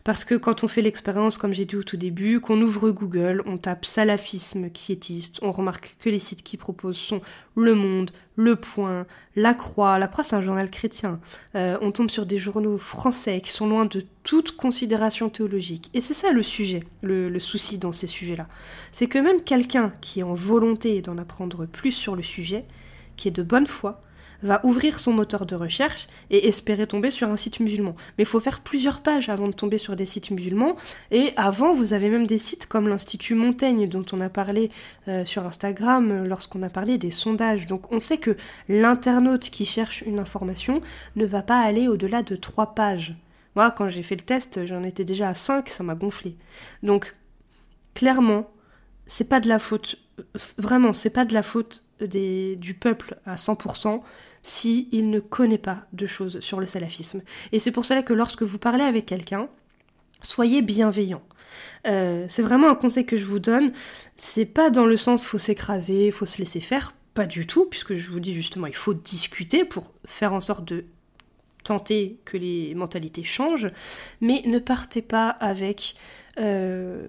Parce 0.04 0.24
que 0.24 0.36
quand 0.36 0.64
on 0.64 0.68
fait 0.68 0.82
l'expérience, 0.82 1.38
comme 1.38 1.54
j'ai 1.54 1.66
dit 1.66 1.76
au 1.76 1.84
tout 1.84 1.98
début, 1.98 2.40
qu'on 2.40 2.62
ouvre 2.62 2.92
Google, 2.92 3.44
on 3.46 3.58
tape 3.58 3.86
salafisme 3.86 4.70
quiétiste, 4.70 5.40
on 5.42 5.52
remarque 5.52 5.98
que 6.00 6.10
les 6.10 6.20
sites 6.20 6.44
qui 6.44 6.58
proposent 6.58 6.98
sont 6.98 7.22
Le 7.56 7.76
Monde, 7.76 8.12
Le 8.36 8.56
Point, 8.56 9.06
La 9.36 9.54
Croix. 9.54 10.00
La 10.00 10.08
Croix, 10.08 10.24
c'est 10.24 10.36
un 10.36 10.42
journal 10.42 10.72
chrétien. 10.72 11.20
Euh, 11.56 11.78
on 11.82 11.92
tombe 11.92 12.10
sur 12.10 12.26
des 12.26 12.38
journaux 12.38 12.78
français 12.78 13.42
qui 13.42 13.52
sont 13.52 13.68
loin 13.68 13.86
de 13.86 14.04
toute 14.24 14.56
considération 14.56 15.30
théologique. 15.30 15.90
Et 15.94 16.02
c'est 16.02 16.14
ça 16.14 16.32
le 16.32 16.44
sujet, 16.44 16.84
le, 17.02 17.30
le 17.30 17.40
souci 17.40 17.78
dans 17.78 17.92
ces 17.92 18.08
sujets-là. 18.08 18.48
C'est 18.94 19.08
que 19.08 19.20
même 19.20 19.44
quelqu'un 19.44 19.92
qui 20.00 20.22
est 20.22 20.24
en 20.24 20.34
volonté 20.34 21.02
d'en 21.02 21.18
apprendre 21.18 21.66
plus 21.66 21.92
sur 21.92 22.16
le 22.16 22.24
sujet, 22.24 22.66
qui 23.18 23.28
est 23.28 23.32
de 23.32 23.44
bonne 23.44 23.68
foi, 23.68 24.02
va 24.44 24.60
ouvrir 24.64 25.00
son 25.00 25.14
moteur 25.14 25.46
de 25.46 25.56
recherche 25.56 26.08
et 26.30 26.48
espérer 26.48 26.88
tomber 26.88 27.12
sur 27.12 27.30
un 27.30 27.38
site 27.38 27.60
musulman. 27.60 27.96
Mais 28.18 28.24
il 28.24 28.28
faut 28.28 28.40
faire 28.40 28.62
plusieurs 28.62 29.02
pages 29.02 29.30
avant 29.30 29.48
de 29.48 29.54
tomber 29.54 29.78
sur 29.78 29.96
des 29.96 30.06
sites 30.06 30.32
musulmans. 30.32 30.76
Et 31.12 31.34
avant, 31.36 31.74
vous 31.74 31.94
avez 31.94 32.10
même 32.10 32.28
des 32.28 32.38
sites 32.38 32.68
comme 32.68 32.88
l'Institut 32.88 33.36
Montaigne 33.36 33.88
dont 33.88 34.06
on 34.12 34.22
a 34.22 34.30
parlé 34.30 34.70
euh, 35.08 35.26
sur 35.26 35.46
Instagram 35.46 36.12
euh, 36.12 36.26
lorsqu'on 36.26 36.64
a 36.64 36.70
parlé 36.70 36.98
des 36.98 37.12
sondages. 37.12 37.68
Donc 37.68 37.92
on 37.92 38.00
sait 38.00 38.18
que 38.18 38.38
l'internaute 38.70 39.50
qui 39.50 39.66
cherche 39.66 40.02
une 40.02 40.20
information 40.20 40.82
ne 41.16 41.26
va 41.26 41.42
pas 41.42 41.60
aller 41.60 41.88
au-delà 41.88 42.24
de 42.24 42.36
trois 42.36 42.76
pages. 42.76 43.16
Moi, 43.56 43.72
quand 43.72 43.88
j'ai 43.88 44.04
fait 44.04 44.16
le 44.16 44.22
test, 44.22 44.66
j'en 44.68 44.84
étais 44.84 45.04
déjà 45.04 45.30
à 45.30 45.34
5, 45.34 45.68
ça 45.70 45.84
m'a 45.84 45.96
gonflé. 45.96 46.36
Donc, 46.84 47.16
clairement, 47.96 48.52
c'est 49.08 49.28
pas 49.28 49.40
de 49.40 49.48
la 49.48 49.58
faute, 49.58 49.98
vraiment, 50.60 50.94
c'est 50.94 51.10
pas 51.10 51.26
de 51.26 51.34
la 51.34 51.42
faute 51.42 51.87
du 52.02 52.74
peuple 52.74 53.18
à 53.26 53.36
100% 53.36 54.02
si 54.44 54.88
ne 54.94 55.20
connaît 55.20 55.58
pas 55.58 55.86
de 55.94 56.06
choses 56.06 56.40
sur 56.40 56.60
le 56.60 56.68
salafisme. 56.68 57.22
Et 57.52 57.60
c'est 57.60 57.72
pour 57.72 57.86
cela 57.86 58.02
que 58.02 58.14
lorsque 58.14 58.44
vous 58.44 58.60
parlez 58.60 58.84
avec 58.84 59.06
quelqu'un, 59.06 59.50
soyez 60.22 60.62
bienveillant. 60.62 61.22
Euh, 61.86 62.26
c'est 62.30 62.42
vraiment 62.42 62.70
un 62.70 62.76
conseil 62.76 63.06
que 63.06 63.18
je 63.18 63.26
vous 63.26 63.40
donne. 63.40 63.72
C'est 64.16 64.46
pas 64.46 64.70
dans 64.70 64.86
le 64.86 64.98
sens 64.98 65.26
faut 65.26 65.38
s'écraser, 65.38 66.12
faut 66.12 66.26
se 66.26 66.40
laisser 66.40 66.62
faire, 66.62 66.94
pas 67.14 67.26
du 67.26 67.46
tout, 67.46 67.66
puisque 67.66 67.96
je 67.96 68.10
vous 68.10 68.20
dis 68.20 68.34
justement 68.34 68.68
il 68.68 68.76
faut 68.76 68.94
discuter 68.94 69.66
pour 69.66 69.92
faire 70.06 70.34
en 70.34 70.42
sorte 70.42 70.66
de 70.66 70.86
tenter 71.64 72.20
que 72.24 72.38
les 72.38 72.74
mentalités 72.76 73.24
changent, 73.24 73.70
mais 74.22 74.42
ne 74.46 74.60
partez 74.60 75.02
pas 75.02 75.30
avec 75.30 75.96
euh, 76.40 77.08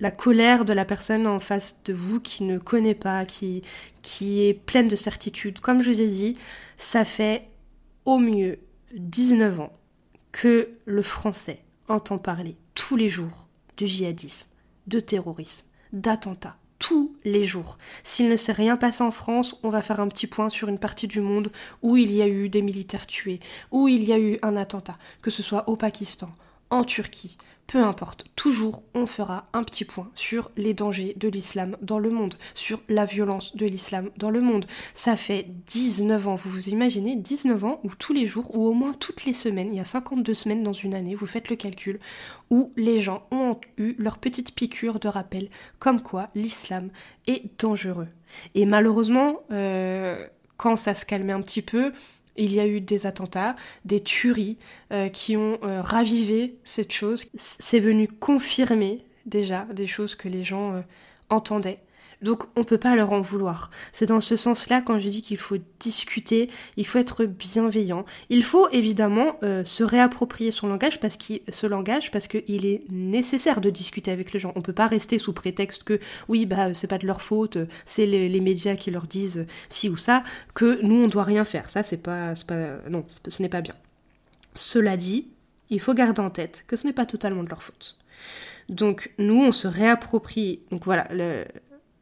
la 0.00 0.10
colère 0.10 0.64
de 0.64 0.72
la 0.72 0.84
personne 0.84 1.26
en 1.26 1.40
face 1.40 1.82
de 1.84 1.92
vous 1.92 2.20
qui 2.20 2.44
ne 2.44 2.58
connaît 2.58 2.94
pas, 2.94 3.24
qui, 3.24 3.62
qui 4.02 4.46
est 4.46 4.54
pleine 4.54 4.88
de 4.88 4.96
certitude. 4.96 5.60
Comme 5.60 5.82
je 5.82 5.90
vous 5.90 6.00
ai 6.00 6.08
dit, 6.08 6.36
ça 6.78 7.04
fait 7.04 7.46
au 8.04 8.18
mieux 8.18 8.58
19 8.94 9.60
ans 9.60 9.72
que 10.32 10.70
le 10.84 11.02
français 11.02 11.62
entend 11.88 12.18
parler 12.18 12.56
tous 12.74 12.96
les 12.96 13.08
jours 13.08 13.48
de 13.76 13.86
djihadisme, 13.86 14.48
de 14.86 15.00
terrorisme, 15.00 15.66
d'attentats, 15.92 16.56
tous 16.78 17.14
les 17.24 17.44
jours. 17.44 17.78
S'il 18.04 18.28
ne 18.28 18.36
s'est 18.36 18.52
rien 18.52 18.76
passé 18.76 19.04
en 19.04 19.10
France, 19.10 19.56
on 19.62 19.70
va 19.70 19.82
faire 19.82 20.00
un 20.00 20.08
petit 20.08 20.26
point 20.26 20.48
sur 20.48 20.68
une 20.68 20.78
partie 20.78 21.08
du 21.08 21.20
monde 21.20 21.52
où 21.82 21.96
il 21.96 22.12
y 22.12 22.22
a 22.22 22.28
eu 22.28 22.48
des 22.48 22.62
militaires 22.62 23.06
tués, 23.06 23.40
où 23.70 23.86
il 23.88 24.02
y 24.04 24.12
a 24.12 24.18
eu 24.18 24.38
un 24.42 24.56
attentat, 24.56 24.98
que 25.20 25.30
ce 25.30 25.42
soit 25.42 25.68
au 25.68 25.76
Pakistan, 25.76 26.30
en 26.70 26.84
Turquie, 26.84 27.36
peu 27.70 27.78
importe, 27.84 28.24
toujours 28.34 28.82
on 28.94 29.06
fera 29.06 29.44
un 29.52 29.62
petit 29.62 29.84
point 29.84 30.10
sur 30.16 30.50
les 30.56 30.74
dangers 30.74 31.14
de 31.16 31.28
l'islam 31.28 31.76
dans 31.82 32.00
le 32.00 32.10
monde, 32.10 32.34
sur 32.52 32.82
la 32.88 33.04
violence 33.04 33.54
de 33.54 33.64
l'islam 33.64 34.10
dans 34.16 34.30
le 34.30 34.40
monde. 34.40 34.66
Ça 34.94 35.14
fait 35.14 35.46
19 35.68 36.26
ans, 36.26 36.34
vous 36.34 36.50
vous 36.50 36.68
imaginez 36.68 37.14
19 37.14 37.64
ans 37.64 37.80
où 37.84 37.90
tous 37.94 38.12
les 38.12 38.26
jours, 38.26 38.56
ou 38.56 38.66
au 38.66 38.72
moins 38.72 38.92
toutes 38.92 39.24
les 39.24 39.32
semaines, 39.32 39.68
il 39.72 39.76
y 39.76 39.80
a 39.80 39.84
52 39.84 40.34
semaines 40.34 40.64
dans 40.64 40.72
une 40.72 40.94
année, 40.94 41.14
vous 41.14 41.26
faites 41.26 41.48
le 41.48 41.54
calcul, 41.54 42.00
où 42.50 42.72
les 42.76 43.00
gens 43.00 43.24
ont 43.30 43.60
eu 43.76 43.94
leur 43.98 44.18
petite 44.18 44.52
piqûre 44.52 44.98
de 44.98 45.06
rappel, 45.06 45.48
comme 45.78 46.02
quoi 46.02 46.30
l'islam 46.34 46.90
est 47.28 47.44
dangereux. 47.60 48.08
Et 48.56 48.66
malheureusement, 48.66 49.42
euh, 49.52 50.26
quand 50.56 50.74
ça 50.74 50.96
se 50.96 51.06
calmait 51.06 51.32
un 51.32 51.40
petit 51.40 51.62
peu, 51.62 51.92
il 52.40 52.54
y 52.54 52.60
a 52.60 52.66
eu 52.66 52.80
des 52.80 53.06
attentats, 53.06 53.54
des 53.84 54.00
tueries 54.00 54.56
euh, 54.92 55.08
qui 55.08 55.36
ont 55.36 55.58
euh, 55.62 55.82
ravivé 55.82 56.56
cette 56.64 56.92
chose. 56.92 57.26
C'est 57.36 57.78
venu 57.78 58.08
confirmer 58.08 59.04
déjà 59.26 59.66
des 59.72 59.86
choses 59.86 60.14
que 60.14 60.28
les 60.28 60.42
gens 60.42 60.72
euh, 60.72 60.80
entendaient. 61.28 61.80
Donc 62.22 62.44
on 62.56 62.60
ne 62.60 62.64
peut 62.64 62.78
pas 62.78 62.96
leur 62.96 63.12
en 63.12 63.20
vouloir. 63.20 63.70
C'est 63.92 64.06
dans 64.06 64.20
ce 64.20 64.36
sens-là 64.36 64.82
quand 64.82 64.98
je 64.98 65.08
dis 65.08 65.22
qu'il 65.22 65.38
faut 65.38 65.56
discuter, 65.78 66.50
il 66.76 66.86
faut 66.86 66.98
être 66.98 67.24
bienveillant. 67.24 68.04
Il 68.28 68.42
faut 68.42 68.68
évidemment 68.70 69.36
euh, 69.42 69.64
se 69.64 69.82
réapproprier 69.82 70.50
son 70.50 70.68
langage 70.68 71.00
parce 71.00 71.16
qu'il 71.16 71.40
ce 71.48 71.66
langage 71.66 72.10
parce 72.10 72.26
qu'il 72.26 72.66
est 72.66 72.82
nécessaire 72.90 73.60
de 73.60 73.70
discuter 73.70 74.10
avec 74.10 74.32
les 74.32 74.40
gens. 74.40 74.52
On 74.54 74.62
peut 74.62 74.72
pas 74.72 74.86
rester 74.86 75.18
sous 75.18 75.32
prétexte 75.32 75.84
que 75.84 75.98
oui 76.28 76.46
bah 76.46 76.74
c'est 76.74 76.88
pas 76.88 76.98
de 76.98 77.06
leur 77.06 77.22
faute, 77.22 77.58
c'est 77.86 78.06
les, 78.06 78.40
médias 78.40 78.74
qui 78.74 78.90
leur 78.90 79.06
disent 79.06 79.46
ci 79.68 79.88
ou 79.88 79.96
ça 79.96 80.22
que 80.54 80.80
nous 80.82 81.04
on 81.04 81.08
doit 81.08 81.24
rien 81.24 81.44
faire. 81.44 81.70
Ça 81.70 81.82
c'est 81.82 81.98
pas, 82.02 82.32
pas 82.46 82.78
non 82.88 83.04
ce 83.08 83.42
n'est 83.42 83.48
pas 83.48 83.60
bien. 83.60 83.74
Cela 84.54 84.96
dit, 84.96 85.28
il 85.70 85.80
faut 85.80 85.94
garder 85.94 86.20
en 86.20 86.30
tête 86.30 86.64
que 86.66 86.76
ce 86.76 86.86
n'est 86.86 86.92
pas 86.92 87.06
totalement 87.06 87.44
de 87.44 87.48
leur 87.48 87.62
faute. 87.62 87.96
Donc 88.68 89.12
nous, 89.18 89.42
on 89.42 89.52
se 89.52 89.68
réapproprie. 89.68 90.60
Donc 90.70 90.84
voilà, 90.84 91.06
le, 91.10 91.44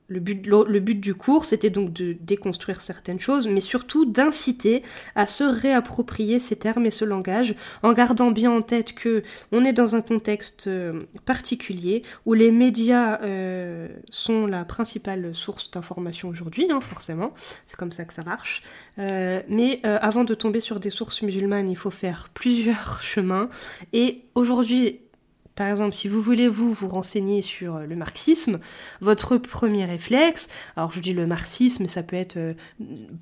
le 0.09 0.21
but, 0.21 1.01
du 1.01 1.15
cours, 1.15 1.45
c'était 1.45 1.69
donc 1.69 1.93
de 1.93 2.15
déconstruire 2.19 2.81
certaines 2.81 3.21
choses, 3.21 3.47
mais 3.47 3.61
surtout 3.61 4.07
d'inciter 4.07 4.83
à 5.15 5.27
se 5.27 5.45
réapproprier 5.45 6.41
ces 6.41 6.57
termes 6.57 6.87
et 6.87 6.91
ce 6.91 7.05
langage, 7.05 7.55
en 7.83 7.93
gardant 7.93 8.31
bien 8.31 8.51
en 8.51 8.63
tête 8.63 8.95
que 8.95 9.23
on 9.53 9.65
est 9.65 9.75
dans 9.75 9.97
un 9.97 10.01
contexte 10.01 10.67
euh, 10.67 11.05
particulier 11.27 12.03
où 12.25 12.33
les 12.33 12.51
médias 12.51 13.21
euh, 13.23 13.89
sont 14.09 14.47
la 14.47 14.65
principale 14.65 15.35
source 15.35 15.71
d'information 15.71 16.29
aujourd'hui, 16.29 16.69
hein, 16.71 16.81
forcément, 16.81 17.35
c'est 17.67 17.77
comme 17.77 17.93
ça 17.93 18.05
que 18.07 18.15
ça 18.15 18.25
marche. 18.25 18.63
Euh, 18.99 19.41
mais 19.49 19.81
avant 19.85 20.25
de 20.25 20.35
tomber 20.35 20.61
sur 20.61 20.81
des 20.81 20.91
sources 20.91 21.23
musulmanes, 21.23 21.69
il 21.69 21.77
faut 21.77 21.91
faire 21.91 22.31
plusieurs 22.33 23.01
chemins. 23.03 23.51
Et 23.93 24.23
aujourd'hui, 24.35 25.01
par 25.59 25.67
exemple, 25.67 25.93
si 25.93 26.07
vous 26.07 26.21
voulez 26.21 26.47
vous 26.47 26.73
vous 26.73 26.87
renseigner 26.87 27.43
sur 27.43 27.75
euh, 27.75 27.85
le 27.85 27.97
marxisme, 27.97 28.61
votre 29.01 29.39
premier 29.39 29.85
réflexe, 29.87 30.47
alors 30.77 30.93
je 30.93 31.01
dis 31.01 31.13
le 31.13 31.27
marxisme, 31.27 31.89
ça 31.89 32.05
peut 32.05 32.15
être 32.15 32.37
euh, 32.37 32.55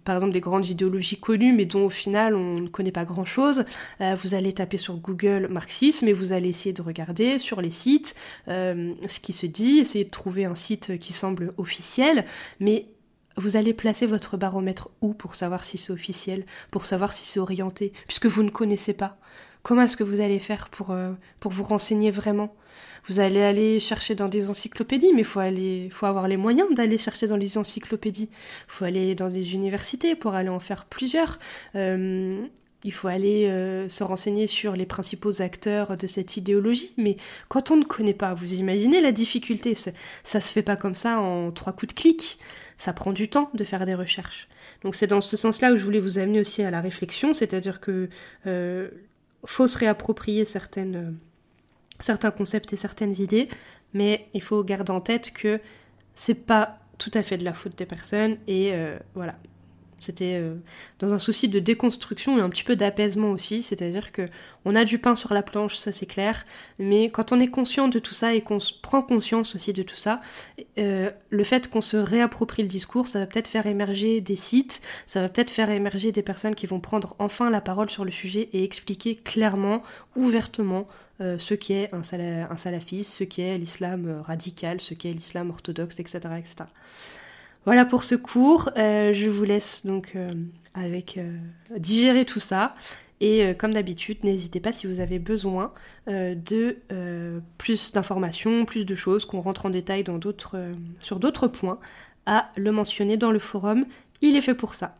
par 0.04 0.16
exemple 0.16 0.34
des 0.34 0.42
grandes 0.42 0.66
idéologies 0.66 1.16
connues, 1.16 1.54
mais 1.54 1.64
dont 1.64 1.86
au 1.86 1.90
final 1.90 2.34
on 2.34 2.56
ne 2.56 2.68
connaît 2.68 2.92
pas 2.92 3.06
grand-chose. 3.06 3.64
Euh, 4.02 4.14
vous 4.22 4.34
allez 4.34 4.52
taper 4.52 4.76
sur 4.76 4.98
Google 4.98 5.48
marxisme 5.48 6.08
et 6.08 6.12
vous 6.12 6.34
allez 6.34 6.50
essayer 6.50 6.74
de 6.74 6.82
regarder 6.82 7.38
sur 7.38 7.62
les 7.62 7.70
sites 7.70 8.14
ce 8.46 9.20
qui 9.20 9.32
se 9.32 9.46
dit, 9.46 9.78
essayer 9.78 10.04
de 10.04 10.10
trouver 10.10 10.44
un 10.44 10.54
site 10.54 10.98
qui 10.98 11.14
semble 11.14 11.54
officiel, 11.56 12.26
mais 12.60 12.86
vous 13.38 13.56
allez 13.56 13.72
placer 13.72 14.04
votre 14.04 14.36
baromètre 14.36 14.90
où 15.00 15.14
pour 15.14 15.34
savoir 15.36 15.64
si 15.64 15.78
c'est 15.78 15.92
officiel, 15.92 16.44
pour 16.70 16.84
savoir 16.84 17.14
si 17.14 17.24
c'est 17.24 17.40
orienté, 17.40 17.94
puisque 18.06 18.26
vous 18.26 18.42
ne 18.42 18.50
connaissez 18.50 18.92
pas. 18.92 19.18
Comment 19.66 19.82
est-ce 19.82 19.96
que 19.96 20.04
vous 20.04 20.20
allez 20.20 20.38
faire 20.38 20.68
pour, 20.68 20.92
euh, 20.92 21.10
pour 21.40 21.50
vous 21.50 21.64
renseigner 21.64 22.12
vraiment? 22.12 22.54
Vous 23.06 23.18
allez 23.18 23.42
aller 23.42 23.80
chercher 23.80 24.14
dans 24.14 24.28
des 24.28 24.48
encyclopédies, 24.48 25.12
mais 25.12 25.22
il 25.22 25.26
faut, 25.26 25.40
aller, 25.40 25.88
faut 25.90 26.06
avoir 26.06 26.28
les 26.28 26.36
moyens 26.36 26.72
d'aller 26.72 26.98
chercher 26.98 27.26
dans 27.26 27.36
les 27.36 27.58
encyclopédies. 27.58 28.30
Il 28.30 28.68
faut 28.68 28.84
aller 28.84 29.16
dans 29.16 29.26
les 29.26 29.54
universités 29.56 30.14
pour 30.14 30.36
aller 30.36 30.50
en 30.50 30.60
faire 30.60 30.84
plusieurs. 30.84 31.40
Euh, 31.74 32.46
il 32.84 32.92
faut 32.92 33.08
aller 33.08 33.46
euh, 33.46 33.88
se 33.88 34.04
renseigner 34.04 34.46
sur 34.46 34.76
les 34.76 34.86
principaux 34.86 35.42
acteurs 35.42 35.96
de 35.96 36.06
cette 36.06 36.36
idéologie, 36.36 36.92
mais 36.96 37.16
quand 37.48 37.72
on 37.72 37.76
ne 37.76 37.84
connaît 37.84 38.14
pas, 38.14 38.34
vous 38.34 38.54
imaginez 38.54 39.00
la 39.00 39.10
difficulté, 39.10 39.74
ça, 39.74 39.90
ça 40.22 40.40
se 40.40 40.52
fait 40.52 40.62
pas 40.62 40.76
comme 40.76 40.94
ça 40.94 41.18
en 41.18 41.50
trois 41.50 41.72
coups 41.72 41.92
de 41.92 42.00
clic, 42.00 42.38
ça 42.78 42.92
prend 42.92 43.10
du 43.10 43.28
temps 43.28 43.50
de 43.52 43.64
faire 43.64 43.84
des 43.84 43.96
recherches. 43.96 44.46
Donc 44.84 44.94
c'est 44.94 45.08
dans 45.08 45.20
ce 45.20 45.36
sens-là 45.36 45.72
où 45.72 45.76
je 45.76 45.84
voulais 45.84 45.98
vous 45.98 46.20
amener 46.20 46.38
aussi 46.38 46.62
à 46.62 46.70
la 46.70 46.80
réflexion, 46.80 47.34
c'est-à-dire 47.34 47.80
que 47.80 48.08
faut 49.46 49.66
se 49.66 49.78
réapproprier 49.78 50.44
certaines, 50.44 50.96
euh, 50.96 51.10
certains 51.98 52.30
concepts 52.30 52.72
et 52.72 52.76
certaines 52.76 53.20
idées, 53.20 53.48
mais 53.92 54.28
il 54.34 54.42
faut 54.42 54.62
garder 54.64 54.92
en 54.92 55.00
tête 55.00 55.32
que 55.32 55.60
c'est 56.14 56.34
pas 56.34 56.78
tout 56.98 57.10
à 57.14 57.22
fait 57.22 57.36
de 57.36 57.44
la 57.44 57.52
faute 57.52 57.76
des 57.76 57.86
personnes 57.86 58.36
et 58.46 58.72
euh, 58.72 58.98
voilà, 59.14 59.36
c'était 59.98 60.38
euh, 60.38 60.54
dans 60.98 61.12
un 61.12 61.18
souci 61.18 61.48
de 61.48 61.58
déconstruction 61.58 62.38
et 62.38 62.40
un 62.40 62.48
petit 62.48 62.64
peu 62.64 62.76
d'apaisement 62.76 63.30
aussi, 63.30 63.62
c'est-à-dire 63.62 64.12
que 64.12 64.28
on 64.64 64.76
a 64.76 64.84
du 64.84 64.98
pain 64.98 65.16
sur 65.16 65.32
la 65.32 65.42
planche, 65.42 65.76
ça 65.76 65.92
c'est 65.92 66.06
clair, 66.06 66.44
mais 66.78 67.08
quand 67.10 67.32
on 67.32 67.40
est 67.40 67.48
conscient 67.48 67.88
de 67.88 67.98
tout 67.98 68.14
ça 68.14 68.34
et 68.34 68.42
qu'on 68.42 68.58
prend 68.82 69.02
conscience 69.02 69.54
aussi 69.54 69.72
de 69.72 69.82
tout 69.82 69.96
ça, 69.96 70.20
euh, 70.78 71.10
le 71.30 71.44
fait 71.44 71.68
qu'on 71.70 71.80
se 71.80 71.96
réapproprie 71.96 72.62
le 72.62 72.68
discours, 72.68 73.08
ça 73.08 73.20
va 73.20 73.26
peut-être 73.26 73.48
faire 73.48 73.66
émerger 73.66 74.20
des 74.20 74.36
sites, 74.36 74.82
ça 75.06 75.20
va 75.20 75.28
peut-être 75.28 75.50
faire 75.50 75.70
émerger 75.70 76.12
des 76.12 76.22
personnes 76.22 76.54
qui 76.54 76.66
vont 76.66 76.80
prendre 76.80 77.16
enfin 77.18 77.50
la 77.50 77.60
parole 77.60 77.90
sur 77.90 78.04
le 78.04 78.10
sujet 78.10 78.48
et 78.52 78.64
expliquer 78.64 79.16
clairement, 79.16 79.82
ouvertement, 80.14 80.86
euh, 81.22 81.38
ce 81.38 81.54
qu'est 81.54 81.88
un, 81.94 82.02
salafiste, 82.02 83.14
ce 83.14 83.24
qu'est 83.24 83.56
l'islam 83.56 84.20
radical, 84.26 84.80
ce 84.80 84.92
qu'est 84.92 85.12
l'islam 85.12 85.48
orthodoxe, 85.48 85.98
etc., 86.00 86.18
etc. 86.38 86.64
Voilà 87.66 87.84
pour 87.84 88.04
ce 88.04 88.14
cours. 88.14 88.70
Euh, 88.76 89.12
je 89.12 89.28
vous 89.28 89.42
laisse 89.42 89.84
donc 89.84 90.12
euh, 90.14 90.32
avec 90.72 91.18
euh, 91.18 91.36
digérer 91.76 92.24
tout 92.24 92.40
ça. 92.40 92.76
Et 93.20 93.54
comme 93.54 93.72
d'habitude, 93.72 94.18
n'hésitez 94.24 94.60
pas 94.60 94.74
si 94.74 94.86
vous 94.86 95.00
avez 95.00 95.18
besoin 95.18 95.72
de 96.06 96.76
plus 97.56 97.92
d'informations, 97.92 98.66
plus 98.66 98.84
de 98.84 98.94
choses, 98.94 99.24
qu'on 99.24 99.40
rentre 99.40 99.64
en 99.64 99.70
détail 99.70 100.04
sur 100.98 101.18
d'autres 101.18 101.48
points, 101.48 101.78
à 102.26 102.50
le 102.56 102.72
mentionner 102.72 103.16
dans 103.16 103.30
le 103.30 103.38
forum. 103.38 103.86
Il 104.20 104.36
est 104.36 104.42
fait 104.42 104.52
pour 104.52 104.74
ça. 104.74 104.98